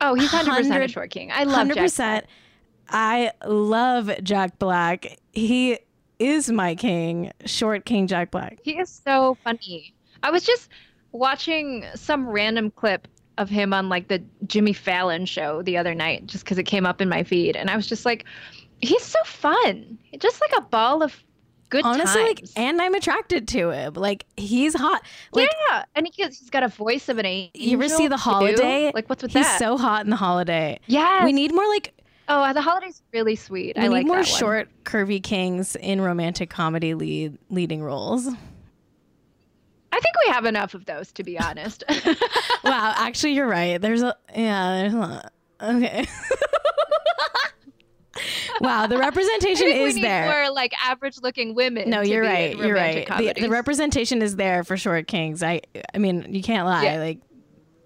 Oh, 0.00 0.14
he's 0.14 0.30
hundred 0.30 0.54
percent 0.54 0.84
a 0.84 0.86
short 0.86 1.10
king. 1.10 1.32
I 1.32 1.42
love 1.42 1.56
Hundred 1.56 1.74
Jack. 1.74 1.84
percent. 1.84 2.26
I 2.90 3.32
love 3.44 4.08
Jack 4.22 4.60
Black. 4.60 5.18
He 5.32 5.80
is 6.20 6.50
my 6.52 6.76
king, 6.76 7.32
short 7.44 7.84
king 7.84 8.06
Jack 8.06 8.30
Black. 8.30 8.60
He 8.62 8.78
is 8.78 8.88
so 8.88 9.36
funny. 9.42 9.94
I 10.22 10.30
was 10.30 10.44
just 10.44 10.70
watching 11.10 11.84
some 11.96 12.28
random 12.28 12.70
clip 12.70 13.08
of 13.38 13.48
him 13.48 13.72
on 13.72 13.88
like 13.88 14.08
the 14.08 14.22
Jimmy 14.46 14.72
Fallon 14.72 15.26
show 15.26 15.62
the 15.62 15.76
other 15.76 15.94
night, 15.94 16.26
just 16.26 16.44
because 16.44 16.58
it 16.58 16.64
came 16.64 16.84
up 16.84 17.00
in 17.00 17.08
my 17.08 17.22
feed, 17.22 17.56
and 17.56 17.70
I 17.70 17.76
was 17.76 17.86
just 17.86 18.04
like, 18.04 18.24
he's 18.80 19.02
so 19.02 19.18
fun, 19.24 19.98
just 20.18 20.40
like 20.40 20.52
a 20.56 20.62
ball 20.62 21.02
of 21.02 21.22
good 21.70 21.84
Honestly, 21.84 22.22
like, 22.22 22.44
and 22.56 22.80
I'm 22.80 22.94
attracted 22.94 23.46
to 23.48 23.70
him. 23.70 23.94
Like, 23.94 24.24
he's 24.36 24.74
hot. 24.74 25.02
Like, 25.32 25.50
yeah, 25.68 25.84
and 25.94 26.08
he, 26.12 26.24
he's 26.24 26.50
got 26.50 26.62
a 26.62 26.68
voice 26.68 27.08
of 27.08 27.18
an 27.18 27.26
angel. 27.26 27.50
you 27.54 27.76
ever 27.76 27.88
see 27.88 28.08
the 28.08 28.16
holiday? 28.16 28.90
Like, 28.94 29.08
what's 29.08 29.22
with 29.22 29.32
he's 29.32 29.44
that? 29.44 29.52
He's 29.52 29.58
so 29.58 29.76
hot 29.76 30.04
in 30.04 30.10
the 30.10 30.16
holiday. 30.16 30.80
Yeah. 30.86 31.24
We 31.24 31.32
need 31.32 31.54
more 31.54 31.66
like 31.68 31.94
Oh, 32.30 32.52
the 32.52 32.60
holiday's 32.60 33.02
really 33.12 33.36
sweet. 33.36 33.74
we 33.76 33.82
I 33.82 33.88
need 33.88 33.94
like 33.94 34.06
more 34.06 34.16
that 34.16 34.28
one. 34.28 34.38
short, 34.38 34.68
curvy 34.84 35.22
kings 35.22 35.76
in 35.76 36.00
romantic 36.00 36.50
comedy 36.50 36.92
lead 36.94 37.38
leading 37.48 37.82
roles. 37.82 38.28
I 39.90 40.00
think 40.00 40.14
we 40.26 40.32
have 40.32 40.44
enough 40.44 40.74
of 40.74 40.84
those, 40.84 41.12
to 41.12 41.24
be 41.24 41.38
honest. 41.38 41.82
wow, 42.64 42.92
actually, 42.96 43.32
you're 43.32 43.46
right. 43.46 43.80
There's 43.80 44.02
a 44.02 44.14
yeah, 44.34 44.76
there's 44.76 44.94
a 44.94 44.98
lot. 44.98 45.32
Okay. 45.60 46.06
wow, 48.60 48.86
the 48.86 48.98
representation 48.98 49.68
is 49.68 49.96
need 49.96 50.04
there. 50.04 50.26
more 50.26 50.54
like 50.54 50.72
average-looking 50.84 51.54
women. 51.54 51.88
No, 51.88 52.02
you're 52.02 52.22
right. 52.22 52.56
You're 52.56 52.74
right. 52.74 53.06
The, 53.06 53.32
the 53.40 53.48
representation 53.48 54.22
is 54.22 54.36
there 54.36 54.62
for 54.62 54.76
short 54.76 55.08
kings. 55.08 55.42
I 55.42 55.62
I 55.94 55.98
mean, 55.98 56.34
you 56.34 56.42
can't 56.42 56.66
lie. 56.66 56.84
Yeah. 56.84 56.98
Like 56.98 57.20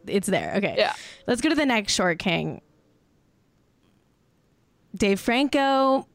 it's 0.07 0.27
there. 0.27 0.55
Okay. 0.57 0.75
Yeah. 0.77 0.95
Let's 1.27 1.41
go 1.41 1.49
to 1.49 1.55
the 1.55 1.67
next 1.67 1.95
short 1.95 2.19
king. 2.19 2.61
Dave 4.95 5.21
Franco. 5.21 6.07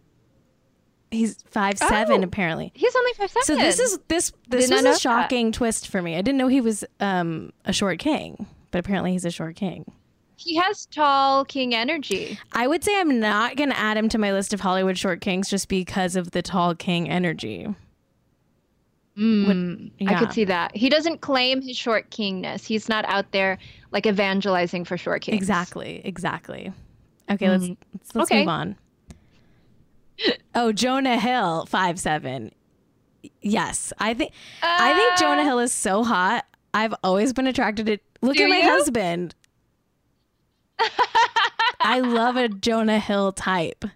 He's 1.12 1.38
five 1.50 1.78
seven 1.78 2.22
Oh. 2.22 2.24
apparently. 2.24 2.72
He's 2.76 2.96
only 2.96 3.14
five 3.14 3.32
seven. 3.32 3.44
So 3.46 3.56
this 3.56 3.80
is 3.80 4.00
this 4.08 4.32
this 4.50 4.66
Did 4.66 4.70
not 4.72 4.76
was 4.78 4.84
know 4.84 4.90
a 4.90 4.94
that. 4.94 5.02
shocking 5.02 5.52
twist 5.52 5.88
for 5.88 6.02
me. 6.02 6.16
I 6.16 6.22
didn't 6.22 6.38
know 6.38 6.48
he 6.48 6.62
was 6.62 6.84
um 7.00 7.54
a 7.66 7.72
short 7.74 8.00
king, 8.00 8.46
but 8.72 8.80
apparently 8.80 9.12
he's 9.14 9.24
a 9.26 9.32
short 9.32 9.56
king. 9.56 9.90
he 10.36 10.56
has 10.56 10.86
tall 10.88 11.46
king 11.46 11.74
energy. 11.74 12.38
I 12.52 12.68
would 12.68 12.84
say 12.84 13.00
I'm 13.00 13.20
not 13.20 13.56
going 13.56 13.70
to 13.70 13.78
add 13.80 13.98
him 13.98 14.08
to 14.10 14.18
my 14.20 14.32
list 14.34 14.54
of 14.54 14.60
Hollywood 14.60 14.98
short 14.98 15.20
kings 15.22 15.50
just 15.50 15.68
because 15.70 16.16
of 16.16 16.32
the 16.32 16.42
tall 16.44 16.76
king 16.76 17.10
energy. 17.10 17.68
I 19.20 19.90
yeah. 19.98 20.20
could 20.20 20.32
see 20.34 20.44
that. 20.44 20.76
He 20.76 20.90
doesn't 20.90 21.22
claim 21.22 21.62
his 21.64 21.76
short 21.76 22.12
kingness. 22.12 22.64
He's 22.66 22.88
not 22.88 23.04
out 23.06 23.32
there 23.32 23.58
like 23.92 24.06
evangelizing 24.06 24.86
for 24.86 24.96
short 24.96 25.24
kings. 25.24 25.38
Exactly, 25.38 26.02
exactly. 26.04 26.72
Okay, 27.32 27.50
let's 27.50 27.64
let's, 27.68 28.16
let's 28.16 28.32
Okay. 28.32 28.40
move 28.42 28.50
on. 28.50 28.76
Oh, 30.56 30.72
Jonah 30.72 31.20
Hill, 31.20 31.66
five 31.68 32.00
seven. 32.00 32.52
Yes, 33.42 33.94
I 34.00 34.14
think 34.14 34.32
I 34.64 34.94
think 34.94 35.14
Uh, 35.14 35.18
Jonah 35.18 35.44
Hill 35.44 35.60
is 35.60 35.72
so 35.72 36.04
hot. 36.04 36.46
I've 36.74 36.94
always 37.04 37.34
been 37.34 37.48
attracted 37.48 37.86
to. 37.88 37.98
Look 38.22 38.40
at 38.40 38.50
my 38.50 38.58
you? 38.58 38.64
husband. 38.64 39.36
I 41.82 42.00
love 42.00 42.36
a 42.36 42.50
Jonah 42.50 43.00
Hill 43.00 43.32
type. 43.32 43.86
Uh, 43.86 43.90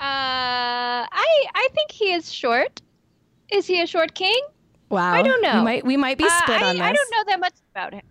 I 0.00 1.44
I 1.54 1.68
think 1.74 1.90
he 1.90 2.12
is 2.12 2.32
short. 2.32 2.82
Is 3.50 3.66
he 3.66 3.80
a 3.80 3.86
short 3.86 4.14
king? 4.14 4.38
Wow, 4.90 5.12
I 5.12 5.22
don't 5.22 5.40
know. 5.42 5.58
We 5.58 5.64
might 5.64 5.84
we 5.86 5.96
might 5.96 6.18
be 6.18 6.24
Uh, 6.24 6.38
split 6.42 6.62
I, 6.62 6.68
on 6.70 6.76
this. 6.76 6.82
I 6.84 6.92
don't 6.92 7.10
know 7.12 7.24
that 7.28 7.40
much 7.40 7.54
about 7.72 7.94
him. 7.94 8.02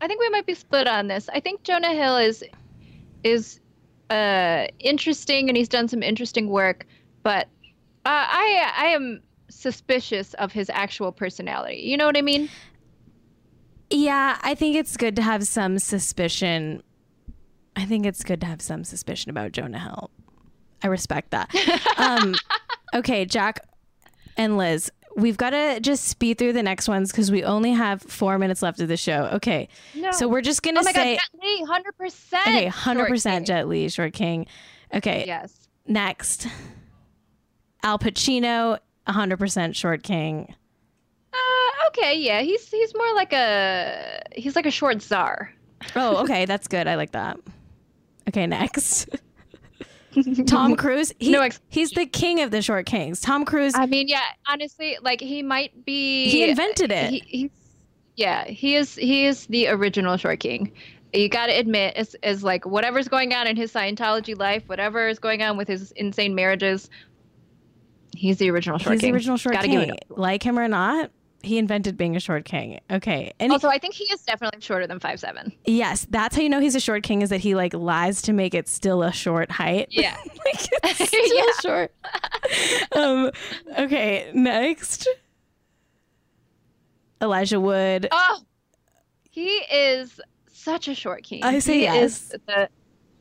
I 0.00 0.06
think 0.06 0.20
we 0.20 0.28
might 0.30 0.46
be 0.46 0.54
split 0.54 0.88
on 0.88 1.08
this. 1.08 1.28
I 1.32 1.40
think 1.40 1.62
Jonah 1.62 1.92
Hill 1.92 2.16
is 2.16 2.42
is 3.22 3.60
uh, 4.10 4.66
interesting 4.78 5.48
and 5.48 5.56
he's 5.56 5.68
done 5.68 5.88
some 5.88 6.02
interesting 6.02 6.48
work, 6.48 6.86
but 7.22 7.46
uh, 8.04 8.26
I 8.28 8.72
I 8.76 8.86
am 8.86 9.22
suspicious 9.48 10.34
of 10.34 10.52
his 10.52 10.70
actual 10.70 11.12
personality. 11.12 11.82
You 11.84 11.96
know 11.96 12.06
what 12.06 12.16
I 12.16 12.22
mean? 12.22 12.48
Yeah, 13.90 14.38
I 14.42 14.54
think 14.54 14.76
it's 14.76 14.96
good 14.96 15.16
to 15.16 15.22
have 15.22 15.46
some 15.46 15.78
suspicion. 15.78 16.82
I 17.76 17.84
think 17.84 18.06
it's 18.06 18.22
good 18.22 18.40
to 18.40 18.46
have 18.46 18.62
some 18.62 18.84
suspicion 18.84 19.30
about 19.30 19.52
Jonah 19.52 19.80
Hill. 19.80 20.10
I 20.82 20.86
respect 20.86 21.30
that. 21.30 21.52
um, 21.96 22.34
okay, 22.94 23.24
Jack 23.24 23.60
and 24.36 24.56
Liz, 24.56 24.90
we've 25.16 25.36
got 25.36 25.50
to 25.50 25.80
just 25.80 26.04
speed 26.04 26.38
through 26.38 26.52
the 26.52 26.62
next 26.62 26.88
ones 26.88 27.10
because 27.10 27.30
we 27.30 27.42
only 27.44 27.72
have 27.72 28.02
four 28.02 28.38
minutes 28.38 28.62
left 28.62 28.80
of 28.80 28.88
the 28.88 28.96
show. 28.96 29.28
Okay, 29.34 29.68
No. 29.94 30.10
so 30.12 30.28
we're 30.28 30.40
just 30.40 30.62
gonna 30.62 30.80
oh 30.80 30.84
my 30.84 30.92
say 30.92 31.16
god, 31.16 31.20
Jet 31.32 31.42
Li, 31.42 31.64
hundred 31.64 31.96
percent. 31.96 32.46
okay, 32.46 32.66
hundred 32.66 33.08
percent 33.08 33.46
Jet 33.46 33.68
Li, 33.68 33.88
Short 33.88 34.12
King. 34.12 34.46
Okay, 34.94 35.24
Yes. 35.26 35.68
next, 35.86 36.46
Al 37.82 37.98
Pacino, 37.98 38.78
hundred 39.06 39.38
percent 39.38 39.76
Short 39.76 40.02
King. 40.02 40.54
Uh, 41.32 41.86
okay, 41.88 42.18
yeah, 42.18 42.42
he's 42.42 42.68
he's 42.68 42.94
more 42.94 43.14
like 43.14 43.32
a 43.32 44.20
he's 44.34 44.56
like 44.56 44.66
a 44.66 44.70
short 44.70 45.00
czar. 45.02 45.52
Oh, 45.96 46.18
okay, 46.24 46.44
that's 46.46 46.66
good. 46.68 46.86
I 46.86 46.96
like 46.96 47.12
that. 47.12 47.38
Okay, 48.28 48.46
next. 48.46 49.08
Tom 50.46 50.76
Cruise. 50.76 51.12
He, 51.18 51.30
No 51.30 51.48
he's 51.68 51.90
the 51.90 52.06
king 52.06 52.40
of 52.40 52.50
the 52.50 52.62
short 52.62 52.86
kings. 52.86 53.20
Tom 53.20 53.44
Cruise. 53.44 53.74
I 53.76 53.86
mean, 53.86 54.08
yeah, 54.08 54.20
honestly, 54.48 54.96
like 55.02 55.20
he 55.20 55.42
might 55.42 55.84
be. 55.84 56.28
he 56.28 56.48
invented 56.48 56.90
it. 56.92 57.10
He, 57.10 57.22
he's, 57.26 57.50
yeah, 58.16 58.44
he 58.44 58.76
is. 58.76 58.94
He 58.96 59.26
is 59.26 59.46
the 59.46 59.68
original 59.68 60.16
short 60.16 60.40
king. 60.40 60.72
You 61.12 61.28
got 61.28 61.46
to 61.46 61.52
admit, 61.52 61.96
as, 61.96 62.14
as 62.22 62.44
like 62.44 62.64
whatever's 62.66 63.08
going 63.08 63.32
on 63.34 63.46
in 63.46 63.56
his 63.56 63.72
Scientology 63.72 64.38
life, 64.38 64.62
whatever 64.68 65.08
is 65.08 65.18
going 65.18 65.42
on 65.42 65.56
with 65.56 65.66
his 65.66 65.90
insane 65.92 66.34
marriages, 66.36 66.88
he's 68.14 68.38
the 68.38 68.50
original 68.50 68.78
short 68.78 68.92
he's 68.94 69.00
king. 69.00 69.10
the 69.12 69.14
original 69.16 69.36
short 69.36 69.54
Gotta 69.56 69.68
give 69.68 69.80
king. 69.80 69.88
it 69.90 70.04
up. 70.10 70.18
Like 70.18 70.42
him 70.42 70.58
or 70.58 70.68
not, 70.68 71.10
he 71.42 71.58
invented 71.58 71.96
being 71.96 72.16
a 72.16 72.20
short 72.20 72.44
king. 72.44 72.80
Okay, 72.90 73.32
and 73.40 73.50
he- 73.50 73.54
Also, 73.54 73.68
I 73.68 73.78
think 73.78 73.94
he 73.94 74.04
is 74.12 74.20
definitely 74.22 74.60
shorter 74.60 74.86
than 74.86 74.98
five 75.00 75.18
seven. 75.20 75.52
yes, 75.64 76.06
that's 76.10 76.36
how 76.36 76.42
you 76.42 76.48
know 76.48 76.60
he's 76.60 76.74
a 76.74 76.80
short 76.80 77.02
king. 77.02 77.22
Is 77.22 77.30
that 77.30 77.40
he 77.40 77.54
like 77.54 77.72
lies 77.74 78.22
to 78.22 78.32
make 78.32 78.54
it 78.54 78.68
still 78.68 79.02
a 79.02 79.12
short 79.12 79.50
height. 79.50 79.88
Yeah. 79.90 80.16
like 80.44 80.68
it's 80.84 81.06
still 81.08 81.36
Yeah. 81.36 81.52
short. 81.62 81.94
um. 82.96 83.30
Okay. 83.78 84.30
Next. 84.34 85.08
Elijah 87.22 87.60
Wood. 87.60 88.08
Oh, 88.10 88.40
he 89.30 89.46
is 89.72 90.20
such 90.52 90.88
a 90.88 90.94
short 90.94 91.22
king. 91.22 91.44
I 91.44 91.58
say 91.58 91.74
he 91.74 91.82
yes. 91.82 92.12
is 92.32 92.34
the 92.46 92.68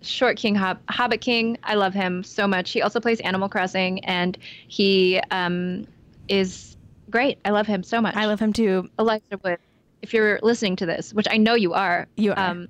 short 0.01 0.37
king, 0.37 0.55
Hob- 0.55 0.79
Hobbit 0.89 1.19
king. 1.21 1.57
I 1.63 1.75
love 1.75 1.93
him 1.93 2.23
so 2.23 2.47
much. 2.47 2.71
He 2.71 2.81
also 2.81 2.99
plays 2.99 3.19
Animal 3.21 3.49
Crossing, 3.49 4.03
and 4.05 4.37
he 4.67 5.19
um, 5.31 5.85
is 6.29 6.77
great. 7.09 7.39
I 7.45 7.49
love 7.51 7.67
him 7.67 7.83
so 7.83 8.01
much. 8.01 8.15
I 8.15 8.25
love 8.25 8.39
him 8.39 8.53
too. 8.53 8.89
Elijah 8.99 9.39
Wood. 9.43 9.57
If 10.01 10.13
you're 10.13 10.39
listening 10.41 10.75
to 10.77 10.85
this, 10.85 11.13
which 11.13 11.27
I 11.29 11.37
know 11.37 11.55
you 11.55 11.73
are, 11.73 12.07
You 12.15 12.31
are. 12.31 12.39
Um, 12.51 12.67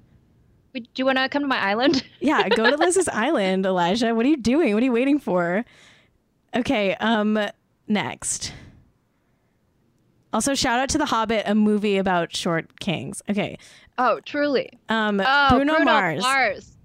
would- 0.73 0.83
do 0.93 1.01
you 1.01 1.05
want 1.05 1.17
to 1.19 1.29
come 1.29 1.41
to 1.43 1.47
my 1.47 1.59
island? 1.59 2.03
Yeah, 2.19 2.47
go 2.49 2.69
to 2.69 2.75
Liz's 2.77 3.07
Island, 3.07 3.65
Elijah. 3.65 4.13
What 4.13 4.25
are 4.25 4.29
you 4.29 4.37
doing? 4.37 4.73
What 4.73 4.81
are 4.81 4.85
you 4.85 4.91
waiting 4.91 5.19
for? 5.19 5.63
Okay, 6.55 6.95
um 6.95 7.39
next. 7.87 8.51
Also 10.31 10.53
shout 10.53 10.79
out 10.79 10.89
to 10.89 10.97
The 10.97 11.05
Hobbit, 11.05 11.43
a 11.47 11.55
movie 11.55 11.97
about 11.97 12.35
short 12.35 12.79
kings. 12.79 13.21
Okay. 13.29 13.57
oh, 13.97 14.19
truly. 14.25 14.69
Um 14.89 15.21
Oh, 15.25 15.47
Bruno, 15.51 15.79
Mars. 15.79 16.21
Mars. 16.21 16.77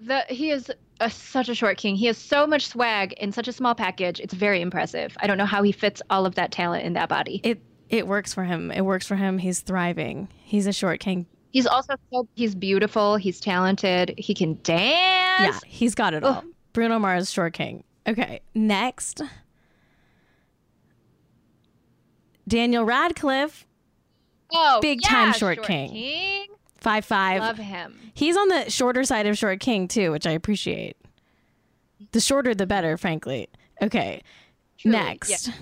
The 0.00 0.24
he 0.28 0.50
is 0.50 0.70
a, 1.00 1.10
such 1.10 1.48
a 1.48 1.54
short 1.54 1.76
king. 1.78 1.96
He 1.96 2.06
has 2.06 2.16
so 2.18 2.46
much 2.46 2.66
swag 2.68 3.12
in 3.14 3.32
such 3.32 3.48
a 3.48 3.52
small 3.52 3.74
package. 3.74 4.20
It's 4.20 4.34
very 4.34 4.60
impressive. 4.60 5.16
I 5.20 5.26
don't 5.26 5.38
know 5.38 5.46
how 5.46 5.62
he 5.62 5.72
fits 5.72 6.00
all 6.10 6.26
of 6.26 6.34
that 6.36 6.52
talent 6.52 6.84
in 6.84 6.92
that 6.94 7.08
body. 7.08 7.40
It 7.44 7.60
it 7.88 8.06
works 8.06 8.32
for 8.32 8.44
him. 8.44 8.70
It 8.70 8.82
works 8.82 9.06
for 9.06 9.16
him. 9.16 9.38
He's 9.38 9.60
thriving. 9.60 10.28
He's 10.44 10.66
a 10.66 10.72
short 10.72 11.00
king. 11.00 11.26
He's 11.50 11.66
also 11.66 11.94
so 12.12 12.28
he's 12.36 12.54
beautiful. 12.54 13.16
He's 13.16 13.40
talented. 13.40 14.14
He 14.16 14.34
can 14.34 14.58
dance. 14.62 15.40
Yeah, 15.42 15.58
he's 15.66 15.94
got 15.96 16.14
it 16.14 16.22
all. 16.22 16.44
Bruno 16.72 16.98
Mars, 17.00 17.30
short 17.32 17.52
king. 17.52 17.82
Okay, 18.06 18.40
next. 18.54 19.22
Daniel 22.46 22.84
Radcliffe, 22.84 23.66
Oh, 24.52 24.80
Big 24.80 25.00
yeah, 25.02 25.08
time 25.08 25.32
short 25.32 25.62
king. 25.62 26.46
Five 26.80 27.04
five. 27.04 27.40
Love 27.40 27.58
him. 27.58 27.98
He's 28.14 28.36
on 28.36 28.48
the 28.48 28.70
shorter 28.70 29.04
side 29.04 29.26
of 29.26 29.36
short 29.36 29.60
king 29.60 29.86
too, 29.88 30.10
which 30.12 30.26
I 30.26 30.30
appreciate. 30.32 30.96
The 32.12 32.20
shorter, 32.20 32.54
the 32.54 32.66
better, 32.66 32.96
frankly. 32.96 33.48
Okay, 33.82 34.22
Truly, 34.78 34.96
next. 34.96 35.48
yeah. 35.48 35.54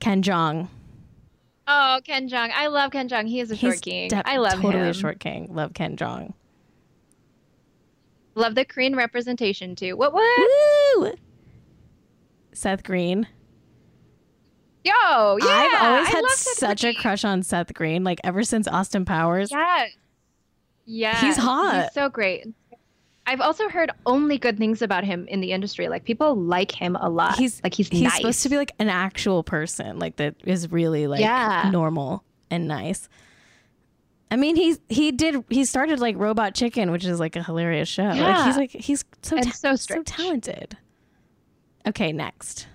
Ken 0.00 0.22
Jeong. 0.22 0.68
Oh, 1.66 2.00
Ken 2.04 2.28
Jeong. 2.28 2.50
I 2.54 2.68
love 2.68 2.92
Ken 2.92 3.08
Jeong. 3.08 3.26
He 3.28 3.40
is 3.40 3.50
a 3.50 3.56
short 3.56 3.80
king. 3.82 4.10
I 4.24 4.36
love 4.36 4.52
totally 4.52 4.66
him. 4.66 4.72
Totally 4.72 4.90
a 4.90 4.94
short 4.94 5.20
king. 5.20 5.48
Love 5.54 5.74
Ken 5.74 5.96
Jeong. 5.96 6.32
Love 8.34 8.54
the 8.54 8.64
Korean 8.64 8.94
representation 8.94 9.74
too. 9.74 9.96
What 9.96 10.12
what? 10.12 10.48
Woo! 10.98 11.12
Seth 12.52 12.84
Green. 12.84 13.26
Yo, 14.88 15.36
yeah. 15.40 15.46
I've 15.48 15.82
always 15.86 16.08
had 16.08 16.24
such 16.28 16.84
a 16.84 16.94
crush 16.94 17.24
on 17.24 17.42
Seth 17.42 17.74
Green, 17.74 18.04
like 18.04 18.20
ever 18.24 18.42
since 18.42 18.66
Austin 18.68 19.04
Powers. 19.04 19.50
Yeah. 19.50 19.86
Yes. 20.86 21.20
He's 21.20 21.36
hot. 21.36 21.84
He's 21.84 21.92
so 21.92 22.08
great. 22.08 22.46
I've 23.26 23.42
also 23.42 23.68
heard 23.68 23.90
only 24.06 24.38
good 24.38 24.56
things 24.56 24.80
about 24.80 25.04
him 25.04 25.26
in 25.28 25.40
the 25.42 25.52
industry. 25.52 25.88
Like 25.88 26.04
people 26.04 26.34
like 26.34 26.72
him 26.72 26.96
a 26.96 27.10
lot. 27.10 27.36
He's 27.36 27.62
like 27.62 27.74
he's 27.74 27.88
he's 27.88 28.02
nice. 28.02 28.16
supposed 28.16 28.42
to 28.44 28.48
be 28.48 28.56
like 28.56 28.72
an 28.78 28.88
actual 28.88 29.42
person, 29.42 29.98
like 29.98 30.16
that 30.16 30.34
is 30.44 30.72
really 30.72 31.06
like 31.06 31.20
Yeah. 31.20 31.68
normal 31.70 32.24
and 32.50 32.66
nice. 32.66 33.06
I 34.30 34.36
mean, 34.36 34.56
he's 34.56 34.78
he 34.88 35.12
did 35.12 35.44
he 35.50 35.66
started 35.66 36.00
like 36.00 36.16
Robot 36.16 36.54
Chicken, 36.54 36.90
which 36.90 37.04
is 37.04 37.20
like 37.20 37.36
a 37.36 37.42
hilarious 37.42 37.88
show. 37.88 38.04
Like 38.04 38.16
Yeah. 38.16 38.46
he's 38.46 38.56
like 38.56 38.70
he's 38.70 39.04
so 39.22 39.36
ta- 39.36 39.50
so 39.50 39.76
so 39.76 40.02
talented. 40.04 40.78
Okay, 41.86 42.12
next. 42.12 42.66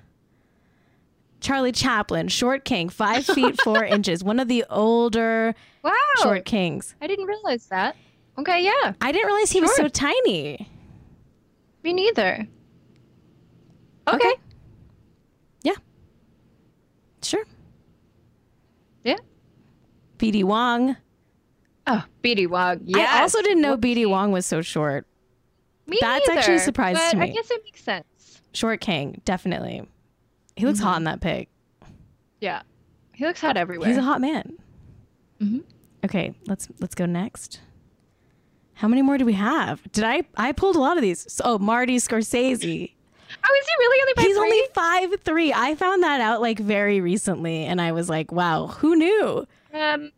Charlie 1.44 1.74
Chaplin, 1.74 2.30
short 2.30 2.64
king, 2.64 2.88
five 2.88 3.26
feet 3.26 3.62
four 3.62 3.84
inches, 3.84 4.24
one 4.24 4.40
of 4.40 4.48
the 4.48 4.64
older 4.70 5.54
wow. 5.84 5.92
short 6.22 6.46
kings. 6.46 6.96
I 7.02 7.08
didn't 7.08 7.26
realize 7.26 7.68
that. 7.68 7.98
Okay, 8.38 8.64
yeah. 8.64 8.94
I 9.02 9.12
didn't 9.12 9.28
realize 9.28 9.52
he 9.52 9.62
was 9.62 9.76
so 9.76 9.90
tiny. 9.90 10.70
Me 11.84 11.94
neither. 11.94 12.48
Okay. 14.08 14.34
Yeah. 15.64 15.76
Sure. 17.22 17.44
Yeah. 19.04 19.18
BD 20.18 20.46
Wong. 20.46 20.96
Oh, 21.86 22.06
BD 22.24 22.48
Wong. 22.48 22.80
Yes. 22.86 23.10
I 23.12 23.22
also 23.22 23.42
didn't 23.42 23.62
know 23.62 23.78
BD 23.78 24.10
Wong 24.10 24.32
was 24.32 24.46
so 24.46 24.62
short. 24.62 25.06
Me 25.88 25.98
That's 26.00 26.30
actually 26.30 26.54
a 26.54 26.56
neither, 26.56 26.64
surprise 26.64 27.12
to 27.12 27.18
I 27.20 27.28
guess 27.28 27.52
it 27.52 27.62
makes 27.66 27.84
sense. 27.84 28.42
Short 28.54 28.80
king, 28.80 29.22
definitely. 29.26 29.86
He 30.56 30.66
looks 30.66 30.80
Mm-hmm. 30.80 30.88
hot 30.88 30.98
in 30.98 31.04
that 31.06 31.22
pic. 31.22 31.50
Yeah. 32.42 32.62
He 33.14 33.26
looks 33.26 33.42
hot 33.42 33.58
everywhere. 33.58 33.88
He's 33.88 33.98
a 33.98 34.02
hot 34.02 34.22
man. 34.22 34.58
Mhm. 35.42 35.64
Okay, 36.06 36.34
let's 36.48 36.68
let's 36.80 36.96
go 36.96 37.06
next. 37.06 37.62
How 38.76 38.88
many 38.88 39.02
more 39.02 39.18
do 39.18 39.26
we 39.26 39.34
have? 39.34 39.82
Did 39.92 40.04
I 40.04 40.24
I 40.36 40.52
pulled 40.52 40.76
a 40.76 40.80
lot 40.80 40.98
of 40.98 41.02
these? 41.04 41.32
So, 41.32 41.44
oh, 41.46 41.60
Marty 41.60 41.98
Scorsese. 41.98 42.92
Oh, 43.46 43.60
is 43.62 43.68
he 43.68 43.74
really 43.80 44.02
only 44.02 44.28
He's 44.28 44.36
three? 44.38 44.44
only 44.46 44.62
five 44.74 45.22
three. 45.24 45.54
I 45.54 45.76
found 45.76 46.04
that 46.04 46.22
out 46.22 46.42
like 46.42 46.60
very 46.60 47.00
recently, 47.02 47.66
and 47.66 47.80
I 47.82 47.92
was 47.94 48.10
like, 48.10 48.32
wow, 48.32 48.68
who 48.68 48.96
knew? 48.96 49.48
Um. 49.74 50.12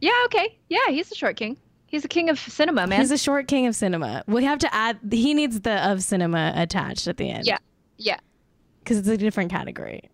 Yeah. 0.00 0.12
Okay. 0.26 0.56
Yeah, 0.68 0.88
he's 0.88 1.10
a 1.12 1.14
short 1.14 1.36
king. 1.36 1.56
He's 1.86 2.04
a 2.04 2.08
king 2.08 2.28
of 2.28 2.38
cinema, 2.38 2.86
man. 2.86 3.00
He's 3.00 3.10
a 3.12 3.18
short 3.18 3.46
king 3.46 3.66
of 3.66 3.76
cinema. 3.76 4.24
We 4.26 4.44
have 4.44 4.58
to 4.60 4.74
add. 4.74 4.98
He 5.10 5.32
needs 5.34 5.60
the 5.60 5.88
of 5.90 6.02
cinema 6.02 6.52
attached 6.56 7.06
at 7.08 7.16
the 7.18 7.30
end. 7.30 7.46
Yeah. 7.46 7.58
Yeah. 7.98 8.18
Because 8.84 8.98
it's 8.98 9.08
a 9.08 9.16
different 9.16 9.50
category. 9.50 10.10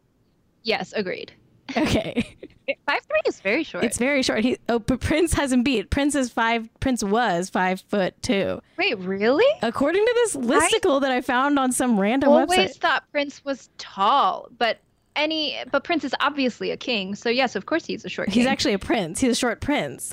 Yes. 0.62 0.92
Agreed. 0.94 1.32
Okay, 1.76 2.36
Five 2.86 3.00
three 3.04 3.20
is 3.26 3.40
very 3.40 3.62
short. 3.62 3.84
it's 3.84 3.96
very 3.98 4.22
short. 4.22 4.42
He 4.42 4.58
oh, 4.68 4.80
but 4.80 5.00
Prince 5.00 5.32
hasn't 5.34 5.64
beat. 5.64 5.90
Prince 5.90 6.16
is 6.16 6.28
five. 6.30 6.68
Prince 6.80 7.04
was 7.04 7.48
five 7.48 7.80
foot 7.82 8.20
two, 8.22 8.60
Wait, 8.76 8.98
really? 8.98 9.46
according 9.62 10.04
to 10.04 10.12
this 10.16 10.36
listicle 10.36 11.00
that 11.00 11.12
I 11.12 11.20
found 11.20 11.58
on 11.60 11.70
some 11.70 11.98
random 12.00 12.30
Always 12.30 12.48
website. 12.50 12.58
Always 12.58 12.76
thought 12.76 13.04
Prince 13.12 13.44
was 13.44 13.70
tall, 13.78 14.48
but 14.58 14.78
any 15.14 15.56
but 15.70 15.84
Prince 15.84 16.02
is 16.02 16.14
obviously 16.20 16.72
a 16.72 16.76
king, 16.76 17.14
so 17.14 17.28
yes, 17.28 17.54
of 17.54 17.66
course 17.66 17.84
he's 17.84 18.04
a 18.04 18.08
short 18.08 18.26
king. 18.28 18.34
He's 18.34 18.46
actually 18.46 18.74
a 18.74 18.78
prince. 18.80 19.20
He's 19.20 19.32
a 19.32 19.36
short 19.36 19.60
prince. 19.60 20.12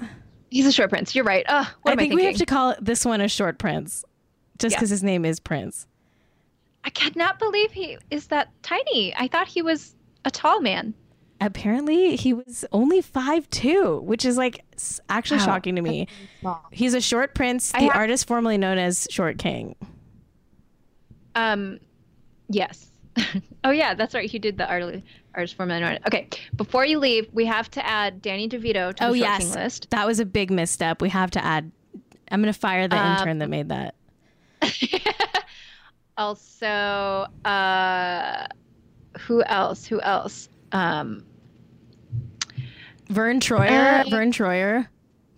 he's 0.51 0.67
a 0.67 0.71
short 0.71 0.89
prince. 0.91 1.15
You're 1.15 1.25
right. 1.25 1.45
Uh, 1.47 1.65
what 1.81 1.93
I 1.93 1.95
think 1.95 2.13
I 2.13 2.15
we 2.15 2.25
have 2.25 2.35
to 2.37 2.45
call 2.45 2.75
this 2.79 3.03
one 3.03 3.19
a 3.21 3.27
short 3.27 3.57
prince, 3.57 4.05
just 4.59 4.73
Yeah. 4.73 4.77
because 4.77 4.91
his 4.91 5.03
name 5.03 5.25
is 5.25 5.39
Prince. 5.39 5.87
I 6.87 6.89
cannot 6.89 7.37
believe 7.37 7.73
he 7.73 7.97
is 8.11 8.27
that 8.27 8.49
tiny. 8.63 9.13
I 9.17 9.27
thought 9.27 9.49
he 9.49 9.61
was 9.61 9.93
a 10.23 10.31
tall 10.31 10.61
man. 10.61 10.93
Apparently, 11.41 12.15
he 12.15 12.31
was 12.33 12.63
only 12.71 13.01
five 13.01 13.47
two, 13.49 13.99
which 14.05 14.23
is 14.23 14.37
like 14.37 14.63
actually 15.09 15.39
Wow. 15.41 15.45
shocking 15.47 15.75
to 15.75 15.81
me. 15.81 16.07
He's 16.71 16.93
a 16.93 17.01
short 17.01 17.35
prince, 17.35 17.73
the 17.73 17.79
have- 17.81 17.91
artist 17.95 18.25
formerly 18.25 18.57
known 18.57 18.77
as 18.77 19.05
Short 19.11 19.37
King. 19.37 19.75
Um, 21.35 21.79
yes. 22.47 22.89
oh 23.65 23.71
yeah, 23.71 23.93
that's 23.93 24.15
right. 24.15 24.29
He 24.29 24.39
did 24.39 24.57
the 24.57 24.65
artist 24.67 25.03
artist 25.35 25.55
formerly 25.55 25.81
known. 25.81 25.99
Okay, 26.07 26.29
before 26.55 26.85
you 26.85 26.99
leave, 26.99 27.27
we 27.33 27.45
have 27.45 27.69
to 27.71 27.85
add 27.85 28.21
Danny 28.21 28.47
DeVito 28.47 28.95
to 28.95 29.03
Oh 29.07 29.11
the 29.11 29.19
short 29.19 29.29
yes, 29.29 29.39
king 29.43 29.51
list. 29.53 29.89
that 29.89 30.07
was 30.07 30.21
a 30.21 30.25
big 30.25 30.51
misstep. 30.51 31.01
We 31.01 31.09
have 31.09 31.31
to 31.31 31.43
add. 31.43 31.69
I'm 32.31 32.41
gonna 32.41 32.53
fire 32.53 32.87
the 32.87 32.97
Um, 32.97 33.17
intern 33.17 33.37
that 33.39 33.49
made 33.49 33.67
that. 33.69 33.95
Also, 36.17 37.27
uh, 37.45 38.47
who 39.19 39.43
else? 39.43 39.85
Who 39.85 40.01
else? 40.01 40.49
Um, 40.71 41.23
Verne 43.09 43.39
Troyer. 43.39 44.05
Uh, 44.05 44.09
Verne 44.09 44.31
Troyer. 44.31 44.87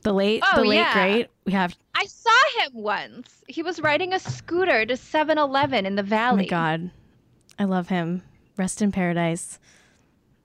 The 0.01 0.13
late, 0.13 0.41
Oh, 0.45 0.61
the 0.61 0.67
late 0.67 0.77
yeah. 0.77 0.93
great. 0.93 1.27
We 1.45 1.51
have. 1.51 1.75
I 1.93 2.05
saw 2.05 2.31
him 2.61 2.71
once. 2.73 3.43
He 3.47 3.61
was 3.61 3.81
riding 3.81 4.13
a 4.13 4.19
scooter 4.19 4.85
to 4.85 4.93
7-Eleven 4.95 5.85
in 5.85 5.95
the 5.95 6.01
Oh 6.01 6.05
valley. 6.05 6.43
my 6.43 6.47
god, 6.47 6.91
I 7.59 7.65
love 7.65 7.89
him. 7.89 8.23
Rest 8.57 8.81
in 8.81 8.91
paradise. 8.93 9.59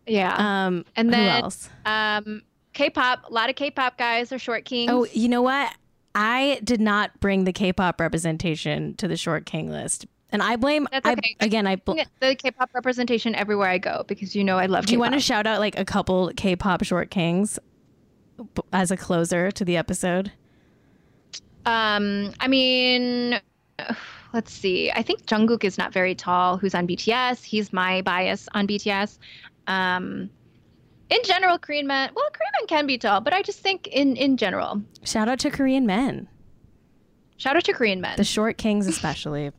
Yeah. 0.07 0.35
Um, 0.37 0.85
And 0.97 1.09
who 1.09 1.13
then- 1.13 1.43
else? 1.45 1.71
Um, 1.87 2.43
K-pop. 2.73 3.31
A 3.31 3.33
lot 3.33 3.49
of 3.49 3.55
K-pop 3.57 3.97
guys 3.97 4.33
are 4.33 4.39
short 4.39 4.65
kings. 4.65 4.91
Oh, 4.93 5.07
you 5.13 5.29
know 5.29 5.43
what? 5.43 5.73
I 6.17 6.61
did 6.65 6.81
not 6.81 7.19
bring 7.21 7.45
the 7.45 7.53
K-pop 7.53 8.01
representation 8.01 8.95
to 8.97 9.07
the 9.07 9.17
short 9.17 9.47
king 9.47 9.71
list, 9.71 10.07
and 10.35 10.43
I 10.43 10.57
blame. 10.57 10.87
That's 10.91 11.07
I, 11.09 11.17
again, 11.41 11.67
I. 11.67 11.77
Bl- 11.77 11.93
the 12.21 12.35
K-pop 12.35 12.71
representation 12.75 13.35
everywhere 13.37 13.69
I 13.69 13.79
go 13.79 14.05
because 14.09 14.35
you 14.35 14.43
know 14.45 14.59
I 14.59 14.67
love 14.67 14.85
do 14.85 14.93
you 14.93 14.97
K-pop. 14.99 15.07
you 15.07 15.13
want 15.13 15.15
to 15.15 15.21
shout 15.21 15.47
out 15.47 15.61
like 15.61 15.79
a 15.79 15.85
couple 15.85 16.33
K-pop 16.37 16.83
short 16.85 17.11
kings 17.11 17.59
as 18.73 18.91
a 18.91 18.97
closer 18.97 19.51
to 19.53 19.65
the 19.65 19.77
episode? 19.77 20.33
Um, 21.67 22.33
I 22.41 22.49
mean, 22.49 23.41
let's 24.33 24.53
see. 24.53 24.91
I 24.91 25.03
think 25.03 25.25
Jungkook 25.27 25.63
is 25.65 25.79
not 25.79 25.93
very 25.93 26.15
tall. 26.17 26.59
Who's 26.59 26.75
on 26.75 26.87
BTS? 26.87 27.45
He's 27.45 27.73
my 27.73 28.03
bias 28.03 28.49
on 28.55 28.67
BTS. 28.67 29.19
Um, 29.69 30.29
in 31.11 31.19
general, 31.23 31.59
Korean 31.59 31.87
men. 31.87 32.11
Well, 32.15 32.29
Korean 32.33 32.51
men 32.61 32.67
can 32.67 32.87
be 32.89 32.99
tall, 32.99 33.21
but 33.21 33.33
I 33.33 33.41
just 33.43 33.61
think 33.61 33.87
in 33.87 34.17
in 34.17 34.37
general. 34.37 34.83
Shout 35.05 35.29
out 35.29 35.39
to 35.41 35.51
Korean 35.51 35.87
men, 35.87 36.27
Shout 37.37 37.57
out 37.57 37.65
to 37.65 37.73
Korean 37.73 38.01
men. 38.01 38.17
the 38.17 38.25
short 38.25 38.59
kings 38.59 38.89
especially. 38.89 39.53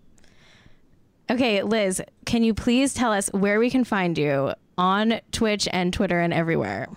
Okay, 1.29 1.63
Liz, 1.63 2.01
can 2.25 2.43
you 2.43 2.53
please 2.53 2.93
tell 2.93 3.11
us 3.11 3.29
where 3.33 3.59
we 3.59 3.69
can 3.69 3.83
find 3.83 4.17
you 4.17 4.53
on 4.77 5.19
Twitch 5.31 5.67
and 5.71 5.91
Twitter 5.91 6.19
and 6.19 6.33
everywhere? 6.33 6.87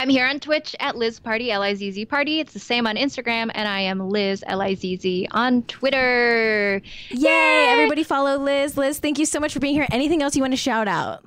I'm 0.00 0.08
here 0.08 0.26
on 0.26 0.40
Twitch 0.40 0.74
at 0.80 0.96
Liz 0.96 1.20
Party, 1.20 1.52
L 1.52 1.62
I 1.62 1.74
Z 1.74 1.92
Z 1.92 2.06
Party. 2.06 2.40
It's 2.40 2.52
the 2.52 2.58
same 2.58 2.88
on 2.88 2.96
Instagram, 2.96 3.52
and 3.54 3.68
I 3.68 3.82
am 3.82 4.00
Liz 4.10 4.42
L 4.48 4.60
I 4.60 4.74
Z 4.74 4.96
Z 4.96 5.28
on 5.30 5.62
Twitter. 5.64 6.82
Yay! 7.10 7.66
Everybody 7.68 8.02
follow 8.02 8.36
Liz. 8.36 8.76
Liz, 8.76 8.98
thank 8.98 9.20
you 9.20 9.26
so 9.26 9.38
much 9.38 9.52
for 9.52 9.60
being 9.60 9.74
here. 9.74 9.86
Anything 9.92 10.20
else 10.20 10.34
you 10.34 10.42
want 10.42 10.54
to 10.54 10.56
shout 10.56 10.88
out 10.88 11.24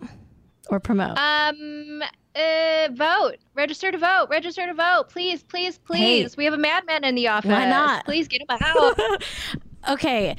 or 0.69 0.81
promote? 0.81 1.17
Um, 1.17 2.03
uh, 2.35 2.89
vote. 2.91 3.37
Register 3.53 3.93
to 3.93 3.97
vote. 3.97 4.27
Register 4.29 4.65
to 4.67 4.73
vote. 4.73 5.05
Please, 5.07 5.41
please, 5.41 5.77
please. 5.77 6.35
We 6.35 6.43
have 6.43 6.53
a 6.53 6.57
madman 6.57 7.05
in 7.05 7.15
the 7.15 7.29
office. 7.29 7.51
Why 7.51 7.69
not? 7.69 8.03
Please 8.03 8.27
get 8.27 8.41
him 8.41 8.47
out. 8.49 9.23
okay, 9.89 10.35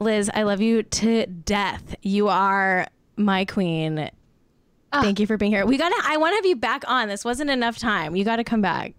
Liz, 0.00 0.30
I 0.32 0.42
love 0.42 0.60
you 0.60 0.82
to 0.82 1.26
death. 1.26 1.96
You 2.02 2.28
are 2.28 2.86
my 3.16 3.44
queen. 3.44 4.10
Ah. 4.92 5.02
Thank 5.02 5.20
you 5.20 5.26
for 5.26 5.36
being 5.36 5.52
here. 5.52 5.66
We 5.66 5.78
gotta. 5.78 5.96
I 6.04 6.16
want 6.16 6.32
to 6.32 6.36
have 6.36 6.46
you 6.46 6.56
back 6.56 6.84
on. 6.86 7.08
This 7.08 7.24
wasn't 7.24 7.50
enough 7.50 7.78
time. 7.78 8.16
You 8.16 8.24
got 8.24 8.36
to 8.36 8.44
come 8.44 8.62
back. 8.62 8.94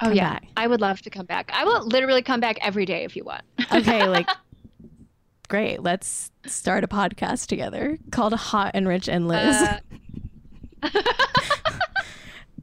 Oh 0.00 0.06
Come 0.06 0.14
yeah, 0.14 0.32
back. 0.34 0.48
I 0.56 0.66
would 0.66 0.80
love 0.80 1.00
to 1.02 1.10
come 1.10 1.26
back. 1.26 1.50
I 1.54 1.64
will 1.64 1.86
literally 1.86 2.22
come 2.22 2.40
back 2.40 2.58
every 2.60 2.84
day 2.84 3.04
if 3.04 3.14
you 3.14 3.24
want. 3.24 3.42
Okay, 3.72 4.08
like 4.08 4.28
great. 5.48 5.82
Let's 5.82 6.32
start 6.46 6.82
a 6.82 6.88
podcast 6.88 7.46
together 7.46 7.98
called 8.10 8.32
Hot 8.32 8.72
and 8.74 8.88
Rich 8.88 9.08
and 9.08 9.28
Liz. 9.28 9.56
Uh, 10.82 10.90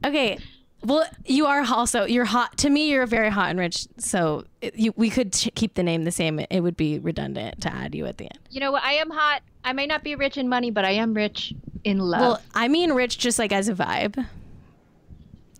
okay. 0.06 0.38
Well, 0.82 1.06
you 1.26 1.46
are 1.46 1.62
also 1.70 2.04
you're 2.04 2.24
hot 2.24 2.56
to 2.58 2.70
me. 2.70 2.90
You're 2.90 3.06
very 3.06 3.28
hot 3.30 3.50
and 3.50 3.58
rich. 3.58 3.86
So 3.98 4.44
it, 4.62 4.74
you, 4.76 4.92
we 4.96 5.10
could 5.10 5.32
ch- 5.34 5.50
keep 5.54 5.74
the 5.74 5.82
name 5.82 6.04
the 6.04 6.10
same. 6.10 6.38
It 6.38 6.60
would 6.60 6.76
be 6.76 6.98
redundant 6.98 7.60
to 7.62 7.72
add 7.72 7.94
you 7.94 8.06
at 8.06 8.16
the 8.18 8.24
end. 8.24 8.38
you 8.50 8.60
know 8.60 8.72
what? 8.72 8.82
I 8.82 8.94
am 8.94 9.10
hot. 9.10 9.42
I 9.62 9.72
may 9.74 9.86
not 9.86 10.02
be 10.02 10.14
rich 10.14 10.38
in 10.38 10.48
money, 10.48 10.70
but 10.70 10.86
I 10.86 10.92
am 10.92 11.12
rich 11.12 11.52
in 11.84 11.98
love. 11.98 12.20
Well, 12.20 12.42
I 12.54 12.68
mean 12.68 12.92
rich 12.92 13.18
just 13.18 13.38
like 13.38 13.52
as 13.52 13.68
a 13.68 13.74
vibe. 13.74 14.26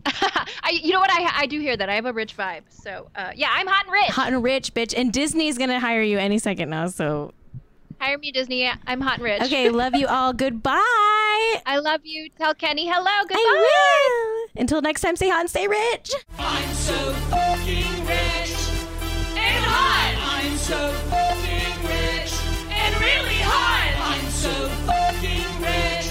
I, 0.07 0.71
you 0.83 0.93
know 0.93 1.01
what? 1.01 1.11
I, 1.11 1.43
I 1.43 1.47
do 1.47 1.61
hear 1.61 1.77
that. 1.77 1.91
I 1.91 1.95
have 1.95 2.07
a 2.07 2.13
rich 2.13 2.35
vibe. 2.37 2.63
So 2.71 3.09
uh, 3.15 3.33
yeah, 3.35 3.49
I'm 3.53 3.67
hot 3.67 3.85
and 3.85 3.93
rich. 3.93 4.11
Hot 4.11 4.33
and 4.33 4.43
rich, 4.43 4.73
bitch. 4.73 4.95
And 4.97 5.13
Disney's 5.13 5.59
gonna 5.59 5.79
hire 5.81 6.03
you 6.03 6.19
any 6.19 6.39
second 6.39 6.71
now. 6.71 6.87
So 6.87 7.33
Hire 8.01 8.17
me, 8.17 8.33
Disney. 8.33 8.67
I'm 8.87 9.01
hot 9.03 9.17
and 9.17 9.25
rich. 9.25 9.43
Okay, 9.43 9.69
love 9.69 9.95
you 9.95 10.07
all. 10.07 10.33
Goodbye. 10.45 10.81
I 11.67 11.79
love 11.83 12.01
you. 12.05 12.31
Tell 12.31 12.55
Kenny 12.55 12.89
hello. 12.89 13.11
Goodbye. 13.29 13.37
I 13.37 14.49
will. 14.55 14.61
Until 14.61 14.81
next 14.81 15.03
time, 15.03 15.17
stay 15.17 15.29
hot 15.29 15.41
and 15.41 15.51
stay 15.51 15.69
rich. 15.69 16.11
I'm 16.39 16.73
so 16.73 16.95
fucking 17.29 18.07
rich 18.07 18.57
and 19.37 19.65
hot. 19.67 20.17
I'm 20.19 20.57
so 20.57 20.93
fucking 21.11 21.77
rich 21.85 22.33
and 22.71 23.01
really 23.01 23.41
hot. 23.45 23.93
I'm 24.01 24.31
so 24.31 24.69
fucking 24.89 25.61
rich 25.61 26.09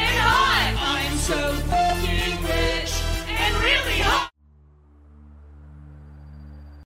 and 0.00 0.18
hot. 0.24 0.72
I'm 0.80 1.16
so 1.18 1.52
fucking 1.68 2.42
rich 2.44 2.92
and 3.28 3.54
really 3.62 3.98
hot. 4.00 4.33